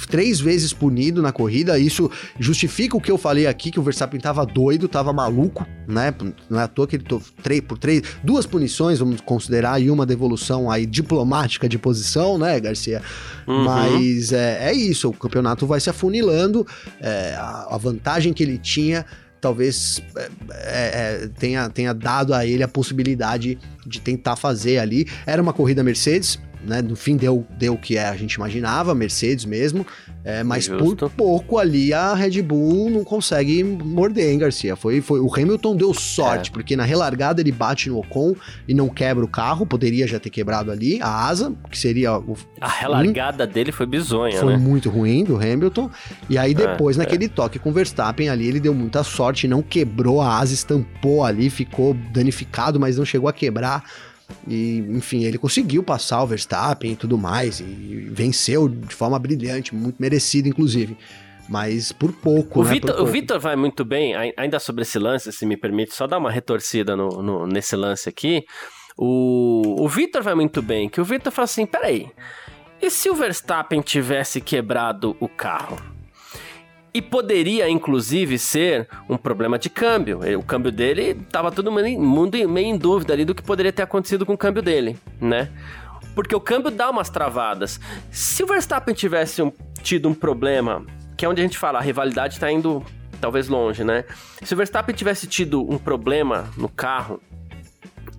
três 0.10 0.40
vezes 0.40 0.74
punido 0.74 1.22
na 1.22 1.32
corrida. 1.32 1.80
Isso 1.80 2.10
justifica 2.40 2.96
o 2.96 3.02
que 3.02 3.12
eu 3.12 3.18
falei 3.18 3.48
aqui, 3.48 3.72
que 3.72 3.80
o 3.80 3.84
Verstappen 3.84 4.20
tava 4.20 4.46
doido, 4.46 4.88
tava 4.88 5.12
maluco, 5.12 5.66
né? 5.88 6.14
Não 6.50 6.60
é 6.60 6.64
à 6.64 6.68
toa 6.68 6.88
que 6.88 6.98
ele 6.98 7.06
três, 7.42 7.62
por 7.62 7.78
três, 7.78 8.04
duas 8.24 8.46
punições, 8.46 9.00
vamos 9.00 9.22
considerar, 9.22 9.82
e 9.82 9.90
uma 9.90 10.06
devolução 10.06 10.70
aí 10.70 10.86
diplomática 10.86 11.68
de 11.68 11.78
posição, 11.78 12.38
né, 12.38 12.60
Garcia? 12.60 13.02
Uhum. 13.48 13.64
Mas 13.64 14.32
é, 14.32 14.70
é, 14.70 14.74
isso, 14.74 15.10
o 15.10 15.14
campeonato 15.14 15.66
vai 15.66 15.80
se 15.80 15.90
afunilando, 15.90 16.66
é, 17.02 17.34
a, 17.36 17.68
a 17.72 17.78
vantagem 17.78 18.34
que 18.34 18.44
ele 18.44 18.58
tinha 18.58 19.06
talvez 19.40 20.02
é, 20.16 21.22
é, 21.24 21.30
tenha, 21.40 21.70
tenha 21.70 21.94
dado 21.94 22.34
a 22.34 22.46
ele 22.46 22.64
a 22.64 22.68
possibilidade 22.68 23.58
de 23.86 24.02
tentar 24.02 24.36
fazer 24.36 24.80
ali. 24.80 25.08
Era 25.26 25.42
uma 25.42 25.54
corrida 25.54 25.84
Mercedes, 25.84 26.40
né? 26.68 26.82
No 26.82 26.96
fim 26.96 27.16
deu, 27.16 27.46
deu 27.58 27.74
o 27.74 27.78
que 27.78 27.98
a 27.98 28.16
gente 28.16 28.34
imaginava, 28.34 28.94
Mercedes 28.94 29.46
mesmo, 29.46 29.86
é, 30.24 30.44
mas 30.44 30.66
Justo. 30.66 31.08
por 31.10 31.10
pouco 31.12 31.58
ali 31.58 31.94
a 31.94 32.14
Red 32.14 32.42
Bull 32.42 32.90
não 32.90 33.04
consegue 33.04 33.64
morder, 33.64 34.30
hein, 34.30 34.40
Garcia? 34.40 34.76
Foi, 34.76 35.00
foi, 35.02 35.20
o 35.20 35.34
Hamilton 35.34 35.76
deu 35.76 35.94
sorte, 35.94 36.50
é. 36.50 36.54
porque 36.54 36.76
na 36.76 36.84
relargada 36.84 37.42
ele 37.42 37.52
bate 37.52 37.90
no 37.90 38.00
Ocon 38.00 38.36
e 38.68 38.74
não 38.74 38.90
quebra 38.90 39.24
o 39.24 39.28
carro, 39.28 39.66
poderia 39.66 40.06
já 40.06 40.20
ter 40.20 40.30
quebrado 40.30 40.70
ali 40.70 41.02
a 41.02 41.28
asa, 41.28 41.54
que 41.72 41.78
seria 41.78 42.18
o... 42.18 42.36
A 42.60 42.68
relargada 42.68 43.46
ruim. 43.46 43.54
dele 43.54 43.72
foi 43.72 43.86
bizonha, 43.86 44.40
Foi 44.40 44.54
né? 44.54 44.58
muito 44.58 44.90
ruim 44.90 45.24
do 45.24 45.38
Hamilton, 45.38 45.90
e 46.30 46.38
aí 46.38 46.52
é, 46.52 46.54
depois, 46.54 46.98
é, 46.98 47.00
naquele 47.00 47.30
toque 47.30 47.58
com 47.58 47.70
o 47.70 47.74
Verstappen 47.74 48.30
ali, 48.30 48.48
ele 48.48 48.60
deu 48.60 48.74
muita 48.74 49.04
sorte, 49.04 49.48
não 49.48 49.62
quebrou 49.62 50.22
a 50.22 50.38
asa, 50.38 50.54
estampou 50.54 51.24
ali, 51.24 51.50
ficou 51.50 51.94
danificado, 52.12 52.80
mas 52.80 52.98
não 52.98 53.06
chegou 53.06 53.30
a 53.30 53.34
quebrar 53.34 53.84
e, 54.48 54.80
enfim, 54.90 55.24
ele 55.24 55.38
conseguiu 55.38 55.84
passar 55.84 56.24
o 56.24 56.28
Verstappen 56.28 56.94
e 56.94 56.96
tudo 56.96 57.18
mais, 57.18 57.60
e 57.60 58.10
venceu 58.12 58.68
de 58.68 58.94
forma 58.94 59.18
brilhante, 59.20 59.76
muito 59.76 60.02
merecido, 60.02 60.48
inclusive. 60.48 60.98
Mas 61.50 61.92
por 61.92 62.12
pouco, 62.12 62.60
o 62.60 62.64
né? 62.64 62.72
Vitor, 62.72 62.96
pouco. 62.96 63.04
O 63.04 63.12
Vitor 63.12 63.40
vai 63.40 63.56
muito 63.56 63.86
bem, 63.86 64.14
ainda 64.36 64.60
sobre 64.60 64.82
esse 64.82 65.00
lance, 65.00 65.32
se 65.32 65.46
me 65.46 65.56
permite, 65.56 65.96
só 65.96 66.06
dar 66.06 66.18
uma 66.18 66.32
retorcida 66.32 66.96
no, 66.96 67.22
no 67.22 67.48
nesse 67.48 67.76
lance 67.76 68.10
aqui. 68.10 68.44
O, 68.98 69.84
o 69.84 69.88
Vitor 69.88 70.22
vai 70.22 70.36
muito 70.36 70.62
bem, 70.62 70.90
que 70.90 71.00
o 71.00 71.06
Vitor 71.06 71.32
fala 71.32 71.46
assim: 71.46 71.66
peraí, 71.66 72.10
e 72.82 72.90
se 72.90 73.10
o 73.10 73.16
Verstappen 73.16 73.82
tivesse 73.82 74.42
quebrado 74.42 75.16
o 75.20 75.30
carro? 75.30 75.97
E 76.98 77.02
poderia, 77.02 77.70
inclusive, 77.70 78.40
ser 78.40 78.88
um 79.08 79.18
problema 79.18 79.60
de 79.60 79.70
câmbio. 79.70 80.22
O 80.36 80.42
câmbio 80.42 80.72
dele 80.72 81.14
tava 81.32 81.52
todo 81.52 81.72
mundo 81.72 82.32
meio 82.50 82.66
em 82.66 82.76
dúvida 82.76 83.14
ali 83.14 83.24
do 83.24 83.36
que 83.36 83.44
poderia 83.44 83.72
ter 83.72 83.84
acontecido 83.84 84.26
com 84.26 84.34
o 84.34 84.38
câmbio 84.38 84.64
dele, 84.64 84.98
né? 85.22 85.48
Porque 86.16 86.36
o 86.36 86.42
câmbio 86.42 86.72
dá 86.72 86.90
umas 86.90 87.08
travadas. 87.08 87.80
Se 88.10 88.42
o 88.42 88.48
Verstappen 88.48 88.96
tivesse 88.96 89.44
um, 89.44 89.52
tido 89.84 90.10
um 90.10 90.14
problema, 90.16 90.84
que 91.16 91.24
é 91.24 91.30
onde 91.30 91.40
a 91.40 91.44
gente 91.44 91.60
fala, 91.60 91.78
a 91.78 91.84
rivalidade 91.84 92.40
tá 92.40 92.52
indo 92.52 92.84
talvez 93.22 93.48
longe, 93.48 93.84
né? 93.84 94.04
Se 94.42 94.56
o 94.56 94.58
Verstappen 94.58 94.96
tivesse 94.96 95.28
tido 95.28 95.62
um 95.72 95.78
problema 95.78 96.50
no 96.58 96.68
carro 96.68 97.22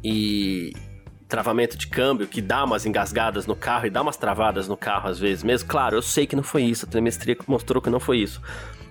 e 0.05 0.73
travamento 1.29 1.77
de 1.77 1.87
câmbio 1.87 2.27
que 2.27 2.41
dá 2.41 2.65
umas 2.65 2.87
engasgadas 2.87 3.47
no 3.47 3.55
carro 3.55 3.87
e 3.87 3.91
dá 3.91 4.01
umas 4.01 4.17
travadas 4.17 4.67
no 4.67 4.77
carro 4.77 5.09
às 5.09 5.19
vezes 5.19 5.45
mesmo. 5.45 5.69
Claro, 5.69 5.97
eu 5.97 6.03
sei 6.03 6.27
que 6.27 6.35
não 6.35 6.43
foi 6.43 6.63
isso, 6.65 6.87
a 6.87 6.89
telemetria 6.89 7.37
mostrou 7.47 7.83
que 7.83 7.91
não 7.91 8.01
foi 8.01 8.19
isso. 8.19 8.41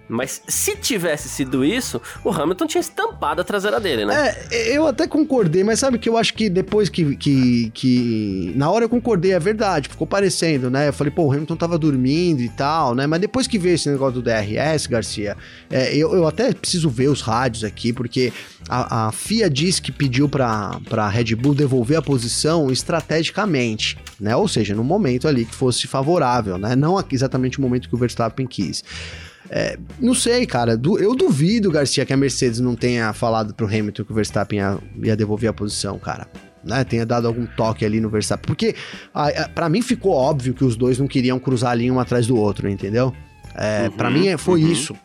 Mas 0.09 0.41
se 0.47 0.75
tivesse 0.75 1.27
sido 1.27 1.65
isso, 1.65 2.01
o 2.23 2.31
Hamilton 2.31 2.67
tinha 2.67 2.81
estampado 2.81 3.41
a 3.41 3.43
traseira 3.43 3.79
dele, 3.79 4.05
né? 4.05 4.35
É, 4.51 4.77
eu 4.77 4.87
até 4.87 5.07
concordei, 5.07 5.63
mas 5.63 5.79
sabe 5.79 5.99
que 5.99 6.07
eu 6.07 6.17
acho 6.17 6.33
que 6.33 6.49
depois 6.49 6.89
que, 6.89 7.15
que, 7.15 7.69
que. 7.73 8.53
Na 8.55 8.69
hora 8.71 8.85
eu 8.85 8.89
concordei, 8.89 9.33
é 9.33 9.39
verdade, 9.39 9.89
ficou 9.89 10.07
parecendo, 10.07 10.69
né? 10.69 10.87
Eu 10.87 10.93
falei, 10.93 11.11
pô, 11.11 11.23
o 11.23 11.31
Hamilton 11.31 11.55
tava 11.55 11.77
dormindo 11.77 12.41
e 12.41 12.49
tal, 12.49 12.95
né? 12.95 13.05
Mas 13.05 13.19
depois 13.19 13.47
que 13.47 13.59
veio 13.59 13.75
esse 13.75 13.89
negócio 13.89 14.21
do 14.21 14.21
DRS, 14.21 14.87
Garcia, 14.87 15.35
é, 15.69 15.95
eu, 15.95 16.13
eu 16.13 16.27
até 16.27 16.53
preciso 16.53 16.89
ver 16.89 17.09
os 17.09 17.21
rádios 17.21 17.63
aqui, 17.63 17.91
porque 17.91 18.31
a, 18.69 19.07
a 19.07 19.11
FIA 19.11 19.49
disse 19.49 19.81
que 19.81 19.91
pediu 19.91 20.29
pra, 20.29 20.79
pra 20.87 21.09
Red 21.09 21.35
Bull 21.35 21.53
devolver 21.53 21.97
a 21.97 22.01
posição 22.01 22.71
estrategicamente, 22.71 23.97
né? 24.19 24.35
Ou 24.35 24.47
seja, 24.47 24.73
no 24.73 24.83
momento 24.83 25.27
ali 25.27 25.45
que 25.45 25.55
fosse 25.55 25.87
favorável, 25.87 26.57
né? 26.57 26.75
Não 26.75 26.97
exatamente 27.11 27.59
o 27.59 27.61
momento 27.61 27.89
que 27.89 27.95
o 27.95 27.97
Verstappen 27.97 28.47
quis. 28.47 28.83
É, 29.49 29.77
não 29.99 30.13
sei, 30.13 30.45
cara. 30.45 30.79
eu 30.99 31.15
duvido, 31.15 31.71
Garcia, 31.71 32.05
que 32.05 32.13
a 32.13 32.17
Mercedes 32.17 32.59
não 32.59 32.75
tenha 32.75 33.13
falado 33.13 33.53
pro 33.53 33.65
Hamilton 33.65 34.03
que 34.03 34.11
o 34.11 34.15
Verstappen 34.15 34.59
ia, 34.59 34.77
ia 35.03 35.15
devolver 35.15 35.49
a 35.49 35.53
posição, 35.53 35.97
cara. 35.99 36.27
Né, 36.63 36.83
tenha 36.83 37.05
dado 37.05 37.27
algum 37.27 37.45
toque 37.45 37.85
ali 37.85 38.01
no 38.01 38.09
Verstappen. 38.09 38.45
Porque 38.45 38.75
para 39.55 39.69
mim 39.69 39.81
ficou 39.81 40.11
óbvio 40.11 40.53
que 40.53 40.65
os 40.65 40.75
dois 40.75 40.99
não 40.99 41.07
queriam 41.07 41.39
cruzar 41.39 41.71
a 41.71 41.75
linha 41.75 41.93
um 41.93 41.99
atrás 41.99 42.27
do 42.27 42.35
outro, 42.35 42.67
entendeu? 42.67 43.13
É, 43.55 43.85
uhum, 43.85 43.91
para 43.91 44.09
mim 44.09 44.27
é, 44.27 44.37
foi 44.37 44.63
uhum. 44.63 44.71
isso. 44.71 44.95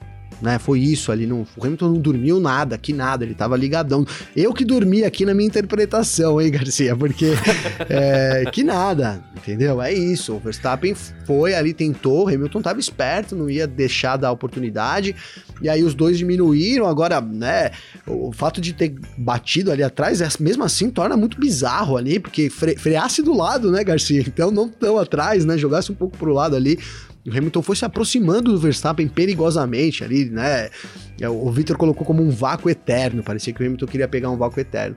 Né? 0.43 0.59
Foi 0.59 0.81
isso 0.81 1.13
ali. 1.13 1.27
Não, 1.27 1.47
o 1.57 1.65
Hamilton 1.65 1.89
não 1.91 2.01
dormiu 2.01 2.41
nada, 2.41 2.77
que 2.77 2.93
nada, 2.93 3.25
ele 3.25 3.35
tava 3.35 3.57
ligadão. 3.57 4.05
Eu 4.37 4.53
que 4.53 4.65
dormi 4.65 5.05
aqui 5.05 5.25
na 5.25 5.33
minha 5.33 5.47
interpretação, 5.47 6.41
hein, 6.41 6.51
Garcia? 6.51 6.97
Porque 6.97 7.33
é, 7.89 8.45
que 8.53 8.65
nada, 8.65 9.23
entendeu? 9.37 9.81
É 9.81 9.93
isso. 9.93 10.35
O 10.35 10.41
Verstappen 10.41 10.95
foi 11.25 11.55
ali, 11.55 11.73
tentou, 11.73 12.25
o 12.25 12.29
Hamilton 12.29 12.61
tava 12.61 12.81
esperto, 12.81 13.37
não 13.37 13.49
ia 13.49 13.67
deixar 13.67 14.17
da 14.17 14.31
oportunidade. 14.33 15.15
E 15.63 15.69
aí 15.69 15.85
os 15.85 15.95
dois 15.95 16.19
diminuíram. 16.19 16.87
Agora, 16.87 17.21
né? 17.21 17.71
O 18.07 18.33
fato 18.33 18.61
de 18.61 18.73
ter 18.73 18.95
batido 19.17 19.71
ali 19.71 19.83
atrás, 19.83 20.21
é, 20.21 20.29
mesmo 20.41 20.65
assim, 20.65 20.91
torna 20.91 21.17
muito 21.17 21.39
bizarro 21.39 21.97
ali, 21.97 22.19
porque 22.19 22.51
fre 22.51 22.77
freasse 22.77 23.23
do 23.23 23.33
lado, 23.33 23.71
né, 23.71 23.85
Garcia? 23.85 24.25
Então 24.27 24.51
não 24.51 24.69
tão 24.69 24.99
atrás, 24.99 25.45
né? 25.45 25.57
Jogasse 25.57 25.93
um 25.93 25.95
pouco 25.95 26.19
pro 26.19 26.33
lado 26.33 26.57
ali 26.57 26.79
o 27.27 27.31
Hamilton 27.31 27.63
foi 27.63 27.77
se 27.77 27.85
aproximando 27.85 28.53
do 28.53 28.59
Verstappen 28.59 29.07
perigosamente 29.07 30.03
ali, 30.03 30.25
né? 30.25 30.71
É, 31.21 31.29
o 31.29 31.51
Victor 31.53 31.77
colocou 31.77 32.05
como 32.05 32.23
um 32.23 32.31
vácuo 32.31 32.69
eterno, 32.69 33.23
parecia 33.23 33.53
que 33.53 33.63
o 33.63 33.67
Hamilton 33.67 33.87
queria 33.87 34.09
pegar 34.09 34.31
um 34.31 34.37
vácuo 34.37 34.61
eterno. 34.61 34.97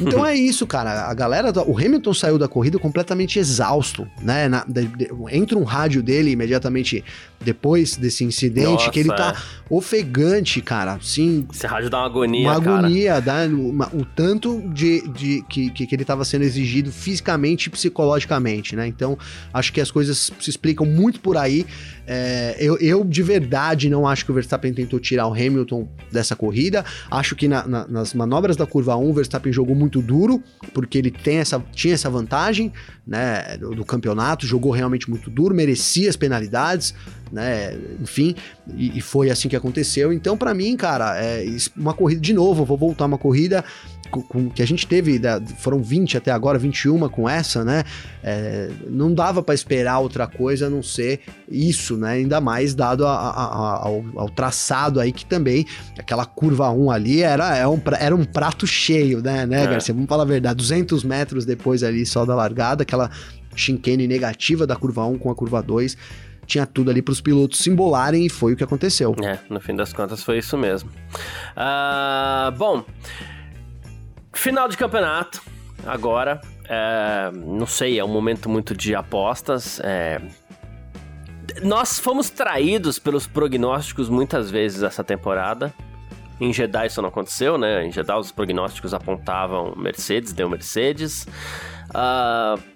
Então 0.00 0.24
é 0.26 0.34
isso, 0.34 0.66
cara. 0.66 1.08
A 1.08 1.14
galera. 1.14 1.52
O 1.66 1.78
Hamilton 1.78 2.12
saiu 2.12 2.38
da 2.38 2.48
corrida 2.48 2.78
completamente 2.78 3.38
exausto, 3.38 4.06
né? 4.20 4.48
Na, 4.48 4.64
de, 4.64 4.86
de, 4.86 5.08
entra 5.30 5.58
um 5.58 5.64
rádio 5.64 6.02
dele 6.02 6.30
imediatamente 6.30 7.04
depois 7.44 7.96
desse 7.96 8.24
incidente, 8.24 8.66
Nossa, 8.66 8.90
que 8.90 9.00
ele 9.00 9.08
tá 9.08 9.34
é. 9.36 9.74
ofegante, 9.74 10.60
cara. 10.60 10.98
Sim. 11.02 11.46
Esse 11.52 11.66
rádio 11.66 11.90
dá 11.90 11.98
uma 11.98 12.06
agonia, 12.06 12.50
Uma 12.50 12.60
cara. 12.60 12.78
agonia, 12.78 13.20
dá 13.20 13.46
uma, 13.46 13.88
o 13.94 14.04
tanto 14.04 14.62
de, 14.68 15.06
de 15.08 15.44
que, 15.48 15.70
que, 15.70 15.94
ele 15.94 16.04
tava 16.04 16.24
sendo 16.24 16.42
exigido 16.42 16.90
fisicamente 16.90 17.66
e 17.66 17.70
psicologicamente, 17.70 18.74
né? 18.76 18.86
Então, 18.86 19.18
acho 19.52 19.72
que 19.72 19.80
as 19.80 19.90
coisas 19.90 20.30
se 20.38 20.50
explicam 20.50 20.86
muito 20.86 21.20
por 21.20 21.36
aí. 21.36 21.66
É, 22.06 22.56
eu, 22.58 22.76
eu, 22.78 23.04
de 23.04 23.22
verdade, 23.22 23.88
não 23.88 24.06
acho 24.06 24.24
que 24.24 24.30
o 24.30 24.34
Verstappen 24.34 24.72
tentou 24.72 24.98
tirar 24.98 25.26
o 25.26 25.32
Hamilton 25.32 25.88
dessa 26.10 26.34
corrida. 26.34 26.84
Acho 27.10 27.36
que 27.36 27.46
na, 27.46 27.66
na, 27.66 27.86
nas 27.86 28.14
manobras 28.14 28.56
da 28.56 28.66
curva 28.66 28.96
1, 28.96 29.10
o 29.10 29.12
Verstappen 29.12 29.52
jogou 29.52 29.74
muito 29.74 30.02
duro, 30.02 30.42
porque 30.72 30.98
ele 30.98 31.10
tem 31.10 31.38
essa, 31.38 31.62
tinha 31.72 31.94
essa 31.94 32.10
vantagem 32.10 32.72
né, 33.06 33.56
do, 33.58 33.74
do 33.74 33.84
campeonato, 33.84 34.46
jogou 34.46 34.72
realmente 34.72 35.10
muito 35.10 35.30
duro, 35.30 35.54
merecia 35.54 36.08
as 36.08 36.16
penalidades 36.16 36.94
né? 37.32 37.74
Enfim, 38.00 38.36
e, 38.76 38.98
e 38.98 39.00
foi 39.00 39.30
assim 39.30 39.48
que 39.48 39.56
aconteceu. 39.56 40.12
Então, 40.12 40.36
para 40.36 40.52
mim, 40.52 40.76
cara, 40.76 41.16
é 41.16 41.44
uma 41.74 41.94
corrida 41.94 42.20
de 42.20 42.34
novo. 42.34 42.64
Vou 42.64 42.76
voltar 42.76 43.06
uma 43.06 43.16
corrida 43.16 43.64
com, 44.10 44.22
com, 44.22 44.50
que 44.50 44.62
a 44.62 44.66
gente 44.66 44.86
teve, 44.86 45.20
foram 45.58 45.82
20 45.82 46.16
até 46.16 46.30
agora, 46.30 46.58
21 46.58 47.08
com 47.08 47.28
essa, 47.28 47.64
né? 47.64 47.84
É, 48.22 48.70
não 48.88 49.12
dava 49.12 49.42
para 49.42 49.54
esperar 49.54 49.98
outra 49.98 50.26
coisa 50.26 50.66
a 50.66 50.70
não 50.70 50.82
ser 50.82 51.20
isso, 51.48 51.96
né? 51.96 52.12
Ainda 52.12 52.40
mais 52.40 52.74
dado 52.74 53.06
a, 53.06 53.12
a, 53.12 53.44
a, 53.44 53.86
ao, 53.86 54.04
ao, 54.16 54.28
traçado 54.28 55.00
aí 55.00 55.12
que 55.12 55.24
também 55.24 55.66
aquela 55.98 56.26
curva 56.26 56.70
1 56.70 56.90
ali 56.90 57.22
era, 57.22 57.56
era, 57.56 57.58
é 57.58 57.68
um, 57.68 57.80
era 57.98 58.14
um 58.14 58.24
prato 58.24 58.66
cheio, 58.66 59.20
né, 59.22 59.46
né, 59.46 59.64
é. 59.64 59.66
Garcia? 59.66 59.94
Vamos 59.94 60.08
falar 60.08 60.24
a 60.24 60.26
verdade, 60.26 60.56
200 60.56 61.04
metros 61.04 61.44
depois 61.44 61.82
ali 61.82 62.04
só 62.04 62.24
da 62.24 62.34
largada, 62.34 62.82
aquela 62.82 63.10
chicane 63.54 64.06
negativa 64.06 64.66
da 64.66 64.76
curva 64.76 65.04
1 65.06 65.18
com 65.18 65.30
a 65.30 65.34
curva 65.34 65.62
2 65.62 65.96
tinha 66.46 66.66
tudo 66.66 66.90
ali 66.90 67.00
para 67.00 67.12
os 67.12 67.20
pilotos 67.20 67.60
se 67.60 67.70
embolarem 67.70 68.26
e 68.26 68.28
foi 68.28 68.52
o 68.52 68.56
que 68.56 68.64
aconteceu. 68.64 69.14
É, 69.22 69.38
no 69.48 69.60
fim 69.60 69.74
das 69.74 69.92
contas 69.92 70.22
foi 70.22 70.38
isso 70.38 70.58
mesmo. 70.58 70.90
Uh, 71.56 72.50
bom, 72.56 72.84
final 74.32 74.68
de 74.68 74.76
campeonato 74.76 75.42
agora. 75.86 76.40
É, 76.68 77.30
não 77.32 77.66
sei, 77.66 77.98
é 77.98 78.04
um 78.04 78.08
momento 78.08 78.48
muito 78.48 78.74
de 78.74 78.94
apostas. 78.94 79.80
É, 79.82 80.20
nós 81.62 81.98
fomos 81.98 82.30
traídos 82.30 82.98
pelos 82.98 83.26
prognósticos 83.26 84.08
muitas 84.08 84.50
vezes 84.50 84.82
essa 84.82 85.04
temporada. 85.04 85.72
Em 86.40 86.52
Jeddah 86.52 86.86
isso 86.86 87.00
não 87.00 87.08
aconteceu, 87.08 87.56
né? 87.56 87.84
Em 87.86 87.92
Jeddah 87.92 88.18
os 88.18 88.32
prognósticos 88.32 88.94
apontavam 88.94 89.74
Mercedes, 89.76 90.32
deu 90.32 90.48
Mercedes. 90.48 91.26
Uh, 91.90 92.72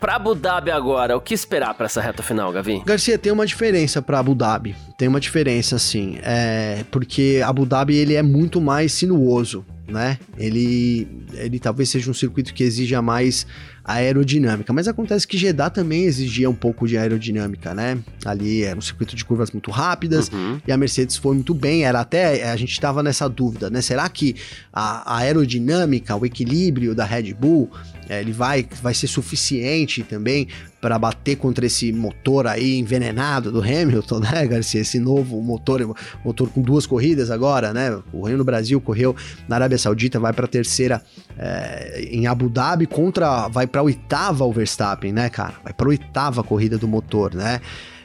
Pra 0.00 0.16
Abu 0.16 0.34
Dhabi 0.34 0.70
agora, 0.70 1.14
o 1.14 1.20
que 1.20 1.34
esperar 1.34 1.74
para 1.74 1.84
essa 1.84 2.00
reta 2.00 2.22
final, 2.22 2.50
Gavi? 2.50 2.82
Garcia, 2.86 3.18
tem 3.18 3.30
uma 3.30 3.44
diferença 3.44 4.00
para 4.00 4.18
Abu 4.18 4.34
Dhabi. 4.34 4.74
Tem 4.96 5.06
uma 5.06 5.20
diferença, 5.20 5.78
sim. 5.78 6.18
É 6.22 6.84
porque 6.90 7.42
Abu 7.44 7.66
Dhabi 7.66 7.96
ele 7.96 8.14
é 8.14 8.22
muito 8.22 8.62
mais 8.62 8.94
sinuoso, 8.94 9.62
né? 9.90 10.18
Ele, 10.36 11.08
ele 11.34 11.58
talvez 11.58 11.88
seja 11.88 12.10
um 12.10 12.14
circuito 12.14 12.54
que 12.54 12.62
exija 12.62 13.02
mais 13.02 13.46
aerodinâmica. 13.84 14.72
Mas 14.72 14.86
acontece 14.86 15.26
que 15.26 15.36
Jeddah 15.36 15.70
também 15.70 16.04
exigia 16.04 16.48
um 16.48 16.54
pouco 16.54 16.86
de 16.86 16.96
aerodinâmica, 16.96 17.74
né? 17.74 17.98
Ali 18.24 18.62
era 18.62 18.78
um 18.78 18.82
circuito 18.82 19.16
de 19.16 19.24
curvas 19.24 19.50
muito 19.50 19.70
rápidas 19.70 20.28
uhum. 20.28 20.60
e 20.66 20.72
a 20.72 20.76
Mercedes 20.76 21.16
foi 21.16 21.34
muito 21.34 21.54
bem. 21.54 21.84
Era 21.84 22.00
até 22.00 22.50
a 22.50 22.56
gente 22.56 22.72
estava 22.72 23.02
nessa 23.02 23.28
dúvida, 23.28 23.70
né? 23.70 23.80
Será 23.80 24.08
que 24.08 24.36
a, 24.72 25.14
a 25.14 25.18
aerodinâmica, 25.18 26.14
o 26.14 26.24
equilíbrio 26.24 26.94
da 26.94 27.04
Red 27.04 27.34
Bull 27.34 27.70
é, 28.10 28.20
ele 28.20 28.32
vai, 28.32 28.66
vai 28.82 28.92
ser 28.92 29.06
suficiente 29.06 30.02
também 30.02 30.48
para 30.80 30.98
bater 30.98 31.36
contra 31.36 31.64
esse 31.64 31.92
motor 31.92 32.48
aí 32.48 32.76
envenenado 32.76 33.52
do 33.52 33.60
Hamilton, 33.60 34.18
né, 34.18 34.48
Garcia? 34.48 34.80
Esse 34.80 34.98
novo 34.98 35.40
motor, 35.40 35.94
motor 36.24 36.48
com 36.48 36.60
duas 36.60 36.86
corridas 36.86 37.30
agora, 37.30 37.72
né? 37.72 38.02
Correu 38.10 38.36
no 38.36 38.42
Brasil, 38.42 38.80
correu 38.80 39.14
na 39.46 39.54
Arábia 39.54 39.78
Saudita, 39.78 40.18
vai 40.18 40.32
para 40.32 40.46
a 40.46 40.48
terceira 40.48 41.00
é, 41.38 42.08
em 42.10 42.26
Abu 42.26 42.48
Dhabi 42.48 42.84
contra, 42.84 43.46
vai 43.46 43.68
para 43.68 43.80
a 43.80 43.84
oitava 43.84 44.44
o 44.44 44.52
Verstappen, 44.52 45.12
né, 45.12 45.30
cara? 45.30 45.54
Vai 45.62 45.72
para 45.72 45.86
a 45.86 45.90
oitava 45.90 46.42
corrida 46.42 46.76
do 46.76 46.88
motor, 46.88 47.32
né? 47.32 47.60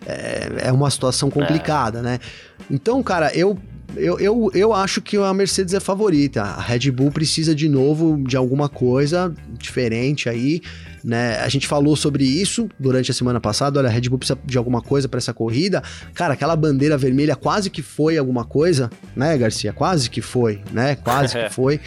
É, 0.06 0.68
é 0.68 0.72
uma 0.72 0.92
situação 0.92 1.32
complicada, 1.32 1.98
é. 1.98 2.02
né? 2.04 2.20
Então, 2.70 3.02
cara, 3.02 3.36
eu 3.36 3.58
eu, 3.96 4.20
eu, 4.20 4.52
eu 4.54 4.74
acho 4.74 5.02
que 5.02 5.18
a 5.18 5.34
Mercedes 5.34 5.74
é 5.74 5.80
favorita. 5.80 6.42
A 6.42 6.62
Red 6.62 6.92
Bull 6.92 7.12
precisa 7.12 7.56
de 7.56 7.70
novo 7.70 8.22
de 8.24 8.38
alguma 8.38 8.70
coisa 8.70 9.34
diferente 9.58 10.30
aí, 10.30 10.62
né? 11.04 11.38
A 11.40 11.50
gente 11.50 11.68
falou 11.68 11.96
sobre 11.96 12.24
isso 12.24 12.70
durante 12.80 13.12
a 13.12 13.14
semana 13.14 13.40
passada. 13.40 13.80
Olha, 13.80 13.90
a 13.90 13.92
Red 13.92 14.10
Bull 14.10 14.20
precisa 14.20 14.40
de 14.46 14.58
alguma 14.58 14.82
coisa 14.82 15.08
para 15.08 15.18
essa 15.18 15.34
corrida. 15.34 15.82
Cara, 16.14 16.34
aquela 16.34 16.56
bandeira 16.56 16.98
vermelha 16.98 17.36
quase 17.36 17.70
que 17.70 17.82
foi 17.82 18.18
alguma 18.18 18.46
coisa, 18.46 18.90
né, 19.16 19.38
Garcia? 19.38 19.74
Quase 19.74 20.10
que 20.10 20.22
foi, 20.22 20.62
né? 20.72 20.96
Quase 20.96 21.38
que 21.38 21.50
foi. 21.54 21.80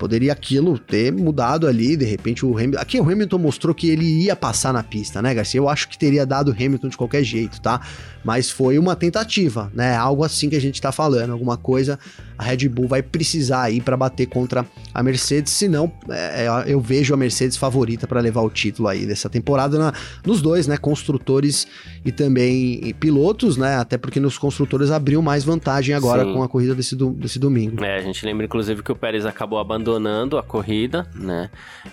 Poderia 0.00 0.32
aquilo 0.32 0.78
ter 0.78 1.12
mudado 1.12 1.66
ali, 1.66 1.94
de 1.94 2.06
repente 2.06 2.46
o 2.46 2.56
Hamilton. 2.56 2.80
Aqui 2.80 2.98
o 2.98 3.02
Hamilton 3.02 3.36
mostrou 3.36 3.74
que 3.74 3.90
ele 3.90 4.24
ia 4.24 4.34
passar 4.34 4.72
na 4.72 4.82
pista, 4.82 5.20
né, 5.20 5.34
Garcia? 5.34 5.58
Eu 5.58 5.68
acho 5.68 5.90
que 5.90 5.98
teria 5.98 6.24
dado 6.24 6.52
Hamilton 6.52 6.88
de 6.88 6.96
qualquer 6.96 7.22
jeito, 7.22 7.60
tá? 7.60 7.82
Mas 8.24 8.50
foi 8.50 8.78
uma 8.78 8.96
tentativa, 8.96 9.70
né? 9.74 9.94
Algo 9.94 10.24
assim 10.24 10.48
que 10.48 10.56
a 10.56 10.60
gente 10.60 10.80
tá 10.80 10.90
falando, 10.90 11.34
alguma 11.34 11.58
coisa 11.58 11.98
a 12.40 12.42
Red 12.42 12.70
Bull 12.70 12.88
vai 12.88 13.02
precisar 13.02 13.64
aí 13.64 13.82
para 13.82 13.98
bater 13.98 14.24
contra 14.24 14.64
a 14.94 15.02
Mercedes, 15.02 15.52
senão 15.52 15.92
é, 16.08 16.46
é, 16.46 16.72
eu 16.72 16.80
vejo 16.80 17.12
a 17.12 17.16
Mercedes 17.16 17.58
favorita 17.58 18.06
para 18.06 18.18
levar 18.18 18.40
o 18.40 18.48
título 18.48 18.88
aí 18.88 19.04
dessa 19.04 19.28
temporada 19.28 19.78
na, 19.78 19.92
nos 20.24 20.40
dois, 20.40 20.66
né, 20.66 20.78
construtores 20.78 21.68
e 22.02 22.10
também 22.10 22.94
pilotos, 22.98 23.58
né, 23.58 23.76
até 23.76 23.98
porque 23.98 24.18
nos 24.18 24.38
construtores 24.38 24.90
abriu 24.90 25.20
mais 25.20 25.44
vantagem 25.44 25.94
agora 25.94 26.24
Sim. 26.24 26.32
com 26.32 26.42
a 26.42 26.48
corrida 26.48 26.74
desse, 26.74 26.96
do, 26.96 27.10
desse 27.10 27.38
domingo. 27.38 27.84
É, 27.84 27.96
a 27.96 28.00
gente 28.00 28.24
lembra 28.24 28.46
inclusive 28.46 28.82
que 28.82 28.90
o 28.90 28.96
Pérez 28.96 29.26
acabou 29.26 29.58
abandonando 29.58 30.38
a 30.38 30.42
corrida, 30.42 31.06
né, 31.14 31.50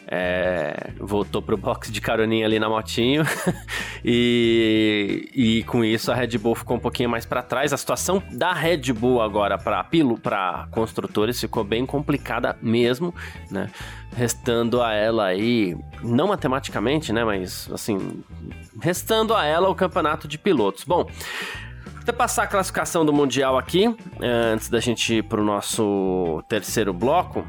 é, 0.08 0.92
voltou 0.98 1.42
pro 1.42 1.58
box 1.58 1.92
de 1.92 2.00
caroninha 2.00 2.46
ali 2.46 2.58
na 2.58 2.70
motinho 2.70 3.26
e, 4.04 5.30
e 5.36 5.64
com 5.64 5.84
isso 5.84 6.10
a 6.10 6.16
Red 6.16 6.38
Bull 6.38 6.56
ficou 6.56 6.78
um 6.78 6.80
pouquinho 6.80 7.10
mais 7.10 7.26
para 7.26 7.44
trás. 7.44 7.74
A 7.74 7.78
situação 7.78 8.24
da 8.32 8.54
Red 8.54 8.94
Bull 8.94 9.22
agora 9.22 9.58
para 9.58 9.84
para 10.38 10.68
construtores 10.70 11.42
ficou 11.42 11.64
bem 11.64 11.84
complicada 11.84 12.56
mesmo, 12.62 13.14
né? 13.50 13.72
Restando 14.16 14.82
a 14.84 14.94
ela 14.94 15.26
aí, 15.26 15.76
não 16.04 16.28
matematicamente, 16.28 17.12
né? 17.12 17.24
Mas 17.24 17.68
assim, 17.74 18.24
restando 18.80 19.34
a 19.34 19.44
ela 19.44 19.68
o 19.68 19.74
campeonato 19.74 20.28
de 20.28 20.38
pilotos. 20.38 20.84
Bom, 20.84 21.10
até 22.00 22.12
passar 22.12 22.44
a 22.44 22.48
classificação 22.48 23.04
do 23.04 23.12
Mundial 23.12 23.58
aqui, 23.58 23.86
eh, 24.22 24.52
antes 24.54 24.70
da 24.70 24.80
gente 24.80 25.16
ir 25.16 25.24
para 25.24 25.42
o 25.42 25.44
nosso 25.44 26.44
terceiro 26.48 26.94
bloco. 26.94 27.46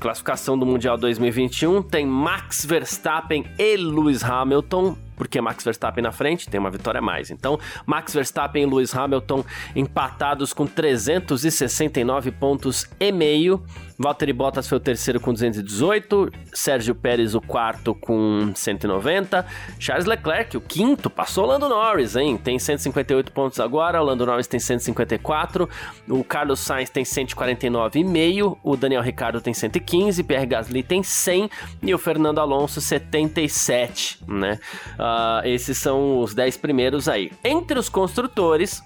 Classificação 0.00 0.58
do 0.58 0.64
Mundial 0.64 0.96
2021 0.96 1.82
tem 1.82 2.06
Max 2.06 2.64
Verstappen 2.64 3.44
e 3.58 3.76
Lewis 3.76 4.24
Hamilton 4.24 4.96
porque 5.20 5.38
Max 5.38 5.62
Verstappen 5.62 6.02
na 6.02 6.12
frente 6.12 6.48
tem 6.48 6.58
uma 6.58 6.70
vitória 6.70 6.98
a 6.98 7.02
mais. 7.02 7.30
Então, 7.30 7.60
Max 7.84 8.14
Verstappen 8.14 8.62
e 8.62 8.66
Lewis 8.66 8.94
Hamilton 8.96 9.44
empatados 9.76 10.54
com 10.54 10.66
369 10.66 12.30
pontos 12.30 12.86
e 12.98 13.12
meio. 13.12 13.62
Valtteri 14.02 14.32
Bottas 14.32 14.66
foi 14.66 14.78
o 14.78 14.80
terceiro 14.80 15.20
com 15.20 15.30
218, 15.30 16.32
Sérgio 16.54 16.94
Pérez 16.94 17.34
o 17.34 17.40
quarto 17.40 17.94
com 17.94 18.50
190, 18.54 19.44
Charles 19.78 20.06
Leclerc 20.06 20.56
o 20.56 20.60
quinto, 20.60 21.10
passou 21.10 21.44
o 21.44 21.46
Lando 21.48 21.68
Norris, 21.68 22.16
hein? 22.16 22.38
Tem 22.38 22.58
158 22.58 23.30
pontos 23.30 23.60
agora, 23.60 24.00
o 24.00 24.04
Lando 24.04 24.24
Norris 24.24 24.46
tem 24.46 24.58
154, 24.58 25.68
o 26.08 26.24
Carlos 26.24 26.60
Sainz 26.60 26.88
tem 26.88 27.04
149,5, 27.04 28.56
o 28.64 28.74
Daniel 28.74 29.02
Ricciardo 29.02 29.38
tem 29.38 29.52
115, 29.52 30.22
Pierre 30.22 30.46
Gasly 30.46 30.82
tem 30.82 31.02
100 31.02 31.50
e 31.82 31.92
o 31.92 31.98
Fernando 31.98 32.38
Alonso 32.38 32.80
77, 32.80 34.24
né? 34.26 34.58
Uh, 34.94 35.46
esses 35.46 35.76
são 35.76 36.20
os 36.20 36.34
10 36.34 36.56
primeiros 36.56 37.06
aí. 37.06 37.30
Entre 37.44 37.78
os 37.78 37.90
construtores, 37.90 38.82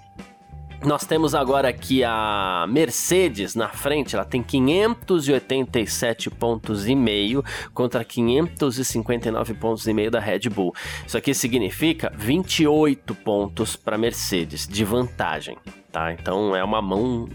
Nós 0.84 1.06
temos 1.06 1.34
agora 1.34 1.68
aqui 1.68 2.04
a 2.04 2.66
Mercedes 2.68 3.54
na 3.54 3.68
frente, 3.68 4.14
ela 4.14 4.24
tem 4.24 4.42
587 4.42 6.28
pontos 6.28 6.86
e 6.86 6.94
meio 6.94 7.42
contra 7.72 8.04
559 8.04 9.54
pontos 9.54 9.86
e 9.86 9.94
meio 9.94 10.10
da 10.10 10.20
Red 10.20 10.50
Bull. 10.50 10.74
Isso 11.06 11.16
aqui 11.16 11.32
significa 11.32 12.12
28 12.14 13.14
pontos 13.14 13.76
para 13.76 13.96
Mercedes 13.96 14.68
de 14.68 14.84
vantagem 14.84 15.56
tá? 15.94 16.12
Então 16.12 16.56
é 16.56 16.64
uma 16.64 16.82
mão. 16.82 17.28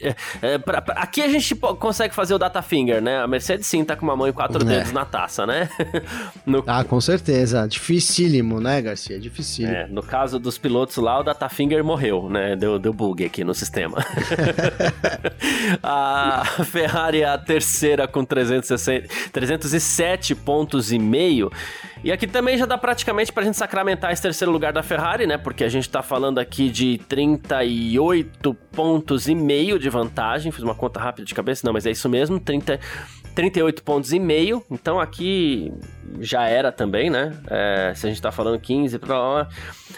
É, 0.00 0.14
é, 0.42 0.58
pra, 0.58 0.82
pra, 0.82 0.94
aqui 0.94 1.22
a 1.22 1.28
gente 1.28 1.54
consegue 1.54 2.14
fazer 2.14 2.34
o 2.34 2.38
data 2.38 2.60
finger, 2.62 3.00
né? 3.00 3.18
A 3.18 3.26
Mercedes 3.26 3.66
sim 3.66 3.84
tá 3.84 3.96
com 3.96 4.04
uma 4.04 4.16
mão 4.16 4.28
e 4.28 4.32
quatro 4.32 4.62
é. 4.62 4.64
dedos 4.64 4.92
na 4.92 5.04
taça, 5.04 5.46
né? 5.46 5.68
no... 6.44 6.62
Ah, 6.66 6.84
com 6.84 7.00
certeza. 7.00 7.66
Dificílimo, 7.66 8.60
né, 8.60 8.80
Garcia? 8.80 9.18
Dificílimo. 9.18 9.74
É, 9.74 9.86
no 9.86 10.02
caso 10.02 10.38
dos 10.38 10.58
pilotos 10.58 10.96
lá, 10.96 11.20
o 11.20 11.22
data 11.22 11.48
finger 11.48 11.82
morreu, 11.84 12.28
né? 12.28 12.56
Deu, 12.56 12.78
deu 12.78 12.92
bug 12.92 13.24
aqui 13.24 13.44
no 13.44 13.54
sistema. 13.54 13.98
a 15.82 16.44
Ferrari 16.64 17.22
é 17.22 17.28
a 17.28 17.38
terceira 17.38 18.06
com 18.06 18.24
360, 18.24 19.08
307 19.32 20.34
pontos 20.34 20.92
e 20.92 20.98
meio. 20.98 21.50
E 22.04 22.12
aqui 22.12 22.26
também 22.26 22.58
já 22.58 22.66
dá 22.66 22.76
praticamente 22.76 23.32
pra 23.32 23.42
gente 23.42 23.56
sacramentar 23.56 24.12
esse 24.12 24.20
terceiro 24.20 24.52
lugar 24.52 24.74
da 24.74 24.82
Ferrari, 24.82 25.26
né? 25.26 25.38
Porque 25.38 25.64
a 25.64 25.70
gente 25.70 25.88
tá 25.88 26.02
falando 26.02 26.38
aqui 26.38 26.68
de 26.68 26.98
38 27.08 28.52
pontos 28.72 29.26
e 29.26 29.34
meio 29.34 29.78
de 29.78 29.88
vantagem. 29.88 30.52
Fiz 30.52 30.62
uma 30.62 30.74
conta 30.74 31.00
rápida 31.00 31.24
de 31.24 31.34
cabeça, 31.34 31.62
não, 31.64 31.72
mas 31.72 31.86
é 31.86 31.90
isso 31.90 32.06
mesmo, 32.06 32.38
30, 32.38 32.78
38 33.34 33.82
pontos 33.82 34.12
e 34.12 34.18
meio. 34.18 34.62
Então 34.70 35.00
aqui 35.00 35.72
já 36.20 36.46
era 36.46 36.70
também, 36.70 37.08
né? 37.08 37.32
É, 37.48 37.94
se 37.96 38.06
a 38.06 38.10
gente 38.10 38.20
tá 38.20 38.30
falando 38.30 38.60
15 38.60 38.98
para 38.98 39.18
lá, 39.18 39.48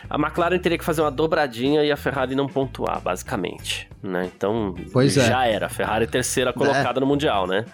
a 0.08 0.14
McLaren 0.14 0.60
teria 0.60 0.78
que 0.78 0.84
fazer 0.84 1.00
uma 1.00 1.10
dobradinha 1.10 1.82
e 1.82 1.90
a 1.90 1.96
Ferrari 1.96 2.36
não 2.36 2.46
pontuar, 2.46 3.00
basicamente, 3.00 3.88
né? 4.00 4.30
Então 4.32 4.76
pois 4.92 5.16
é. 5.16 5.26
já 5.26 5.44
é. 5.44 5.54
era. 5.54 5.66
A 5.66 5.70
Ferrari 5.70 6.04
é 6.04 6.06
terceira 6.06 6.52
colocada 6.52 6.98
é. 6.98 7.00
no 7.00 7.06
mundial, 7.06 7.48
né? 7.48 7.64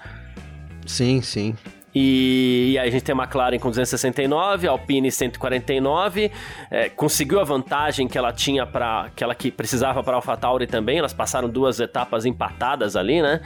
Sim, 0.87 1.21
sim. 1.21 1.55
E, 1.95 2.73
e, 2.73 2.79
aí 2.79 2.89
a 2.89 2.91
gente 2.91 3.03
tem 3.03 3.15
a 3.15 3.23
McLaren 3.23 3.59
com 3.59 3.69
269, 3.69 4.67
a 4.67 4.71
Alpine 4.71 5.11
149, 5.11 6.31
é, 6.71 6.89
conseguiu 6.89 7.41
a 7.41 7.45
vantagem 7.45 8.09
que 8.09 8.17
ela 8.17 8.33
tinha 8.33 8.67
para 8.67 9.11
que 9.15 9.23
ela 9.23 9.35
que 9.35 9.51
precisava 9.51 10.03
para 10.03 10.15
a 10.15 10.17
AlphaTauri 10.17 10.67
também. 10.67 10.99
Elas 10.99 11.13
passaram 11.13 11.49
duas 11.49 11.81
etapas 11.81 12.25
empatadas 12.25 12.97
ali, 12.97 13.21
né? 13.21 13.41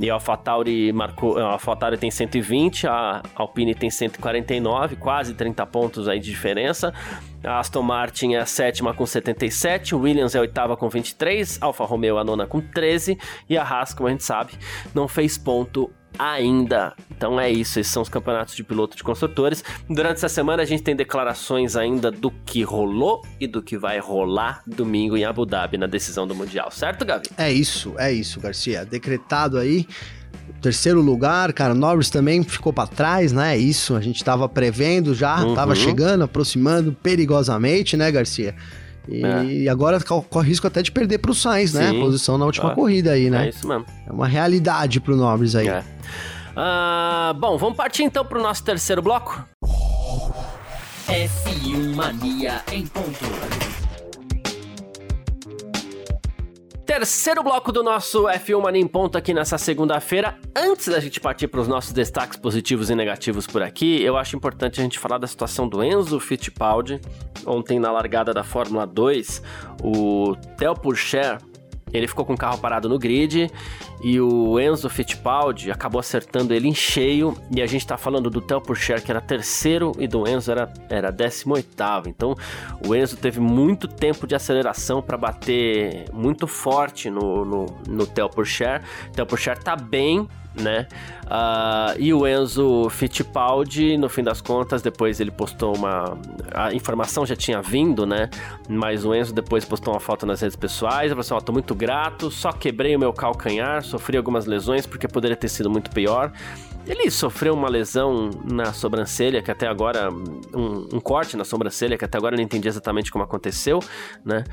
E 0.00 0.10
a 0.10 0.14
AlphaTauri 0.14 0.92
marcou, 0.92 1.38
a 1.38 1.52
AlphaTauri 1.52 1.96
tem 1.96 2.10
120, 2.10 2.86
a 2.88 3.22
Alpine 3.36 3.74
tem 3.74 3.90
149, 3.90 4.96
quase 4.96 5.34
30 5.34 5.64
pontos 5.66 6.08
aí 6.08 6.18
de 6.18 6.30
diferença. 6.30 6.92
A 7.44 7.58
Aston 7.58 7.82
Martin 7.82 8.34
é 8.34 8.38
a 8.38 8.46
sétima 8.46 8.94
com 8.94 9.04
77, 9.04 9.94
o 9.94 10.00
Williams 10.00 10.34
é 10.34 10.38
a 10.38 10.40
oitava 10.42 10.76
com 10.76 10.88
23, 10.88 11.58
a 11.60 11.66
Alfa 11.66 11.84
Romeo 11.84 12.16
a 12.16 12.24
nona 12.24 12.46
com 12.46 12.60
13 12.60 13.18
e 13.48 13.58
a 13.58 13.64
Haas, 13.64 13.92
como 13.92 14.08
a 14.08 14.10
gente 14.12 14.22
sabe, 14.22 14.52
não 14.94 15.08
fez 15.08 15.36
ponto 15.36 15.90
ainda. 16.18 16.94
Então 17.16 17.40
é 17.40 17.50
isso, 17.50 17.78
esses 17.78 17.92
são 17.92 18.02
os 18.02 18.08
campeonatos 18.08 18.54
de 18.54 18.64
piloto 18.64 18.96
de 18.96 19.02
construtores. 19.02 19.64
Durante 19.88 20.16
essa 20.16 20.28
semana 20.28 20.62
a 20.62 20.66
gente 20.66 20.82
tem 20.82 20.94
declarações 20.94 21.76
ainda 21.76 22.10
do 22.10 22.30
que 22.30 22.62
rolou 22.62 23.22
e 23.40 23.46
do 23.46 23.62
que 23.62 23.76
vai 23.78 23.98
rolar 23.98 24.62
domingo 24.66 25.16
em 25.16 25.24
Abu 25.24 25.46
Dhabi 25.46 25.78
na 25.78 25.86
decisão 25.86 26.26
do 26.26 26.34
Mundial, 26.34 26.70
certo, 26.70 27.04
Gavi? 27.04 27.28
É 27.36 27.52
isso, 27.52 27.94
é 27.98 28.12
isso, 28.12 28.40
Garcia. 28.40 28.84
Decretado 28.84 29.58
aí. 29.58 29.86
Terceiro 30.60 31.00
lugar, 31.00 31.52
cara, 31.52 31.74
Norris 31.74 32.08
também 32.08 32.42
ficou 32.44 32.72
para 32.72 32.86
trás, 32.86 33.32
né? 33.32 33.54
É 33.54 33.58
isso, 33.58 33.96
a 33.96 34.00
gente 34.00 34.22
tava 34.22 34.48
prevendo 34.48 35.12
já, 35.14 35.42
uhum. 35.42 35.54
tava 35.54 35.74
chegando, 35.74 36.22
aproximando 36.22 36.92
perigosamente, 36.92 37.96
né, 37.96 38.10
Garcia? 38.12 38.54
E 39.08 39.66
é. 39.66 39.70
agora 39.70 39.98
corre 40.00 40.48
risco 40.48 40.66
até 40.66 40.82
de 40.82 40.92
perder 40.92 41.18
pro 41.18 41.34
Sainz, 41.34 41.72
né? 41.74 41.90
Sim, 41.90 41.98
A 41.98 42.04
posição 42.04 42.38
na 42.38 42.44
última 42.44 42.74
corrida 42.74 43.12
aí, 43.12 43.30
né? 43.30 43.46
É 43.46 43.48
isso 43.48 43.66
mesmo. 43.66 43.84
É 44.06 44.12
uma 44.12 44.26
realidade 44.26 45.00
pro 45.00 45.16
Norris 45.16 45.54
aí. 45.54 45.68
É. 45.68 45.82
Uh, 46.52 47.34
bom, 47.34 47.56
vamos 47.56 47.76
partir 47.76 48.02
então 48.02 48.24
pro 48.24 48.40
nosso 48.42 48.62
terceiro 48.62 49.02
bloco? 49.02 49.44
F1 51.08 51.94
Mania 51.94 52.62
em 52.70 52.86
ponto. 52.86 53.18
Terceiro 56.94 57.42
bloco 57.42 57.72
do 57.72 57.82
nosso 57.82 58.24
F1 58.24 58.60
Mania 58.60 58.82
em 58.82 58.86
Ponto 58.86 59.16
aqui 59.16 59.32
nessa 59.32 59.56
segunda-feira. 59.56 60.38
Antes 60.54 60.88
da 60.88 61.00
gente 61.00 61.18
partir 61.20 61.48
para 61.48 61.58
os 61.58 61.66
nossos 61.66 61.90
destaques 61.90 62.36
positivos 62.36 62.90
e 62.90 62.94
negativos 62.94 63.46
por 63.46 63.62
aqui, 63.62 64.02
eu 64.02 64.14
acho 64.14 64.36
importante 64.36 64.78
a 64.78 64.84
gente 64.84 64.98
falar 64.98 65.16
da 65.16 65.26
situação 65.26 65.66
do 65.66 65.82
Enzo 65.82 66.20
Fittipaldi. 66.20 67.00
Ontem, 67.46 67.80
na 67.80 67.90
largada 67.90 68.34
da 68.34 68.44
Fórmula 68.44 68.86
2, 68.86 69.42
o 69.82 70.36
Theo 70.58 70.74
Pourchaire 70.74 71.38
ele 71.92 72.06
ficou 72.06 72.24
com 72.24 72.34
o 72.34 72.36
carro 72.36 72.58
parado 72.58 72.88
no 72.88 72.98
grid 72.98 73.50
e 74.02 74.20
o 74.20 74.58
Enzo 74.58 74.88
Fittipaldi 74.88 75.70
acabou 75.70 76.00
acertando 76.00 76.54
ele 76.54 76.68
em 76.68 76.74
cheio. 76.74 77.36
E 77.54 77.62
a 77.62 77.66
gente 77.66 77.86
tá 77.86 77.96
falando 77.96 78.30
do 78.30 78.40
Theo 78.40 78.60
Pourchaire, 78.60 79.02
que 79.02 79.10
era 79.10 79.20
terceiro, 79.20 79.92
e 79.98 80.06
do 80.06 80.26
Enzo 80.26 80.50
era, 80.50 80.72
era 80.88 81.10
18. 81.10 81.68
Então 82.06 82.34
o 82.86 82.94
Enzo 82.94 83.16
teve 83.16 83.40
muito 83.40 83.86
tempo 83.86 84.26
de 84.26 84.34
aceleração 84.34 85.02
para 85.02 85.16
bater 85.16 86.06
muito 86.12 86.46
forte 86.46 87.10
no, 87.10 87.44
no, 87.44 87.66
no 87.88 88.06
Theo 88.06 88.28
Pourchaire. 88.28 88.82
Theo 89.12 89.26
Pourchaire 89.26 89.60
tá 89.60 89.76
bem, 89.76 90.28
né? 90.54 90.86
Uh, 91.32 91.96
e 91.98 92.12
o 92.12 92.26
Enzo 92.26 92.90
Fittipaldi, 92.90 93.96
no 93.96 94.06
fim 94.10 94.22
das 94.22 94.42
contas, 94.42 94.82
depois 94.82 95.18
ele 95.18 95.30
postou 95.30 95.74
uma. 95.74 96.18
A 96.52 96.74
informação 96.74 97.24
já 97.24 97.34
tinha 97.34 97.62
vindo, 97.62 98.04
né? 98.04 98.28
Mas 98.68 99.02
o 99.06 99.14
Enzo 99.14 99.32
depois 99.32 99.64
postou 99.64 99.94
uma 99.94 100.00
foto 100.00 100.26
nas 100.26 100.42
redes 100.42 100.56
pessoais. 100.56 101.04
Ele 101.04 101.10
falou 101.10 101.20
assim: 101.20 101.32
Ó, 101.32 101.38
oh, 101.38 101.40
tô 101.40 101.50
muito 101.50 101.74
grato, 101.74 102.30
só 102.30 102.52
quebrei 102.52 102.94
o 102.94 102.98
meu 102.98 103.14
calcanhar, 103.14 103.82
sofri 103.82 104.18
algumas 104.18 104.44
lesões 104.44 104.86
porque 104.86 105.08
poderia 105.08 105.36
ter 105.36 105.48
sido 105.48 105.70
muito 105.70 105.90
pior. 105.90 106.30
Ele 106.86 107.10
sofreu 107.10 107.54
uma 107.54 107.68
lesão 107.68 108.28
na 108.44 108.72
sobrancelha, 108.72 109.40
que 109.40 109.50
até 109.50 109.66
agora. 109.68 110.10
Um, 110.12 110.96
um, 110.96 111.00
corte 111.00 111.36
na 111.36 111.44
sobrancelha, 111.44 111.96
que 111.96 112.04
até 112.04 112.18
agora 112.18 112.34
eu 112.34 112.38
não 112.38 112.44
entendi 112.44 112.68
exatamente 112.68 113.10
como 113.10 113.24
aconteceu, 113.24 113.78
né? 114.24 114.44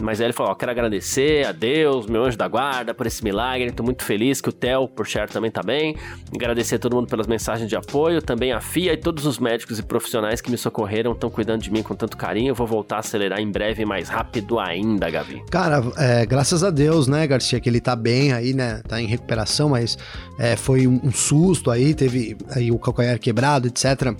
Mas 0.00 0.20
aí 0.20 0.26
ele 0.26 0.32
falou: 0.32 0.52
ó, 0.52 0.54
quero 0.54 0.70
agradecer 0.70 1.46
a 1.46 1.52
Deus, 1.52 2.06
meu 2.06 2.24
anjo 2.24 2.36
da 2.36 2.48
guarda, 2.48 2.92
por 2.92 3.06
esse 3.06 3.22
milagre. 3.22 3.70
Tô 3.70 3.82
muito 3.82 4.02
feliz 4.02 4.40
que 4.40 4.48
o 4.48 4.52
Theo, 4.52 4.88
por 4.88 5.06
share, 5.06 5.30
também 5.30 5.50
tá 5.50 5.62
bem. 5.62 5.96
Agradecer 6.34 6.74
a 6.74 6.78
todo 6.78 6.96
mundo 6.96 7.06
pelas 7.06 7.26
mensagens 7.26 7.68
de 7.68 7.76
apoio, 7.76 8.20
também 8.20 8.52
a 8.52 8.60
FIA 8.60 8.92
e 8.92 8.96
todos 8.96 9.24
os 9.26 9.38
médicos 9.38 9.78
e 9.78 9.82
profissionais 9.82 10.40
que 10.40 10.50
me 10.50 10.58
socorreram, 10.58 11.12
estão 11.12 11.30
cuidando 11.30 11.62
de 11.62 11.70
mim 11.70 11.82
com 11.82 11.94
tanto 11.94 12.16
carinho. 12.16 12.50
Eu 12.50 12.54
vou 12.54 12.66
voltar 12.66 12.96
a 12.96 12.98
acelerar 12.98 13.40
em 13.40 13.50
breve 13.50 13.84
mais 13.84 14.08
rápido 14.08 14.58
ainda, 14.58 15.08
Gabi. 15.08 15.42
Cara, 15.50 15.82
é, 15.96 16.26
graças 16.26 16.64
a 16.64 16.70
Deus, 16.70 17.06
né, 17.06 17.26
Garcia, 17.26 17.60
que 17.60 17.68
ele 17.68 17.80
tá 17.80 17.94
bem 17.94 18.32
aí, 18.32 18.52
né? 18.52 18.82
Tá 18.88 19.00
em 19.00 19.06
recuperação, 19.06 19.68
mas 19.68 19.96
é, 20.38 20.56
foi 20.56 20.86
um, 20.86 21.00
um 21.02 21.12
susto 21.12 21.70
aí, 21.70 21.94
teve 21.94 22.36
aí 22.50 22.72
o 22.72 22.78
calcanhar 22.78 23.18
quebrado, 23.20 23.68
etc. 23.68 24.12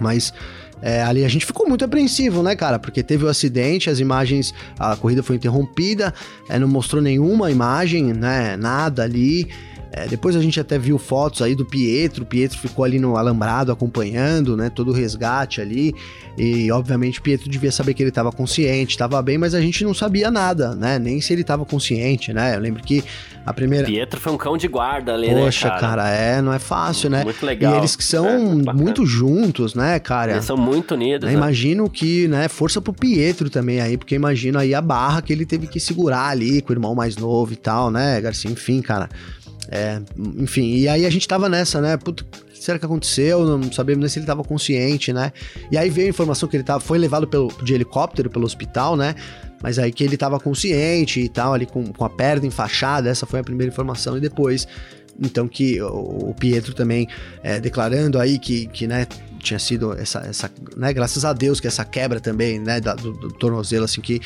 Mas 0.00 0.32
é, 0.80 1.02
ali 1.02 1.24
a 1.24 1.28
gente 1.28 1.44
ficou 1.44 1.68
muito 1.68 1.84
apreensivo, 1.84 2.42
né, 2.42 2.54
cara? 2.54 2.78
Porque 2.78 3.02
teve 3.02 3.24
o 3.24 3.28
acidente, 3.28 3.90
as 3.90 4.00
imagens, 4.00 4.54
a 4.78 4.96
corrida 4.96 5.22
foi 5.22 5.36
interrompida, 5.36 6.12
é, 6.48 6.58
não 6.58 6.68
mostrou 6.68 7.02
nenhuma 7.02 7.50
imagem, 7.50 8.12
né? 8.12 8.56
Nada 8.56 9.02
ali. 9.02 9.48
É, 9.96 10.06
depois 10.06 10.36
a 10.36 10.42
gente 10.42 10.60
até 10.60 10.78
viu 10.78 10.98
fotos 10.98 11.40
aí 11.40 11.54
do 11.54 11.64
Pietro, 11.64 12.22
o 12.22 12.26
Pietro 12.26 12.58
ficou 12.58 12.84
ali 12.84 12.98
no 12.98 13.16
alambrado 13.16 13.72
acompanhando, 13.72 14.54
né, 14.54 14.68
todo 14.68 14.90
o 14.90 14.92
resgate 14.92 15.58
ali, 15.58 15.94
e 16.36 16.70
obviamente 16.70 17.18
o 17.18 17.22
Pietro 17.22 17.48
devia 17.48 17.72
saber 17.72 17.94
que 17.94 18.02
ele 18.02 18.10
estava 18.10 18.30
consciente, 18.30 18.90
estava 18.90 19.22
bem, 19.22 19.38
mas 19.38 19.54
a 19.54 19.60
gente 19.60 19.82
não 19.84 19.94
sabia 19.94 20.30
nada, 20.30 20.74
né, 20.74 20.98
nem 20.98 21.18
se 21.22 21.32
ele 21.32 21.40
estava 21.40 21.64
consciente, 21.64 22.30
né, 22.30 22.56
eu 22.56 22.60
lembro 22.60 22.82
que 22.82 23.02
a 23.46 23.54
primeira... 23.54 23.86
Pietro 23.86 24.20
foi 24.20 24.34
um 24.34 24.36
cão 24.36 24.58
de 24.58 24.68
guarda 24.68 25.14
ali, 25.14 25.30
Poxa, 25.30 25.68
né, 25.68 25.70
cara? 25.70 25.80
cara? 25.80 26.10
é, 26.10 26.42
não 26.42 26.52
é 26.52 26.58
fácil, 26.58 27.08
né. 27.08 27.24
Muito 27.24 27.46
legal. 27.46 27.76
E 27.76 27.78
eles 27.78 27.96
que 27.96 28.04
são 28.04 28.26
é, 28.26 28.72
muito 28.74 29.06
juntos, 29.06 29.74
né, 29.74 29.98
cara. 29.98 30.32
Eles 30.32 30.44
são 30.44 30.58
muito 30.58 30.92
unidos. 30.92 31.26
Né, 31.26 31.32
né? 31.34 31.38
Imagino 31.38 31.88
que, 31.88 32.28
né, 32.28 32.48
força 32.48 32.82
pro 32.82 32.92
Pietro 32.92 33.48
também 33.48 33.80
aí, 33.80 33.96
porque 33.96 34.14
imagino 34.14 34.58
aí 34.58 34.74
a 34.74 34.82
barra 34.82 35.22
que 35.22 35.32
ele 35.32 35.46
teve 35.46 35.66
que 35.66 35.80
segurar 35.80 36.28
ali 36.28 36.60
com 36.60 36.70
o 36.70 36.74
irmão 36.74 36.94
mais 36.94 37.16
novo 37.16 37.54
e 37.54 37.56
tal, 37.56 37.90
né, 37.90 38.20
Garcia, 38.20 38.50
enfim, 38.50 38.82
cara... 38.82 39.08
É, 39.68 40.00
enfim, 40.38 40.76
e 40.76 40.88
aí 40.88 41.04
a 41.04 41.10
gente 41.10 41.26
tava 41.26 41.48
nessa, 41.48 41.80
né? 41.80 41.96
Puta, 41.96 42.24
o 42.24 42.52
que 42.52 42.62
será 42.62 42.78
que 42.78 42.84
aconteceu? 42.84 43.44
Não 43.44 43.72
sabemos 43.72 44.00
nem 44.00 44.08
se 44.08 44.18
ele 44.18 44.26
tava 44.26 44.44
consciente, 44.44 45.12
né? 45.12 45.32
E 45.70 45.76
aí 45.76 45.90
veio 45.90 46.06
a 46.06 46.10
informação 46.10 46.48
que 46.48 46.56
ele 46.56 46.64
tava, 46.64 46.80
foi 46.80 46.98
levado 46.98 47.26
pelo, 47.26 47.48
de 47.62 47.74
helicóptero 47.74 48.30
pelo 48.30 48.44
hospital, 48.44 48.96
né? 48.96 49.14
Mas 49.62 49.78
aí 49.78 49.90
que 49.90 50.04
ele 50.04 50.16
tava 50.16 50.38
consciente 50.38 51.20
e 51.20 51.28
tal, 51.28 51.54
ali 51.54 51.66
com, 51.66 51.92
com 51.92 52.04
a 52.04 52.10
perna 52.10 52.46
enfaixada, 52.46 53.08
essa 53.08 53.26
foi 53.26 53.40
a 53.40 53.44
primeira 53.44 53.72
informação. 53.72 54.16
E 54.16 54.20
depois, 54.20 54.68
então, 55.20 55.48
que 55.48 55.80
o, 55.80 56.34
Pietro 56.38 56.74
também 56.74 57.08
é, 57.42 57.58
declarando 57.58 58.18
aí 58.18 58.38
que, 58.38 58.66
que, 58.66 58.86
né, 58.86 59.06
tinha 59.40 59.58
sido 59.58 59.92
essa, 59.94 60.20
essa, 60.20 60.50
né, 60.76 60.92
graças 60.92 61.24
a 61.24 61.32
Deus 61.32 61.58
que 61.58 61.66
essa 61.66 61.84
quebra 61.84 62.20
também, 62.20 62.58
né, 62.58 62.80
da, 62.80 62.94
do, 62.94 63.12
do 63.12 63.28
tornozelo, 63.30 63.84
assim, 63.84 64.00
que 64.00 64.20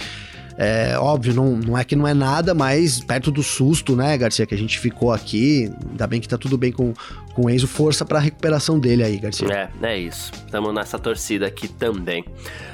É 0.62 0.98
óbvio, 0.98 1.32
não, 1.32 1.56
não 1.56 1.78
é 1.78 1.82
que 1.82 1.96
não 1.96 2.06
é 2.06 2.12
nada, 2.12 2.52
mas 2.52 3.00
perto 3.00 3.30
do 3.30 3.42
susto, 3.42 3.96
né, 3.96 4.18
Garcia, 4.18 4.44
que 4.44 4.54
a 4.54 4.58
gente 4.58 4.78
ficou 4.78 5.11
aqui. 5.11 5.72
Ainda 5.88 6.06
bem 6.06 6.20
que 6.20 6.28
tá 6.28 6.36
tudo 6.36 6.58
bem 6.58 6.70
com, 6.70 6.92
com 7.32 7.46
o 7.46 7.50
Enzo. 7.50 7.66
Força 7.66 8.04
pra 8.04 8.18
recuperação 8.18 8.78
dele 8.78 9.02
aí, 9.02 9.18
Garcia. 9.18 9.48
É, 9.50 9.86
é 9.86 9.98
isso. 9.98 10.30
Estamos 10.34 10.74
nessa 10.74 10.98
torcida 10.98 11.46
aqui 11.46 11.66
também. 11.66 12.26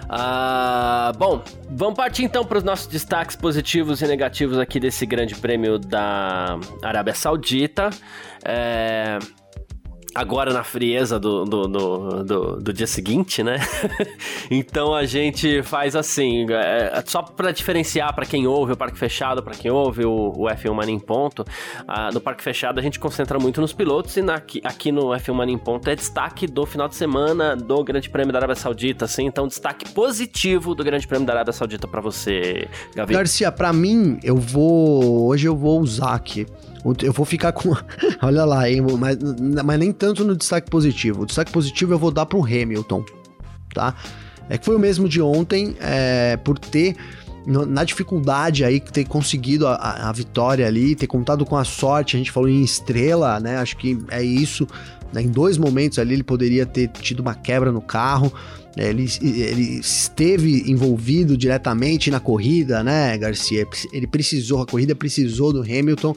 Ah, 0.09 1.13
bom, 1.17 1.45
vamos 1.71 1.95
partir 1.95 2.25
então 2.25 2.45
para 2.45 2.59
os 2.59 2.65
nossos 2.65 2.89
destaques 2.89 3.37
positivos 3.37 4.03
e 4.03 4.07
negativos 4.09 4.59
aqui 4.59 4.81
desse 4.81 5.07
grande 5.07 5.37
prêmio 5.37 5.79
da 5.79 6.59
Arábia 6.83 7.15
Saudita. 7.15 7.91
É 8.45 9.21
agora 10.17 10.53
na 10.53 10.65
frieza 10.65 11.21
do, 11.21 11.45
do, 11.45 11.69
do, 11.69 12.25
do, 12.25 12.57
do 12.57 12.73
dia 12.73 12.87
seguinte, 12.87 13.43
né? 13.43 13.59
então 14.51 14.95
a 14.95 15.05
gente 15.05 15.63
faz 15.63 15.95
assim, 15.95 16.47
é, 16.51 17.03
só 17.05 17.23
para 17.23 17.53
diferenciar 17.53 18.15
para 18.15 18.25
quem 18.25 18.47
ouve 18.47 18.73
o 18.73 18.77
Parque 18.77 18.99
Fechado, 18.99 19.43
para 19.43 19.55
quem 19.55 19.71
ouve 19.71 20.07
o, 20.07 20.33
o 20.35 20.45
F1 20.47 20.73
Mania 20.73 20.95
em 20.95 20.99
Ponto, 20.99 21.45
ah, 21.87 22.11
no 22.13 22.21
Parque 22.21 22.43
Fechado 22.43 22.81
a 22.81 22.83
gente 22.83 22.99
concentra 22.99 23.39
muito 23.39 23.61
nos 23.61 23.75
pilotos 23.75 24.17
e 24.17 24.23
na, 24.23 24.37
aqui, 24.37 24.61
aqui 24.65 24.91
no 24.91 25.09
F1 25.09 25.35
Mania 25.35 25.55
em 25.55 25.59
Ponto 25.59 25.89
é 25.91 25.95
destaque 25.95 26.47
do 26.47 26.65
final 26.65 26.89
de 26.89 26.97
semana 26.97 27.55
do 27.55 27.85
Grande 27.85 28.09
Prêmio 28.09 28.33
da 28.33 28.39
Arábia 28.39 28.57
Saudita, 28.57 29.05
assim, 29.05 29.27
então 29.27 29.47
destaque 29.47 29.91
positivo 29.91 30.75
do 30.75 30.83
Grande 30.83 31.07
Prêmio 31.07 31.27
da 31.27 31.35
Arábia 31.35 31.53
Saudita 31.53 31.87
para 31.87 32.01
você, 32.01 32.67
Gavi. 32.95 33.13
Garcia, 33.13 33.53
para 33.53 33.73
mim, 33.73 34.19
eu 34.23 34.37
vou, 34.37 35.27
hoje 35.27 35.47
eu 35.47 35.55
vou 35.55 35.79
usar 35.81 36.15
aqui 36.15 36.47
eu 37.03 37.13
vou 37.13 37.25
ficar 37.27 37.53
com. 37.53 37.75
Olha 38.23 38.45
lá, 38.45 38.71
hein? 38.71 38.83
Mas, 38.99 39.19
mas 39.65 39.79
nem 39.79 39.93
tanto 39.93 40.25
no 40.25 40.37
destaque 40.37 40.71
positivo. 40.71 41.23
O 41.23 41.27
destaque 41.27 41.51
positivo 41.51 41.93
eu 41.95 41.99
vou 41.99 42.11
dar 42.11 42.27
para 42.27 42.39
o 42.39 42.45
Hamilton, 42.45 43.05
tá? 43.75 43.95
É 44.49 44.57
que 44.57 44.65
foi 44.65 44.77
o 44.77 44.79
mesmo 44.79 45.09
de 45.09 45.21
ontem, 45.21 45.77
é, 45.81 46.37
por 46.37 46.59
ter 46.59 46.97
na 47.47 47.85
dificuldade 47.85 48.65
aí, 48.65 48.81
ter 48.81 49.05
conseguido 49.05 49.69
a, 49.69 50.09
a, 50.09 50.13
vitória 50.13 50.67
ali, 50.67 50.97
ter 50.97 51.07
contado 51.07 51.47
com 51.47 51.57
a 51.57 51.63
sorte, 51.63 52.17
a 52.17 52.19
gente 52.19 52.33
falou 52.33 52.49
em 52.49 52.63
estrela, 52.63 53.39
né? 53.39 53.59
Acho 53.59 53.77
que 53.77 53.97
é 54.11 54.21
isso. 54.21 54.67
Né? 55.13 55.23
Em 55.23 55.29
dois 55.29 55.57
momentos 55.57 55.99
ali 56.01 56.15
ele 56.15 56.25
poderia 56.25 56.67
ter 56.67 56.89
tido 56.89 57.21
uma 57.21 57.35
quebra 57.35 57.71
no 57.71 57.81
carro. 57.81 58.33
Ele, 58.77 59.07
ele 59.23 59.81
esteve 59.81 60.71
envolvido 60.71 61.37
diretamente 61.37 62.11
na 62.11 62.21
corrida, 62.21 62.85
né, 62.85 63.17
Garcia? 63.17 63.67
Ele 63.91 64.07
precisou, 64.07 64.61
a 64.61 64.67
corrida 64.67 64.95
precisou 64.95 65.51
do 65.51 65.63
Hamilton 65.63 66.15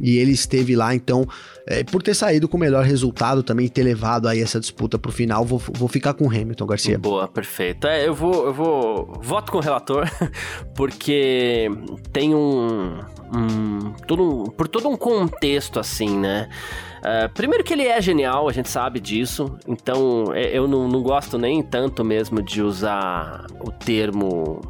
e 0.00 0.16
ele 0.16 0.32
esteve 0.32 0.74
lá, 0.74 0.94
então, 0.94 1.26
é, 1.66 1.84
por 1.84 2.02
ter 2.02 2.14
saído 2.14 2.48
com 2.48 2.56
o 2.56 2.60
melhor 2.60 2.84
resultado 2.84 3.42
também, 3.42 3.68
ter 3.68 3.82
levado 3.82 4.26
aí 4.26 4.40
essa 4.40 4.58
disputa 4.58 4.98
pro 4.98 5.12
final, 5.12 5.44
vou, 5.44 5.58
vou 5.58 5.88
ficar 5.88 6.14
com 6.14 6.24
o 6.24 6.28
Hamilton, 6.28 6.66
Garcia. 6.66 6.98
Boa, 6.98 7.28
perfeito. 7.28 7.86
É, 7.86 8.06
eu 8.06 8.14
vou, 8.14 8.46
eu 8.46 8.54
vou, 8.54 9.20
voto 9.22 9.52
com 9.52 9.58
o 9.58 9.60
relator, 9.60 10.08
porque 10.74 11.68
tem 12.12 12.34
um, 12.34 13.00
um, 13.34 13.92
todo 14.06 14.22
um, 14.22 14.44
por 14.44 14.66
todo 14.68 14.88
um 14.88 14.96
contexto 14.96 15.78
assim, 15.78 16.16
né? 16.16 16.48
Uh, 16.98 17.28
primeiro 17.32 17.64
que 17.64 17.72
ele 17.72 17.86
é 17.86 18.00
genial, 18.00 18.48
a 18.48 18.52
gente 18.52 18.68
sabe 18.68 19.00
disso, 19.00 19.56
então 19.66 20.32
é, 20.34 20.56
eu 20.56 20.66
não, 20.66 20.88
não 20.88 21.02
gosto 21.02 21.38
nem 21.38 21.62
tanto 21.62 22.04
mesmo 22.04 22.42
de 22.42 22.62
usar 22.62 23.46
o 23.60 23.70
termo 23.70 24.60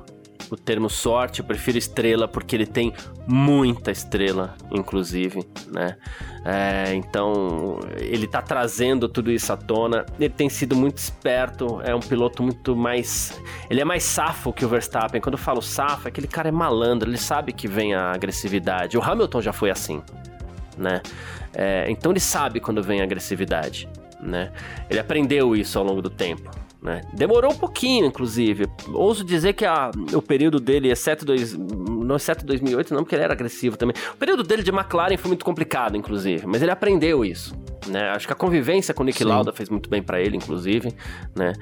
o 0.50 0.56
termo 0.56 0.88
sorte, 0.88 1.40
eu 1.40 1.44
prefiro 1.44 1.78
estrela 1.78 2.26
porque 2.26 2.56
ele 2.56 2.66
tem 2.66 2.92
muita 3.26 3.90
estrela, 3.90 4.54
inclusive, 4.70 5.46
né? 5.66 5.96
É, 6.44 6.94
então 6.94 7.78
ele 7.98 8.26
tá 8.26 8.40
trazendo 8.40 9.08
tudo 9.08 9.30
isso 9.30 9.52
à 9.52 9.56
tona. 9.56 10.06
Ele 10.18 10.30
tem 10.30 10.48
sido 10.48 10.74
muito 10.74 10.96
esperto, 10.98 11.80
é 11.84 11.94
um 11.94 12.00
piloto 12.00 12.42
muito 12.42 12.74
mais. 12.74 13.38
Ele 13.68 13.80
é 13.80 13.84
mais 13.84 14.02
safo 14.04 14.52
que 14.52 14.64
o 14.64 14.68
Verstappen. 14.68 15.20
Quando 15.20 15.34
eu 15.34 15.38
falo 15.38 15.60
safo, 15.60 16.08
é 16.08 16.10
aquele 16.10 16.26
cara 16.28 16.48
é 16.48 16.52
malandro, 16.52 17.10
ele 17.10 17.18
sabe 17.18 17.52
que 17.52 17.68
vem 17.68 17.94
a 17.94 18.12
agressividade. 18.12 18.96
O 18.96 19.02
Hamilton 19.02 19.42
já 19.42 19.52
foi 19.52 19.70
assim, 19.70 20.02
né? 20.76 21.02
É, 21.60 21.90
então 21.90 22.12
ele 22.12 22.20
sabe 22.20 22.60
quando 22.60 22.80
vem 22.80 23.02
agressividade, 23.02 23.88
né? 24.20 24.52
Ele 24.88 25.00
aprendeu 25.00 25.56
isso 25.56 25.76
ao 25.76 25.84
longo 25.84 26.00
do 26.00 26.08
tempo. 26.08 26.48
Né? 26.80 27.00
Demorou 27.12 27.52
um 27.52 27.56
pouquinho, 27.56 28.06
inclusive. 28.06 28.66
Ouso 28.92 29.24
dizer 29.24 29.52
que 29.54 29.64
a, 29.64 29.90
o 30.14 30.22
período 30.22 30.60
dele, 30.60 30.90
exceto, 30.90 31.24
dois, 31.24 31.52
não 31.54 32.16
exceto 32.16 32.46
2008, 32.46 32.94
não, 32.94 33.02
porque 33.02 33.16
ele 33.16 33.24
era 33.24 33.32
agressivo 33.32 33.76
também. 33.76 33.96
O 34.12 34.16
período 34.16 34.44
dele 34.44 34.62
de 34.62 34.70
McLaren 34.70 35.16
foi 35.16 35.28
muito 35.28 35.44
complicado, 35.44 35.96
inclusive, 35.96 36.46
mas 36.46 36.62
ele 36.62 36.70
aprendeu 36.70 37.24
isso. 37.24 37.52
Né? 37.88 38.10
Acho 38.10 38.26
que 38.26 38.32
a 38.32 38.36
convivência 38.36 38.94
com 38.94 39.02
o 39.02 39.06
Nick 39.06 39.18
Sim. 39.18 39.24
Lauda 39.24 39.52
fez 39.52 39.68
muito 39.68 39.90
bem 39.90 40.02
para 40.02 40.20
ele, 40.20 40.36
inclusive, 40.36 40.94
né? 41.34 41.52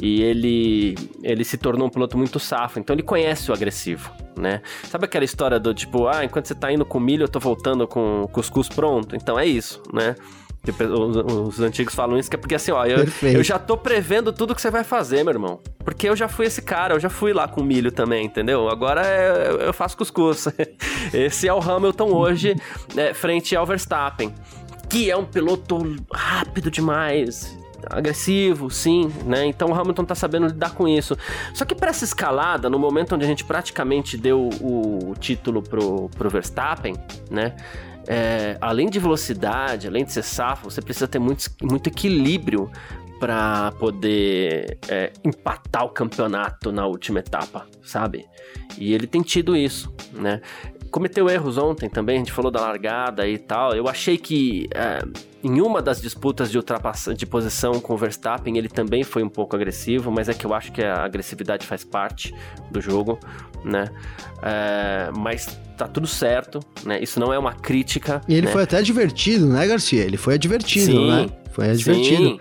E 0.00 0.20
ele, 0.22 0.94
ele 1.22 1.44
se 1.44 1.56
tornou 1.56 1.86
um 1.86 1.90
piloto 1.90 2.18
muito 2.18 2.40
safo, 2.40 2.78
então 2.78 2.94
ele 2.94 3.02
conhece 3.02 3.50
o 3.50 3.54
agressivo, 3.54 4.10
né? 4.36 4.62
Sabe 4.84 5.04
aquela 5.04 5.24
história 5.24 5.60
do 5.60 5.72
tipo, 5.72 6.08
ah, 6.08 6.24
enquanto 6.24 6.46
você 6.46 6.54
tá 6.54 6.72
indo 6.72 6.84
com 6.84 6.98
milho, 6.98 7.24
eu 7.24 7.28
tô 7.28 7.38
voltando 7.38 7.86
com 7.86 8.28
cuscuz 8.32 8.68
pronto? 8.68 9.14
Então 9.14 9.38
é 9.38 9.46
isso, 9.46 9.80
né? 9.92 10.16
Os, 10.70 11.16
os, 11.56 11.60
antigos 11.60 11.94
falam 11.94 12.18
isso, 12.18 12.28
que 12.28 12.36
é 12.36 12.38
porque 12.38 12.54
assim, 12.54 12.72
ó, 12.72 12.84
eu, 12.84 13.06
eu, 13.22 13.42
já 13.42 13.58
tô 13.58 13.76
prevendo 13.76 14.32
tudo 14.32 14.54
que 14.54 14.60
você 14.60 14.70
vai 14.70 14.84
fazer, 14.84 15.22
meu 15.22 15.32
irmão. 15.32 15.60
Porque 15.84 16.08
eu 16.08 16.16
já 16.16 16.28
fui 16.28 16.46
esse 16.46 16.62
cara, 16.62 16.94
eu 16.94 17.00
já 17.00 17.08
fui 17.08 17.32
lá 17.32 17.46
com 17.46 17.62
milho 17.62 17.92
também, 17.92 18.26
entendeu? 18.26 18.68
Agora 18.68 19.06
é, 19.06 19.68
eu 19.68 19.72
faço 19.72 19.96
cuscuz. 19.96 20.48
Esse 21.12 21.48
é 21.48 21.54
o 21.54 21.60
Hamilton 21.60 22.10
hoje, 22.12 22.56
né, 22.94 23.14
frente 23.14 23.54
ao 23.54 23.64
Verstappen. 23.64 24.34
Que 24.88 25.10
é 25.10 25.16
um 25.16 25.24
piloto 25.24 25.96
rápido 26.12 26.70
demais, 26.70 27.56
agressivo, 27.90 28.70
sim, 28.70 29.10
né? 29.24 29.46
Então 29.46 29.68
o 29.70 29.74
Hamilton 29.74 30.04
tá 30.04 30.14
sabendo 30.14 30.46
lidar 30.46 30.74
com 30.74 30.88
isso. 30.88 31.16
Só 31.54 31.64
que 31.64 31.74
para 31.74 31.90
essa 31.90 32.04
escalada, 32.04 32.68
no 32.68 32.78
momento 32.78 33.14
onde 33.14 33.24
a 33.24 33.28
gente 33.28 33.44
praticamente 33.44 34.16
deu 34.16 34.48
o, 34.60 35.10
o 35.10 35.14
título 35.14 35.62
pro, 35.62 36.08
pro 36.10 36.30
Verstappen, 36.30 36.94
né? 37.30 37.54
É, 38.06 38.56
além 38.60 38.88
de 38.88 38.98
velocidade, 38.98 39.86
além 39.86 40.04
de 40.04 40.12
ser 40.12 40.22
safo, 40.22 40.70
você 40.70 40.80
precisa 40.80 41.08
ter 41.08 41.18
muito, 41.18 41.50
muito 41.62 41.88
equilíbrio 41.88 42.70
para 43.18 43.72
poder 43.72 44.78
é, 44.88 45.12
empatar 45.24 45.84
o 45.84 45.88
campeonato 45.88 46.70
na 46.70 46.86
última 46.86 47.18
etapa, 47.18 47.66
sabe? 47.82 48.26
E 48.78 48.92
ele 48.92 49.06
tem 49.06 49.22
tido 49.22 49.56
isso, 49.56 49.92
né? 50.12 50.40
Cometeu 50.90 51.28
erros 51.28 51.58
ontem 51.58 51.88
também, 51.88 52.16
a 52.16 52.18
gente 52.18 52.32
falou 52.32 52.50
da 52.50 52.60
largada 52.60 53.26
e 53.26 53.38
tal. 53.38 53.72
Eu 53.74 53.88
achei 53.88 54.16
que 54.16 54.68
é, 54.74 55.02
em 55.46 55.60
uma 55.60 55.80
das 55.80 56.00
disputas 56.00 56.50
de 56.50 56.58
de 57.14 57.24
posição 57.24 57.80
com 57.80 57.94
o 57.94 57.96
Verstappen, 57.96 58.58
ele 58.58 58.68
também 58.68 59.04
foi 59.04 59.22
um 59.22 59.28
pouco 59.28 59.54
agressivo, 59.54 60.10
mas 60.10 60.28
é 60.28 60.34
que 60.34 60.44
eu 60.44 60.52
acho 60.52 60.72
que 60.72 60.82
a 60.82 61.04
agressividade 61.04 61.64
faz 61.64 61.84
parte 61.84 62.34
do 62.70 62.80
jogo, 62.80 63.18
né? 63.64 63.88
É, 64.42 65.10
mas 65.16 65.58
tá 65.76 65.86
tudo 65.86 66.06
certo, 66.06 66.60
né? 66.84 67.00
Isso 67.00 67.20
não 67.20 67.32
é 67.32 67.38
uma 67.38 67.52
crítica. 67.52 68.20
E 68.26 68.34
ele 68.34 68.46
né? 68.46 68.52
foi 68.52 68.64
até 68.64 68.78
advertido, 68.78 69.46
né, 69.46 69.66
Garcia? 69.66 70.02
Ele 70.02 70.16
foi 70.16 70.34
advertido, 70.34 70.86
sim, 70.86 71.10
né? 71.10 71.28
Foi 71.52 71.70
advertido. 71.70 72.22
Sim. 72.22 72.40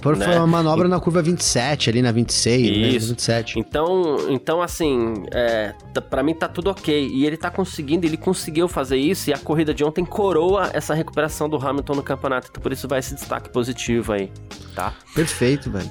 Por, 0.00 0.16
né? 0.16 0.26
Foi 0.26 0.36
uma 0.36 0.46
manobra 0.46 0.88
na 0.88 1.00
curva 1.00 1.22
27, 1.22 1.90
ali 1.90 2.02
na 2.02 2.12
26, 2.12 2.62
né? 2.62 2.68
Isso. 2.68 3.06
Né? 3.06 3.14
27. 3.14 3.58
Então, 3.58 4.16
então 4.28 4.62
assim, 4.62 5.14
é, 5.32 5.74
para 6.10 6.22
mim 6.22 6.34
tá 6.34 6.48
tudo 6.48 6.70
ok. 6.70 7.08
E 7.08 7.26
ele 7.26 7.36
tá 7.36 7.50
conseguindo, 7.50 8.06
ele 8.06 8.16
conseguiu 8.16 8.68
fazer 8.68 8.96
isso 8.96 9.30
e 9.30 9.32
a 9.32 9.38
corrida 9.38 9.72
de 9.72 9.84
ontem 9.84 10.04
coroa 10.04 10.70
essa 10.72 10.94
recuperação 10.94 11.48
do 11.48 11.56
Hamilton 11.56 11.94
no 11.94 12.02
campeonato. 12.02 12.48
Então 12.50 12.62
por 12.62 12.72
isso 12.72 12.86
vai 12.86 12.98
esse 12.98 13.14
destaque 13.14 13.50
positivo 13.50 14.12
aí, 14.12 14.30
tá? 14.74 14.92
Perfeito, 15.14 15.70
velho. 15.70 15.90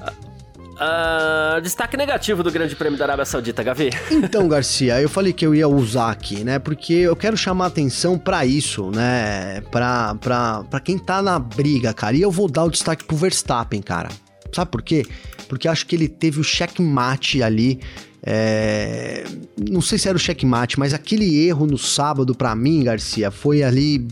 Uh, 0.76 1.58
destaque 1.62 1.96
negativo 1.96 2.42
do 2.42 2.50
Grande 2.50 2.76
Prêmio 2.76 2.98
da 2.98 3.06
Arábia 3.06 3.24
Saudita, 3.24 3.62
Gavi. 3.62 3.90
Então, 4.12 4.46
Garcia, 4.46 5.00
eu 5.00 5.08
falei 5.08 5.32
que 5.32 5.46
eu 5.46 5.54
ia 5.54 5.66
usar 5.66 6.10
aqui, 6.10 6.44
né? 6.44 6.58
Porque 6.58 6.92
eu 6.92 7.16
quero 7.16 7.36
chamar 7.36 7.66
atenção 7.66 8.18
para 8.18 8.44
isso, 8.44 8.90
né? 8.90 9.62
Pra, 9.70 10.14
pra, 10.16 10.64
pra 10.64 10.80
quem 10.80 10.98
tá 10.98 11.22
na 11.22 11.38
briga, 11.38 11.94
cara. 11.94 12.14
E 12.14 12.20
eu 12.20 12.30
vou 12.30 12.48
dar 12.48 12.64
o 12.64 12.70
destaque 12.70 13.04
pro 13.04 13.16
Verstappen, 13.16 13.80
cara. 13.80 14.10
Sabe 14.52 14.70
por 14.70 14.82
quê? 14.82 15.06
Porque 15.48 15.66
acho 15.66 15.86
que 15.86 15.96
ele 15.96 16.08
teve 16.08 16.40
o 16.40 16.44
checkmate 16.44 17.42
ali. 17.42 17.80
É... 18.22 19.24
Não 19.70 19.80
sei 19.80 19.96
se 19.96 20.08
era 20.08 20.16
o 20.16 20.20
checkmate, 20.20 20.78
mas 20.78 20.92
aquele 20.92 21.46
erro 21.46 21.66
no 21.66 21.78
sábado, 21.78 22.34
para 22.34 22.54
mim, 22.54 22.84
Garcia, 22.84 23.30
foi 23.30 23.62
ali 23.62 24.06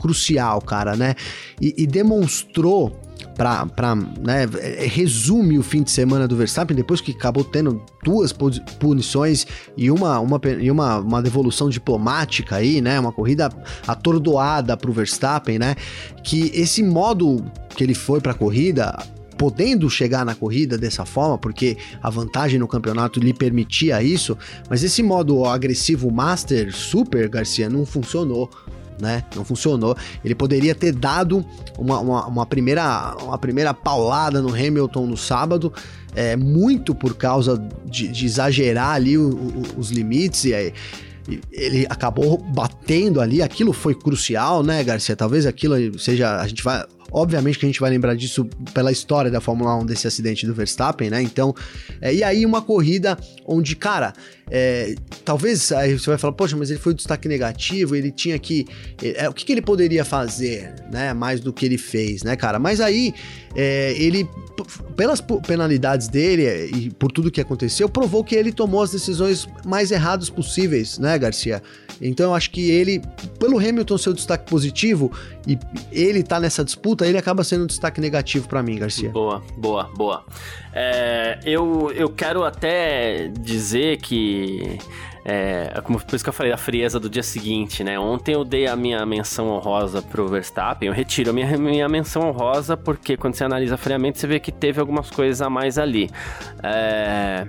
crucial, 0.00 0.62
cara, 0.62 0.96
né? 0.96 1.14
e, 1.60 1.74
e 1.76 1.86
demonstrou 1.86 3.07
para 3.38 3.94
né, 3.94 4.46
resume 4.88 5.58
o 5.58 5.62
fim 5.62 5.84
de 5.84 5.92
semana 5.92 6.26
do 6.26 6.36
Verstappen, 6.36 6.76
depois 6.76 7.00
que 7.00 7.12
acabou 7.12 7.44
tendo 7.44 7.80
duas 8.02 8.32
punições 8.32 9.46
e 9.76 9.90
uma, 9.92 10.18
uma, 10.18 10.40
e 10.58 10.68
uma, 10.68 10.98
uma 10.98 11.22
devolução 11.22 11.70
diplomática 11.70 12.56
aí, 12.56 12.80
né? 12.80 12.98
Uma 12.98 13.12
corrida 13.12 13.48
atordoada 13.86 14.76
para 14.76 14.90
o 14.90 14.92
Verstappen, 14.92 15.56
né? 15.56 15.76
Que 16.24 16.50
esse 16.52 16.82
modo 16.82 17.44
que 17.76 17.84
ele 17.84 17.94
foi 17.94 18.20
para 18.20 18.32
a 18.32 18.34
corrida 18.34 18.98
podendo 19.36 19.88
chegar 19.88 20.26
na 20.26 20.34
corrida 20.34 20.76
dessa 20.76 21.06
forma, 21.06 21.38
porque 21.38 21.78
a 22.02 22.10
vantagem 22.10 22.58
no 22.58 22.66
campeonato 22.66 23.20
lhe 23.20 23.32
permitia 23.32 24.02
isso, 24.02 24.36
mas 24.68 24.82
esse 24.82 25.00
modo 25.00 25.44
agressivo 25.44 26.10
Master 26.10 26.74
Super 26.74 27.28
Garcia 27.28 27.70
não 27.70 27.86
funcionou 27.86 28.50
né? 29.00 29.24
Não 29.34 29.44
funcionou. 29.44 29.96
Ele 30.24 30.34
poderia 30.34 30.74
ter 30.74 30.92
dado 30.92 31.44
uma, 31.78 32.00
uma, 32.00 32.26
uma 32.26 32.46
primeira, 32.46 33.16
uma 33.22 33.38
primeira 33.38 33.72
paulada 33.72 34.40
no 34.42 34.50
Hamilton 34.50 35.06
no 35.06 35.16
sábado, 35.16 35.72
é, 36.14 36.36
muito 36.36 36.94
por 36.94 37.14
causa 37.14 37.62
de, 37.84 38.08
de 38.08 38.26
exagerar 38.26 38.90
ali 38.90 39.16
o, 39.16 39.30
o, 39.30 39.78
os 39.78 39.90
limites 39.90 40.44
e 40.44 40.54
aí 40.54 40.72
ele 41.52 41.86
acabou 41.90 42.38
batendo 42.38 43.20
ali, 43.20 43.42
aquilo 43.42 43.72
foi 43.72 43.94
crucial, 43.94 44.62
né, 44.62 44.82
Garcia? 44.82 45.14
Talvez 45.14 45.44
aquilo 45.44 45.98
seja, 45.98 46.40
a 46.40 46.48
gente 46.48 46.62
vai, 46.62 46.82
Obviamente 47.10 47.58
que 47.58 47.64
a 47.64 47.68
gente 47.68 47.80
vai 47.80 47.90
lembrar 47.90 48.14
disso 48.14 48.44
pela 48.74 48.92
história 48.92 49.30
da 49.30 49.40
Fórmula 49.40 49.74
1 49.76 49.86
desse 49.86 50.06
acidente 50.06 50.46
do 50.46 50.54
Verstappen, 50.54 51.08
né? 51.08 51.22
Então, 51.22 51.54
é, 52.00 52.14
e 52.14 52.22
aí 52.22 52.44
uma 52.44 52.60
corrida 52.60 53.16
onde, 53.46 53.74
cara, 53.74 54.12
é, 54.50 54.94
talvez 55.24 55.72
aí 55.72 55.98
você 55.98 56.10
vai 56.10 56.18
falar, 56.18 56.34
poxa, 56.34 56.56
mas 56.56 56.70
ele 56.70 56.78
foi 56.78 56.92
um 56.92 56.96
destaque 56.96 57.26
negativo, 57.28 57.96
ele 57.96 58.10
tinha 58.10 58.38
que. 58.38 58.66
É, 59.02 59.28
o 59.28 59.32
que, 59.32 59.44
que, 59.44 59.52
ele 59.52 59.62
poderia 59.62 60.04
fazer, 60.04 60.74
né? 60.90 61.14
Mais 61.14 61.40
do 61.40 61.52
que 61.52 61.64
ele 61.64 61.78
fez, 61.78 62.22
né, 62.22 62.36
cara? 62.36 62.58
Mas 62.58 62.80
aí, 62.80 63.14
é, 63.56 63.94
ele, 63.96 64.28
pelas 64.94 65.22
penalidades 65.46 66.08
dele 66.08 66.70
e 66.74 66.90
por 66.90 67.10
tudo 67.10 67.30
que 67.30 67.40
aconteceu, 67.40 67.88
provou 67.88 68.22
que 68.22 68.34
ele 68.34 68.52
tomou 68.52 68.82
as 68.82 68.90
decisões 68.90 69.48
mais 69.64 69.90
erradas 69.90 70.28
possíveis, 70.28 70.98
né, 70.98 71.18
Garcia? 71.18 71.62
Então 72.00 72.26
eu 72.26 72.34
acho 72.34 72.50
que 72.50 72.70
ele, 72.70 73.02
pelo 73.38 73.58
Hamilton 73.58 73.98
ser 73.98 74.10
o 74.10 74.14
destaque 74.14 74.48
positivo 74.48 75.10
e 75.46 75.58
ele 75.90 76.22
tá 76.22 76.38
nessa 76.38 76.64
disputa, 76.64 77.06
ele 77.06 77.18
acaba 77.18 77.42
sendo 77.42 77.64
um 77.64 77.66
destaque 77.66 78.00
negativo 78.00 78.48
para 78.48 78.62
mim, 78.62 78.78
Garcia. 78.78 79.10
Boa, 79.10 79.42
boa, 79.56 79.84
boa. 79.94 80.24
É, 80.72 81.38
eu, 81.44 81.90
eu 81.92 82.08
quero 82.08 82.44
até 82.44 83.28
dizer 83.28 83.98
que. 83.98 84.78
É, 85.24 85.82
como, 85.84 86.00
por 86.02 86.14
isso 86.14 86.24
que 86.24 86.30
eu 86.30 86.32
falei 86.32 86.50
da 86.50 86.56
frieza 86.56 86.98
do 86.98 87.10
dia 87.10 87.22
seguinte, 87.22 87.84
né? 87.84 87.98
Ontem 87.98 88.32
eu 88.32 88.44
dei 88.44 88.66
a 88.66 88.74
minha 88.74 89.04
menção 89.04 89.48
honrosa 89.48 90.00
pro 90.00 90.26
Verstappen, 90.26 90.88
eu 90.88 90.94
retiro 90.94 91.30
a 91.30 91.32
minha, 91.34 91.58
minha 91.58 91.88
menção 91.88 92.22
honrosa 92.28 92.78
porque 92.78 93.14
quando 93.14 93.34
você 93.34 93.44
analisa 93.44 93.76
friamente 93.76 94.18
você 94.18 94.26
vê 94.26 94.40
que 94.40 94.50
teve 94.50 94.80
algumas 94.80 95.10
coisas 95.10 95.42
a 95.42 95.50
mais 95.50 95.76
ali. 95.76 96.08
É. 96.62 97.46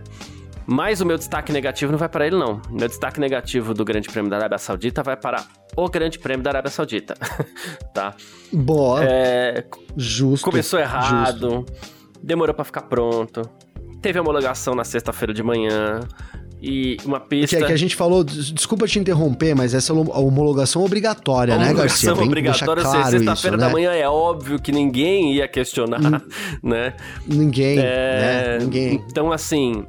Mas 0.72 1.01
o 1.01 1.05
meu 1.05 1.17
destaque 1.17 1.51
negativo 1.51 1.91
não 1.91 1.97
vai 1.97 2.07
para 2.07 2.28
ele, 2.28 2.38
não. 2.38 2.61
Meu 2.70 2.88
destaque 2.88 3.20
negativo 3.20 3.74
do 3.74 3.84
Grande 3.84 4.07
Prêmio 4.07 4.30
da 4.30 4.38
Arábia 4.38 4.59
Saudita 4.59 5.01
vai 5.01 5.17
para 5.17 5.43
o 5.76 5.89
Grande 5.89 6.20
Prêmio 6.20 6.43
da 6.43 6.51
Arábia 6.51 6.70
Saudita. 6.70 7.15
tá? 7.91 8.13
Boa. 8.53 9.03
É, 9.03 9.65
justo. 9.97 10.45
Começou 10.45 10.80
errado, 10.80 11.65
justo. 11.65 11.65
demorou 12.22 12.53
para 12.53 12.63
ficar 12.63 12.84
pronto. 12.84 13.49
Teve 13.99 14.20
homologação 14.20 14.76
na 14.76 14.84
sexta-feira 14.84 15.34
de 15.34 15.41
manhã 15.41 16.01
e 16.61 16.97
uma 17.03 17.20
pista. 17.20 17.57
Que, 17.57 17.65
que, 17.65 17.74
a 17.74 17.78
gente 17.78 17.95
falou, 17.95 18.24
desculpa 18.24 18.86
te 18.86 18.99
interromper, 18.99 19.55
mas 19.55 19.74
essa 19.74 19.91
é 19.91 19.95
a 19.95 20.20
homologação 20.20 20.84
obrigatória, 20.84 21.57
né, 21.57 21.74
Garcia? 21.74 22.13
Homologação 22.13 22.28
obrigatória, 22.28 22.84
claro 22.84 23.09
sexta-feira 23.09 23.57
né? 23.57 23.65
da 23.65 23.72
manhã 23.72 23.91
é 23.93 24.07
óbvio 24.07 24.59
que 24.59 24.72
ninguém 24.72 25.34
ia 25.34 25.47
questionar, 25.47 25.99
N 25.99 26.22
né? 26.61 26.93
Ninguém, 27.26 27.80
é... 27.80 27.82
né? 27.82 28.57
Ninguém. 28.59 29.03
Então, 29.09 29.32
assim, 29.32 29.84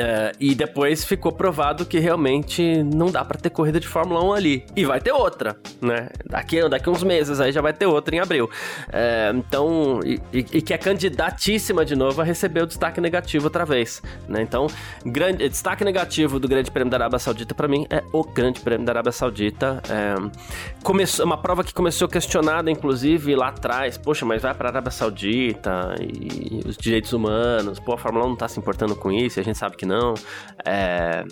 é, 0.00 0.32
e 0.38 0.54
depois 0.54 1.04
ficou 1.04 1.32
provado 1.32 1.84
que 1.84 1.98
realmente 1.98 2.82
não 2.82 3.10
dá 3.10 3.24
para 3.24 3.38
ter 3.38 3.50
corrida 3.50 3.78
de 3.78 3.86
Fórmula 3.86 4.24
1 4.24 4.32
ali. 4.32 4.64
E 4.74 4.84
vai 4.84 5.00
ter 5.00 5.12
outra, 5.12 5.56
né? 5.80 6.08
Daqui, 6.26 6.66
daqui 6.68 6.88
uns 6.88 7.02
meses 7.02 7.40
aí 7.40 7.52
já 7.52 7.60
vai 7.60 7.72
ter 7.72 7.86
outra 7.86 8.14
em 8.14 8.20
abril. 8.20 8.48
É, 8.92 9.32
então, 9.34 10.00
e, 10.04 10.20
e, 10.32 10.62
que 10.62 10.72
é 10.72 10.78
candidatíssima 10.78 11.84
de 11.84 11.96
novo 11.96 12.20
a 12.20 12.24
receber 12.24 12.62
o 12.62 12.66
destaque 12.66 13.00
negativo 13.00 13.46
outra 13.46 13.64
vez, 13.64 14.02
né? 14.28 14.40
Então, 14.42 14.66
grande, 15.04 15.48
destaque 15.48 15.84
negativo 15.84 16.38
do 16.38 16.48
Grande 16.48 16.70
Prêmio 16.70 16.90
da 16.90 16.96
Arábia 16.96 17.18
Saudita 17.18 17.54
para 17.54 17.68
mim 17.68 17.86
é 17.90 18.02
o 18.12 18.24
Grande 18.24 18.60
Prêmio 18.60 18.86
da 18.86 18.92
Arábia 18.92 19.12
Saudita. 19.12 19.82
É, 19.88 20.14
começou, 20.82 21.26
uma 21.26 21.36
prova 21.36 21.64
que 21.64 21.74
começou 21.74 22.08
questionada, 22.08 22.70
inclusive, 22.70 23.34
lá 23.34 23.48
atrás. 23.48 23.98
Poxa, 23.98 24.24
mas 24.24 24.42
vai 24.42 24.54
pra 24.54 24.68
Arábia 24.68 24.90
Saudita 24.90 25.94
e, 26.00 26.62
os 26.66 26.76
direitos 26.76 27.12
humanos. 27.12 27.78
Pô, 27.78 27.92
a 27.92 27.98
Fórmula 27.98 28.24
1 28.24 28.28
não 28.30 28.36
tá 28.36 28.48
se 28.48 28.58
importando 28.58 28.94
com 28.96 29.10
isso 29.10 29.40
a 29.40 29.42
gente 29.42 29.58
sabe 29.58 29.76
que 29.76 29.86
não. 29.90 30.14
É, 30.64 31.24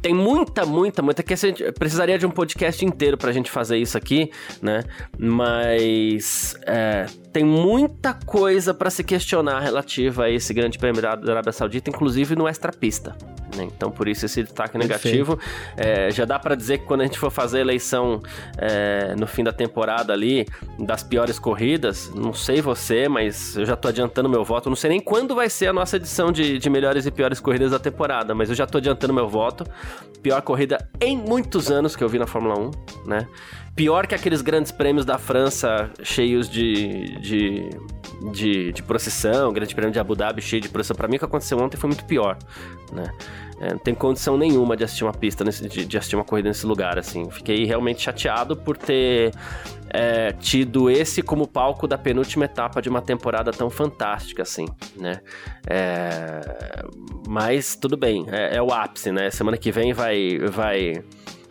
tem 0.00 0.14
muita, 0.14 0.64
muita, 0.64 1.02
muita 1.02 1.22
que 1.22 1.34
a 1.34 1.36
gente 1.36 1.72
precisaria 1.72 2.18
de 2.18 2.26
um 2.26 2.30
podcast 2.30 2.84
inteiro 2.84 3.16
pra 3.16 3.32
gente 3.32 3.50
fazer 3.50 3.78
isso 3.78 3.96
aqui, 3.96 4.30
né? 4.62 4.84
Mas 5.18 6.56
é, 6.66 7.06
tem 7.32 7.44
muita 7.44 8.14
coisa 8.14 8.72
para 8.72 8.90
se 8.90 9.04
questionar 9.04 9.60
relativa 9.60 10.24
a 10.24 10.30
esse 10.30 10.52
grande 10.54 10.78
prêmio 10.78 11.02
da 11.02 11.10
Arábia 11.10 11.52
Saudita, 11.52 11.90
inclusive 11.90 12.34
no 12.34 12.48
extra-pista. 12.48 13.16
Né? 13.56 13.64
Então, 13.64 13.90
por 13.90 14.08
isso 14.08 14.26
esse 14.26 14.42
destaque 14.42 14.78
negativo. 14.78 15.38
É, 15.76 16.10
já 16.10 16.24
dá 16.24 16.38
para 16.38 16.54
dizer 16.54 16.78
que 16.78 16.84
quando 16.84 17.02
a 17.02 17.04
gente 17.04 17.18
for 17.18 17.30
fazer 17.30 17.58
a 17.58 17.60
eleição 17.60 18.22
é, 18.56 19.14
no 19.16 19.26
fim 19.26 19.42
da 19.42 19.52
temporada 19.52 20.12
ali, 20.12 20.46
das 20.78 21.02
piores 21.02 21.38
corridas, 21.38 22.10
não 22.14 22.32
sei 22.32 22.60
você, 22.60 23.08
mas 23.08 23.56
eu 23.56 23.64
já 23.64 23.76
tô 23.76 23.88
adiantando 23.88 24.28
meu 24.28 24.44
voto. 24.44 24.68
Não 24.68 24.76
sei 24.76 24.90
nem 24.90 25.00
quando 25.00 25.34
vai 25.34 25.50
ser 25.50 25.68
a 25.68 25.72
nossa 25.72 25.96
edição 25.96 26.30
de, 26.30 26.58
de 26.58 26.70
melhores 26.70 27.06
e 27.06 27.10
piores 27.10 27.40
corridas 27.40 27.70
da 27.70 27.78
temporada, 27.78 28.34
mas 28.34 28.48
eu 28.48 28.54
já 28.54 28.66
tô 28.66 28.78
adiantando 28.78 29.12
meu 29.12 29.28
voto. 29.28 29.64
Pior 30.22 30.42
corrida 30.42 30.88
em 31.00 31.16
muitos 31.16 31.70
anos 31.70 31.94
que 31.94 32.02
eu 32.02 32.08
vi 32.08 32.18
na 32.18 32.26
Fórmula 32.26 32.58
1, 32.58 32.70
né? 33.06 33.28
Pior 33.78 34.08
que 34.08 34.14
aqueles 34.16 34.42
grandes 34.42 34.72
prêmios 34.72 35.06
da 35.06 35.18
França 35.18 35.88
cheios 36.02 36.50
de, 36.50 37.16
de, 37.20 37.70
de, 38.32 38.72
de 38.72 38.82
procissão, 38.82 39.52
grande 39.52 39.72
prêmio 39.72 39.92
de 39.92 40.00
Abu 40.00 40.16
Dhabi 40.16 40.42
cheio 40.42 40.60
de 40.60 40.68
procissão. 40.68 40.96
Para 40.96 41.06
mim, 41.06 41.14
o 41.14 41.18
que 41.20 41.24
aconteceu 41.24 41.56
ontem 41.60 41.76
foi 41.76 41.86
muito 41.86 42.04
pior, 42.04 42.36
né? 42.92 43.04
É, 43.60 43.70
não 43.70 43.78
tem 43.78 43.94
condição 43.94 44.36
nenhuma 44.36 44.76
de 44.76 44.82
assistir 44.82 45.04
uma 45.04 45.12
pista, 45.12 45.44
nesse, 45.44 45.68
de, 45.68 45.84
de, 45.84 45.96
assistir 45.96 46.16
uma 46.16 46.24
corrida 46.24 46.48
nesse 46.48 46.66
lugar, 46.66 46.98
assim. 46.98 47.30
Fiquei 47.30 47.64
realmente 47.66 48.02
chateado 48.02 48.56
por 48.56 48.76
ter 48.76 49.32
é, 49.90 50.32
tido 50.32 50.90
esse 50.90 51.22
como 51.22 51.46
palco 51.46 51.86
da 51.86 51.96
penúltima 51.96 52.46
etapa 52.46 52.82
de 52.82 52.88
uma 52.88 53.00
temporada 53.00 53.52
tão 53.52 53.70
fantástica, 53.70 54.42
assim, 54.42 54.66
né? 54.96 55.20
É, 55.70 56.84
mas 57.28 57.76
tudo 57.76 57.96
bem, 57.96 58.26
é, 58.28 58.56
é 58.56 58.60
o 58.60 58.72
ápice, 58.72 59.12
né? 59.12 59.30
Semana 59.30 59.56
que 59.56 59.70
vem 59.70 59.92
vai... 59.92 60.36
vai 60.50 61.04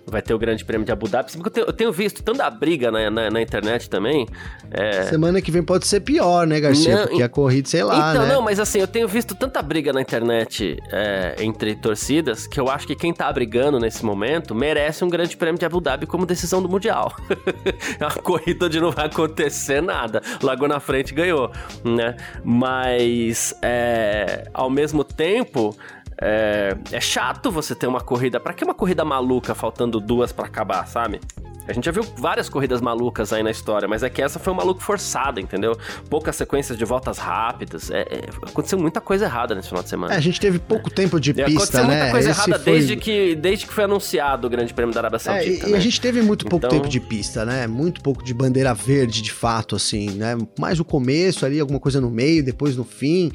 vai 0.09 0.21
ter 0.21 0.33
o 0.33 0.39
Grande 0.39 0.63
Prêmio 0.63 0.85
de 0.85 0.91
Abu 0.91 1.07
Dhabi. 1.07 1.31
Eu 1.35 1.51
tenho, 1.51 1.67
eu 1.67 1.73
tenho 1.73 1.91
visto 1.91 2.23
tanta 2.23 2.49
briga 2.49 2.89
na, 2.89 3.11
na, 3.11 3.29
na 3.29 3.41
internet 3.41 3.89
também. 3.89 4.25
É... 4.71 5.03
Semana 5.03 5.41
que 5.41 5.51
vem 5.51 5.61
pode 5.61 5.85
ser 5.85 5.99
pior, 5.99 6.47
né, 6.47 6.59
Garcia? 6.59 6.95
Não, 6.95 7.07
Porque 7.07 7.23
a 7.23 7.29
corrida, 7.29 7.67
sei 7.67 7.83
lá. 7.83 8.11
Então, 8.11 8.25
né? 8.25 8.33
não, 8.33 8.41
mas 8.41 8.59
assim, 8.59 8.79
eu 8.79 8.87
tenho 8.87 9.07
visto 9.07 9.35
tanta 9.35 9.61
briga 9.61 9.91
na 9.91 10.01
internet 10.01 10.77
é, 10.91 11.35
entre 11.39 11.75
torcidas 11.75 12.47
que 12.47 12.59
eu 12.59 12.69
acho 12.69 12.87
que 12.87 12.95
quem 12.95 13.13
tá 13.13 13.31
brigando 13.31 13.79
nesse 13.79 14.05
momento 14.05 14.55
merece 14.55 15.03
um 15.03 15.09
Grande 15.09 15.35
Prêmio 15.35 15.59
de 15.59 15.65
Abu 15.65 15.81
Dhabi 15.81 16.05
como 16.05 16.25
decisão 16.25 16.61
do 16.61 16.69
Mundial. 16.69 17.13
a 17.99 18.21
corrida 18.21 18.65
onde 18.65 18.79
não 18.79 18.91
vai 18.91 19.07
acontecer 19.07 19.81
nada. 19.81 20.21
Logo 20.41 20.67
na 20.67 20.79
frente 20.79 21.13
ganhou, 21.13 21.51
né? 21.83 22.15
Mas, 22.43 23.53
é, 23.61 24.47
ao 24.53 24.69
mesmo 24.69 25.03
tempo. 25.03 25.75
É, 26.21 26.75
é 26.91 27.01
chato 27.01 27.51
você 27.51 27.75
ter 27.75 27.87
uma 27.87 28.01
corrida. 28.01 28.39
Para 28.39 28.53
que 28.53 28.63
uma 28.63 28.73
corrida 28.73 29.05
maluca 29.05 29.53
faltando 29.53 29.99
duas 29.99 30.31
para 30.31 30.45
acabar, 30.45 30.87
sabe? 30.87 31.19
A 31.67 31.73
gente 31.73 31.83
já 31.83 31.91
viu 31.91 32.03
várias 32.17 32.47
corridas 32.47 32.79
malucas 32.79 33.33
aí 33.33 33.43
na 33.43 33.51
história, 33.51 33.87
mas 33.89 34.01
é 34.01 34.09
que 34.09 34.21
essa 34.21 34.39
foi 34.39 34.53
um 34.53 34.55
maluco 34.55 34.81
forçada, 34.81 35.41
entendeu? 35.41 35.77
Poucas 36.09 36.37
sequências 36.37 36.77
de 36.77 36.85
voltas 36.85 37.17
rápidas. 37.17 37.91
É, 37.91 38.01
é, 38.03 38.29
aconteceu 38.41 38.79
muita 38.79 39.01
coisa 39.01 39.25
errada 39.25 39.53
nesse 39.53 39.67
final 39.67 39.83
de 39.83 39.89
semana. 39.89 40.13
É, 40.13 40.17
a 40.17 40.21
gente 40.21 40.39
teve 40.39 40.59
pouco 40.59 40.89
tempo 40.89 41.19
de 41.19 41.33
pista, 41.33 41.51
aconteceu 41.51 41.87
né? 41.87 41.95
muita 41.97 42.11
coisa 42.11 42.31
Esse 42.31 42.39
errada 42.39 42.63
foi... 42.63 42.73
desde, 42.73 42.95
que, 42.95 43.35
desde 43.35 43.67
que 43.67 43.73
foi 43.73 43.83
anunciado 43.83 44.47
o 44.47 44.49
Grande 44.49 44.73
Prêmio 44.73 44.93
da 44.93 45.01
Arábia 45.01 45.19
Saudita. 45.19 45.65
É, 45.65 45.69
e, 45.69 45.71
né? 45.73 45.77
a 45.77 45.81
gente 45.81 45.99
teve 45.99 46.21
muito 46.21 46.45
pouco 46.45 46.65
então... 46.65 46.69
tempo 46.69 46.87
de 46.87 47.01
pista, 47.01 47.43
né? 47.43 47.67
Muito 47.67 48.01
pouco 48.01 48.23
de 48.23 48.33
bandeira 48.33 48.73
verde, 48.73 49.21
de 49.21 49.33
fato, 49.33 49.75
assim, 49.75 50.11
né? 50.11 50.37
Mais 50.57 50.79
o 50.79 50.85
começo 50.85 51.45
ali, 51.45 51.59
alguma 51.59 51.81
coisa 51.81 51.99
no 51.99 52.09
meio, 52.09 52.43
depois 52.43 52.77
no 52.77 52.85
fim. 52.85 53.29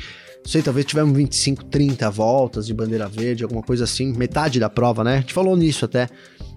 Não 0.45 0.51
sei, 0.51 0.61
talvez 0.61 0.85
tivemos 0.85 1.17
25, 1.17 1.65
30 1.67 2.11
voltas 2.11 2.67
de 2.67 2.75
bandeira 2.75 3.09
verde, 3.09 3.45
alguma 3.45 3.63
coisa 3.63 3.85
assim, 3.85 4.13
metade 4.13 4.59
da 4.59 4.69
prova, 4.69 5.05
né? 5.05 5.15
A 5.15 5.21
gente 5.21 5.33
falou 5.33 5.57
nisso 5.57 5.85
até. 5.85 6.09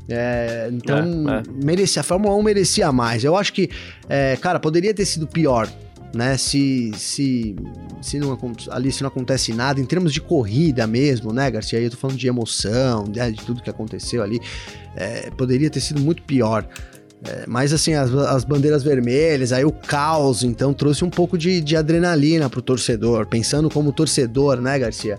É, 0.09 0.69
então, 0.71 1.29
é, 1.29 1.39
é. 1.39 1.43
merecia, 1.63 1.99
a 1.99 2.03
Fórmula 2.03 2.35
1 2.35 2.43
merecia 2.43 2.91
mais. 2.91 3.23
Eu 3.23 3.35
acho 3.35 3.53
que, 3.53 3.69
é, 4.09 4.35
cara, 4.37 4.59
poderia 4.59 4.93
ter 4.93 5.05
sido 5.05 5.27
pior, 5.27 5.71
né? 6.13 6.35
Se, 6.35 6.91
se, 6.95 7.55
se 8.01 8.19
não, 8.19 8.37
ali 8.71 8.91
se 8.91 9.03
não 9.03 9.07
acontece 9.07 9.53
nada, 9.53 9.79
em 9.79 9.85
termos 9.85 10.13
de 10.13 10.21
corrida 10.21 10.87
mesmo, 10.87 11.31
né, 11.31 11.49
Garcia? 11.51 11.77
Aí 11.77 11.85
eu 11.85 11.91
tô 11.91 11.97
falando 11.97 12.17
de 12.17 12.27
emoção, 12.27 13.05
né, 13.15 13.29
de 13.29 13.43
tudo 13.43 13.61
que 13.61 13.69
aconteceu 13.69 14.23
ali. 14.23 14.39
É, 14.95 15.29
poderia 15.31 15.69
ter 15.69 15.79
sido 15.79 16.01
muito 16.01 16.23
pior. 16.23 16.67
É, 17.27 17.45
mas 17.47 17.73
assim, 17.73 17.93
as, 17.93 18.13
as, 18.13 18.43
bandeiras 18.43 18.83
vermelhas, 18.83 19.51
aí 19.51 19.65
o 19.65 19.71
caos, 19.71 20.43
então 20.43 20.73
trouxe 20.73 21.03
um 21.03 21.09
pouco 21.09 21.37
de, 21.37 21.59
de 21.59 21.75
adrenalina 21.75 22.49
pro 22.49 22.61
torcedor, 22.61 23.25
pensando 23.25 23.69
como 23.69 23.91
torcedor, 23.91 24.61
né, 24.61 24.77
Garcia? 24.77 25.17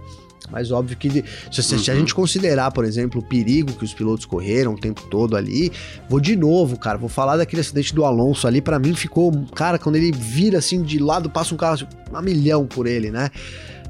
Mas 0.51 0.71
óbvio 0.71 0.97
que 0.97 1.25
se, 1.51 1.63
se, 1.63 1.75
a 1.91 1.95
uhum. 1.95 2.01
gente 2.01 2.15
considerar, 2.15 2.71
por 2.71 2.85
exemplo, 2.85 3.21
o 3.21 3.25
perigo 3.25 3.73
que 3.73 3.85
os 3.85 3.93
pilotos 3.93 4.25
correram 4.25 4.75
o 4.75 4.79
tempo 4.79 5.03
todo 5.11 5.37
ali, 5.37 5.73
vou 6.09 6.21
de 6.21 6.37
novo, 6.37 6.79
cara, 6.79 6.97
vou 6.97 7.09
falar 7.09 7.37
daquele 7.37 7.61
acidente 7.61 7.95
do 7.95 8.05
Alonso 8.05 8.47
ali, 8.47 8.61
para 8.61 8.79
mim 8.79 8.95
ficou, 8.95 9.33
cara, 9.55 9.79
quando 9.79 9.97
ele 9.97 10.13
vira 10.13 10.59
assim 10.59 10.83
de 10.83 10.99
lado, 10.99 11.29
passa 11.29 11.55
um 11.55 11.57
carro 11.57 11.87
a 12.13 12.23
milhão 12.23 12.67
por 12.67 12.87
ele, 12.87 13.11
né? 13.11 13.31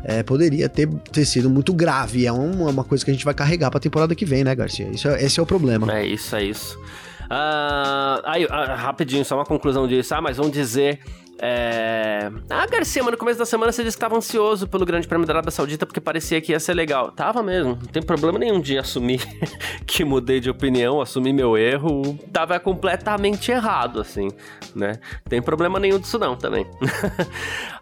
É, 0.04 0.22
poderia 0.22 0.68
ter, 0.68 0.88
ter 1.10 1.24
sido 1.24 1.50
muito 1.50 1.74
grave. 1.74 2.26
É 2.26 2.32
uma, 2.32 2.70
uma 2.70 2.84
coisa 2.84 3.04
que 3.04 3.10
a 3.10 3.14
gente 3.14 3.24
vai 3.24 3.34
carregar 3.34 3.70
pra 3.70 3.80
temporada 3.80 4.14
que 4.14 4.24
vem, 4.24 4.44
né, 4.44 4.54
Garcia? 4.54 4.88
Isso 4.88 5.08
é, 5.08 5.24
esse 5.24 5.40
é 5.40 5.42
o 5.42 5.46
problema. 5.46 5.92
É 5.92 6.06
isso, 6.06 6.36
é 6.36 6.44
isso. 6.44 6.78
Uh, 7.27 8.22
aí, 8.24 8.45
uh, 8.45 8.49
rapidinho, 8.77 9.24
só 9.24 9.37
uma 9.37 9.45
conclusão 9.45 9.87
disso. 9.87 10.14
Ah, 10.14 10.20
mas 10.20 10.37
vamos 10.37 10.53
dizer 10.53 11.01
é... 11.39 12.30
Ah, 12.49 12.66
Garcia, 12.66 13.03
mas 13.03 13.12
no 13.12 13.18
começo 13.18 13.39
da 13.39 13.45
semana 13.45 13.70
você 13.70 13.84
disse 13.84 13.97
que 13.97 14.03
estava 14.03 14.16
ansioso 14.16 14.66
pelo 14.66 14.87
Grande 14.87 15.07
Prêmio 15.07 15.26
da 15.26 15.34
Arábia 15.34 15.51
Saudita 15.51 15.84
porque 15.84 16.01
parecia 16.01 16.41
que 16.41 16.53
ia 16.53 16.61
ser 16.61 16.72
legal. 16.74 17.11
Tava 17.11 17.43
mesmo, 17.43 17.76
não 17.76 17.89
tem 17.89 18.03
problema 18.03 18.39
nenhum 18.39 18.59
de 18.61 18.78
assumir 18.78 19.20
que 19.87 20.05
mudei 20.05 20.41
de 20.41 20.49
opinião, 20.49 21.01
assumir 21.01 21.32
meu 21.32 21.57
erro. 21.57 22.18
Tava 22.32 22.59
completamente 22.59 23.51
errado, 23.51 24.01
assim, 24.01 24.28
né? 24.74 24.95
Tem 25.28 25.43
problema 25.43 25.78
nenhum 25.78 25.99
disso 25.99 26.18
não 26.18 26.37
também. 26.37 26.64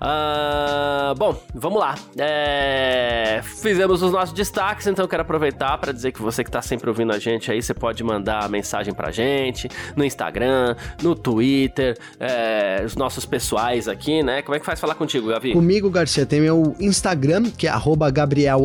uh, 0.00 1.14
bom, 1.16 1.40
vamos 1.54 1.78
lá. 1.78 1.94
É... 2.18 3.40
Fizemos 3.62 4.02
os 4.02 4.10
nossos 4.10 4.34
destaques, 4.34 4.86
então 4.86 5.04
eu 5.04 5.08
quero 5.08 5.22
aproveitar 5.22 5.78
para 5.78 5.92
dizer 5.92 6.10
que 6.12 6.20
você 6.20 6.42
que 6.42 6.48
está 6.50 6.60
sempre 6.60 6.88
ouvindo 6.88 7.12
a 7.12 7.18
gente 7.18 7.52
aí, 7.52 7.62
você 7.62 7.72
pode 7.74 8.02
mandar 8.02 8.48
mensagem 8.50 8.92
pra 8.92 9.12
gente 9.12 9.68
no 9.94 10.04
Instagram, 10.04 10.74
no 11.02 11.14
Twitter, 11.14 11.96
é... 12.18 12.82
os 12.84 12.96
nossos 12.96 13.24
pessoas 13.24 13.43
pessoais 13.44 13.86
aqui, 13.88 14.22
né? 14.22 14.40
Como 14.40 14.56
é 14.56 14.58
que 14.58 14.64
faz 14.64 14.80
falar 14.80 14.94
contigo, 14.94 15.28
Gavi? 15.28 15.52
Comigo, 15.52 15.90
Garcia, 15.90 16.24
tem 16.24 16.40
meu 16.40 16.74
Instagram, 16.80 17.50
que 17.56 17.66
é 17.66 17.70
arroba 17.70 18.10
Gabriel 18.10 18.64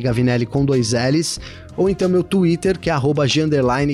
Gavinelli 0.00 0.46
com 0.46 0.64
dois 0.64 0.92
L's, 0.92 1.40
ou 1.76 1.90
então 1.90 2.08
meu 2.08 2.22
Twitter, 2.22 2.78
que 2.78 2.88
é 2.88 2.92
arroba 2.92 3.26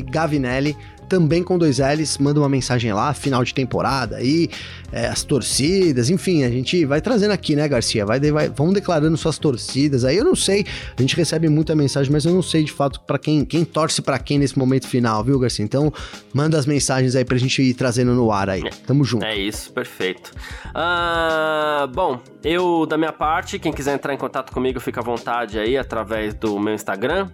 Gavinelli 0.03 0.77
também 1.11 1.43
com 1.43 1.59
dois 1.59 1.81
L's, 1.81 2.19
manda 2.19 2.39
uma 2.39 2.49
mensagem 2.49 2.93
lá, 2.93 3.13
final 3.13 3.43
de 3.43 3.53
temporada 3.53 4.17
aí, 4.17 4.49
é, 4.93 5.09
as 5.09 5.25
torcidas, 5.25 6.09
enfim, 6.09 6.45
a 6.45 6.49
gente 6.49 6.85
vai 6.85 7.01
trazendo 7.01 7.33
aqui, 7.33 7.57
né, 7.57 7.67
Garcia? 7.67 8.07
Vai, 8.07 8.21
vai, 8.21 8.49
vão 8.49 8.73
declarando 8.73 9.17
suas 9.17 9.37
torcidas. 9.37 10.05
Aí 10.05 10.17
eu 10.17 10.25
não 10.25 10.37
sei, 10.37 10.65
a 10.97 11.03
gente 11.03 11.17
recebe 11.17 11.49
muita 11.49 11.75
mensagem, 11.75 12.13
mas 12.13 12.25
eu 12.25 12.33
não 12.33 12.43
sei 12.43 12.63
de 12.63 12.71
fato 12.71 13.01
para 13.01 13.19
quem, 13.19 13.45
quem 13.45 13.65
torce 13.65 14.01
para 14.01 14.21
quem 14.21 14.39
nesse 14.39 14.57
momento 14.57 14.87
final, 14.87 15.25
viu, 15.25 15.37
Garcia? 15.37 15.65
Então, 15.65 15.93
manda 16.33 16.57
as 16.57 16.65
mensagens 16.65 17.17
aí 17.17 17.25
pra 17.25 17.37
gente 17.37 17.61
ir 17.61 17.75
trazendo 17.75 18.15
no 18.15 18.31
ar 18.31 18.49
aí. 18.49 18.63
Tamo 18.87 19.03
junto. 19.03 19.25
É 19.25 19.37
isso, 19.37 19.73
perfeito. 19.73 20.31
Uh, 20.69 21.89
bom, 21.89 22.21
eu, 22.45 22.87
da 22.87 22.97
minha 22.97 23.13
parte, 23.13 23.59
quem 23.59 23.73
quiser 23.73 23.95
entrar 23.95 24.15
em 24.15 24.19
contato 24.19 24.53
comigo, 24.53 24.79
fica 24.79 25.01
à 25.01 25.03
vontade 25.03 25.59
aí 25.59 25.77
através 25.77 26.35
do 26.35 26.59
meu 26.61 26.75
Instagram, 26.75 27.29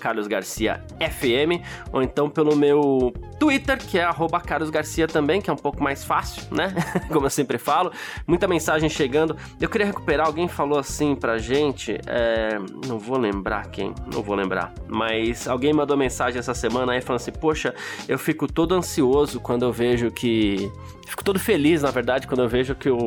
carlosgarciafm, 0.00 1.62
ou 1.92 2.02
então 2.02 2.30
pelo 2.30 2.56
meu 2.56 3.12
Twitter, 3.38 3.78
que 3.78 3.98
é 3.98 4.04
arroba 4.04 4.40
Carlos 4.40 4.70
Garcia 4.70 5.06
também, 5.06 5.40
que 5.40 5.48
é 5.48 5.52
um 5.52 5.56
pouco 5.56 5.82
mais 5.82 6.04
fácil, 6.04 6.42
né? 6.50 6.74
Como 7.12 7.26
eu 7.26 7.30
sempre 7.30 7.58
falo. 7.58 7.92
Muita 8.26 8.48
mensagem 8.48 8.88
chegando. 8.88 9.36
Eu 9.60 9.68
queria 9.68 9.86
recuperar, 9.86 10.26
alguém 10.26 10.48
falou 10.48 10.78
assim 10.78 11.14
pra 11.14 11.38
gente, 11.38 11.98
é... 12.06 12.58
não 12.86 12.98
vou 12.98 13.18
lembrar 13.18 13.70
quem, 13.70 13.94
não 14.12 14.22
vou 14.22 14.34
lembrar, 14.34 14.72
mas 14.88 15.46
alguém 15.46 15.72
mandou 15.72 15.96
mensagem 15.96 16.38
essa 16.38 16.54
semana 16.54 16.92
aí 16.92 17.00
falando 17.00 17.20
assim, 17.20 17.32
poxa, 17.32 17.74
eu 18.08 18.18
fico 18.18 18.50
todo 18.50 18.74
ansioso 18.74 19.40
quando 19.40 19.64
eu 19.64 19.72
vejo 19.72 20.10
que 20.10 20.70
Fico 21.08 21.24
todo 21.24 21.38
feliz, 21.38 21.80
na 21.80 21.90
verdade, 21.90 22.26
quando 22.26 22.42
eu 22.42 22.48
vejo 22.48 22.74
que 22.74 22.90
o, 22.90 22.98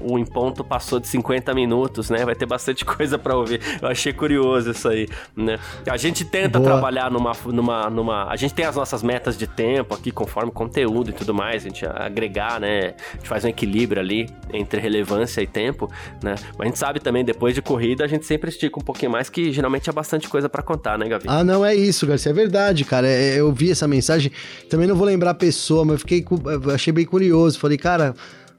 o 0.00 0.18
Em 0.18 0.24
Ponto 0.24 0.64
passou 0.64 0.98
de 0.98 1.06
50 1.06 1.52
minutos, 1.52 2.08
né? 2.08 2.24
Vai 2.24 2.34
ter 2.34 2.46
bastante 2.46 2.82
coisa 2.82 3.18
para 3.18 3.36
ouvir. 3.36 3.60
Eu 3.80 3.88
achei 3.88 4.10
curioso 4.10 4.70
isso 4.70 4.88
aí, 4.88 5.06
né? 5.36 5.58
A 5.86 5.98
gente 5.98 6.24
tenta 6.24 6.58
Boa. 6.58 6.72
trabalhar 6.72 7.10
numa, 7.10 7.32
numa, 7.44 7.90
numa... 7.90 8.24
A 8.24 8.36
gente 8.36 8.54
tem 8.54 8.64
as 8.64 8.74
nossas 8.74 9.02
metas 9.02 9.36
de 9.36 9.46
tempo 9.56 9.94
aqui, 9.94 10.10
conforme 10.10 10.50
conteúdo 10.50 11.10
e 11.10 11.12
tudo 11.12 11.32
mais, 11.34 11.64
a 11.64 11.68
gente 11.68 11.86
agregar, 11.86 12.60
né? 12.60 12.94
A 13.12 13.16
gente 13.16 13.28
faz 13.28 13.44
um 13.44 13.48
equilíbrio 13.48 14.00
ali 14.00 14.28
entre 14.52 14.80
relevância 14.80 15.40
e 15.40 15.46
tempo, 15.46 15.90
né? 16.22 16.34
Mas 16.56 16.60
a 16.60 16.64
gente 16.64 16.78
sabe 16.78 17.00
também, 17.00 17.24
depois 17.24 17.54
de 17.54 17.62
corrida, 17.62 18.04
a 18.04 18.08
gente 18.08 18.26
sempre 18.26 18.50
estica 18.50 18.78
um 18.78 18.82
pouquinho 18.82 19.10
mais, 19.10 19.28
que 19.28 19.52
geralmente 19.52 19.88
é 19.88 19.92
bastante 19.92 20.28
coisa 20.28 20.48
para 20.48 20.62
contar, 20.62 20.98
né, 20.98 21.08
Gavi? 21.08 21.24
Ah, 21.28 21.44
não, 21.44 21.64
é 21.64 21.74
isso, 21.74 22.06
Garcia, 22.06 22.30
é 22.30 22.34
verdade, 22.34 22.84
cara. 22.84 23.06
É, 23.06 23.40
eu 23.40 23.52
vi 23.52 23.70
essa 23.70 23.86
mensagem, 23.88 24.32
também 24.68 24.86
não 24.86 24.96
vou 24.96 25.06
lembrar 25.06 25.30
a 25.30 25.34
pessoa, 25.34 25.84
mas 25.84 26.00
fiquei, 26.00 26.24
achei 26.72 26.92
bem 26.92 27.04
curioso. 27.04 27.58
Falei, 27.58 27.78
cara, 27.78 28.14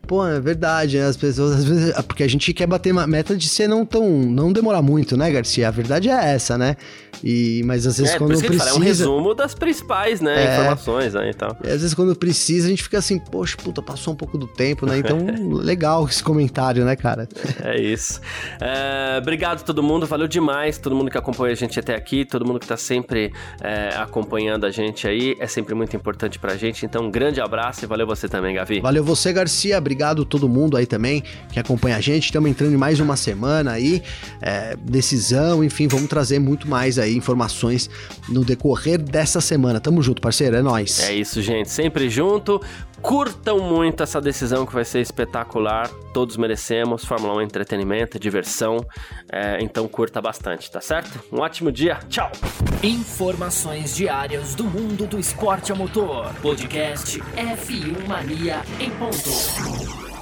Pô, 0.06 0.26
é 0.28 0.40
verdade, 0.40 0.98
né? 0.98 1.08
As 1.08 1.16
pessoas, 1.16 1.60
às 1.60 1.64
vezes, 1.64 1.94
porque 2.02 2.24
a 2.24 2.28
gente 2.28 2.54
quer 2.54 2.68
bater 2.68 2.92
uma 2.92 3.08
meta 3.08 3.38
de 3.38 3.48
ser 3.48 3.70
não 3.70 3.86
tão, 3.86 4.10
não 4.10 4.52
demorar 4.52 4.82
muito, 4.82 5.16
né, 5.16 5.32
Garcia? 5.32 5.70
A 5.70 5.72
verdade 5.72 6.10
é 6.10 6.34
essa, 6.34 6.58
né? 6.58 6.76
E, 7.24 7.62
mas 7.64 7.88
às 7.88 7.98
vezes 7.98 8.16
é, 8.16 8.18
quando 8.18 8.38
precisa... 8.38 8.58
Fala, 8.58 8.72
é 8.72 8.74
um 8.74 8.80
resumo 8.84 9.34
das 9.34 9.56
principais, 9.56 10.20
né, 10.20 10.46
é, 10.46 10.54
informações, 10.54 11.14
né, 11.14 11.30
e 11.30 11.34
tal. 11.34 11.56
E 11.64 11.68
às 11.68 11.80
vezes 11.80 11.94
quando 11.94 12.14
precisa 12.16 12.68
a 12.68 12.70
gente 12.70 12.84
fica 12.84 12.98
assim, 12.98 13.18
poxa, 13.18 13.56
puta, 13.56 13.82
passou 13.82 14.14
um 14.14 14.18
pouco 14.18 14.38
do 14.38 14.46
tempo, 14.46 14.86
né? 14.86 14.98
Então, 14.98 15.20
legal 15.56 16.06
esse 16.06 16.22
comentário, 16.22 16.84
né, 16.84 16.98
cara? 16.98 17.30
É 17.64 17.80
isso. 17.80 18.20
É, 18.60 19.20
obrigado 19.20 19.62
a 19.62 19.64
todo 19.64 19.82
mundo, 19.82 20.06
valeu 20.06 20.28
demais, 20.28 20.78
todo 20.78 20.94
mundo 20.94 21.10
que 21.10 21.18
acompanha 21.18 21.54
a 21.54 21.56
gente 21.56 21.80
até 21.80 21.96
aqui, 21.96 22.26
todo 22.26 22.46
mundo 22.46 22.60
que 22.60 22.68
tá 22.68 22.76
sempre 22.76 23.32
é, 23.62 23.96
acompanhando 23.96 24.66
a 24.66 24.70
gente 24.70 25.08
aí, 25.08 25.38
é 25.40 25.48
sempre 25.48 25.74
muito 25.74 25.96
importante 25.96 26.38
pra 26.38 26.58
gente, 26.58 26.86
então 26.86 27.06
um 27.06 27.12
grande 27.12 27.40
abraço 27.40 27.86
e 27.86 27.88
valeu 27.88 28.06
você 28.06 28.28
também, 28.28 28.56
Gavi. 28.56 28.82
Valeu 28.82 29.04
você, 29.04 29.32
Garcia, 29.32 29.78
obrigado 29.78 29.93
obrigado 29.94 30.24
a 30.24 30.26
todo 30.26 30.50
mundo 30.50 30.76
aí 30.76 30.88
também 30.88 31.24
que 31.52 31.60
acompanha 31.60 31.98
a 31.98 32.02
gente. 32.02 32.26
Estamos 32.26 32.50
entrando 32.50 32.74
em 32.74 32.78
mais 32.78 33.00
uma 33.00 33.16
semana 33.16 33.74
aí, 33.74 34.02
é, 34.42 34.76
decisão, 34.82 35.64
enfim, 35.64 35.88
vamos 35.88 36.10
trazer 36.10 36.40
muito 36.40 36.68
mais 36.68 36.98
aí 36.98 37.16
informações 37.16 37.90
no 38.28 38.44
decorrer 38.44 38.98
dessa 38.98 39.40
semana. 39.40 39.80
Tamo 39.80 40.02
junto, 40.02 40.22
parceiro, 40.22 40.56
é 40.56 40.62
nóis. 40.64 41.00
É 41.00 41.14
isso, 41.14 41.42
gente, 41.42 41.70
sempre 41.70 42.10
junto. 42.10 42.60
Curtam 43.04 43.60
muito 43.60 44.02
essa 44.02 44.22
decisão 44.22 44.66
que 44.66 44.74
vai 44.74 44.86
ser 44.86 45.02
espetacular. 45.02 45.90
Todos 46.14 46.38
merecemos. 46.38 47.04
Fórmula 47.04 47.36
1 47.36 47.42
é 47.42 47.44
entretenimento, 47.44 48.18
diversão. 48.18 48.78
É, 49.30 49.58
então 49.62 49.90
curta 49.90 50.22
bastante, 50.22 50.72
tá 50.72 50.80
certo? 50.80 51.20
Um 51.30 51.42
ótimo 51.42 51.70
dia. 51.70 52.00
Tchau. 52.08 52.32
Informações 52.82 53.94
diárias 53.94 54.56
do 54.56 54.64
mundo 54.64 55.06
do 55.06 55.20
esporte 55.20 55.74
a 55.74 55.76
motor. 55.76 56.34
Podcast 56.42 57.20
F1 57.20 58.08
Mania 58.08 58.62
em 58.80 58.90
ponto. 58.92 60.13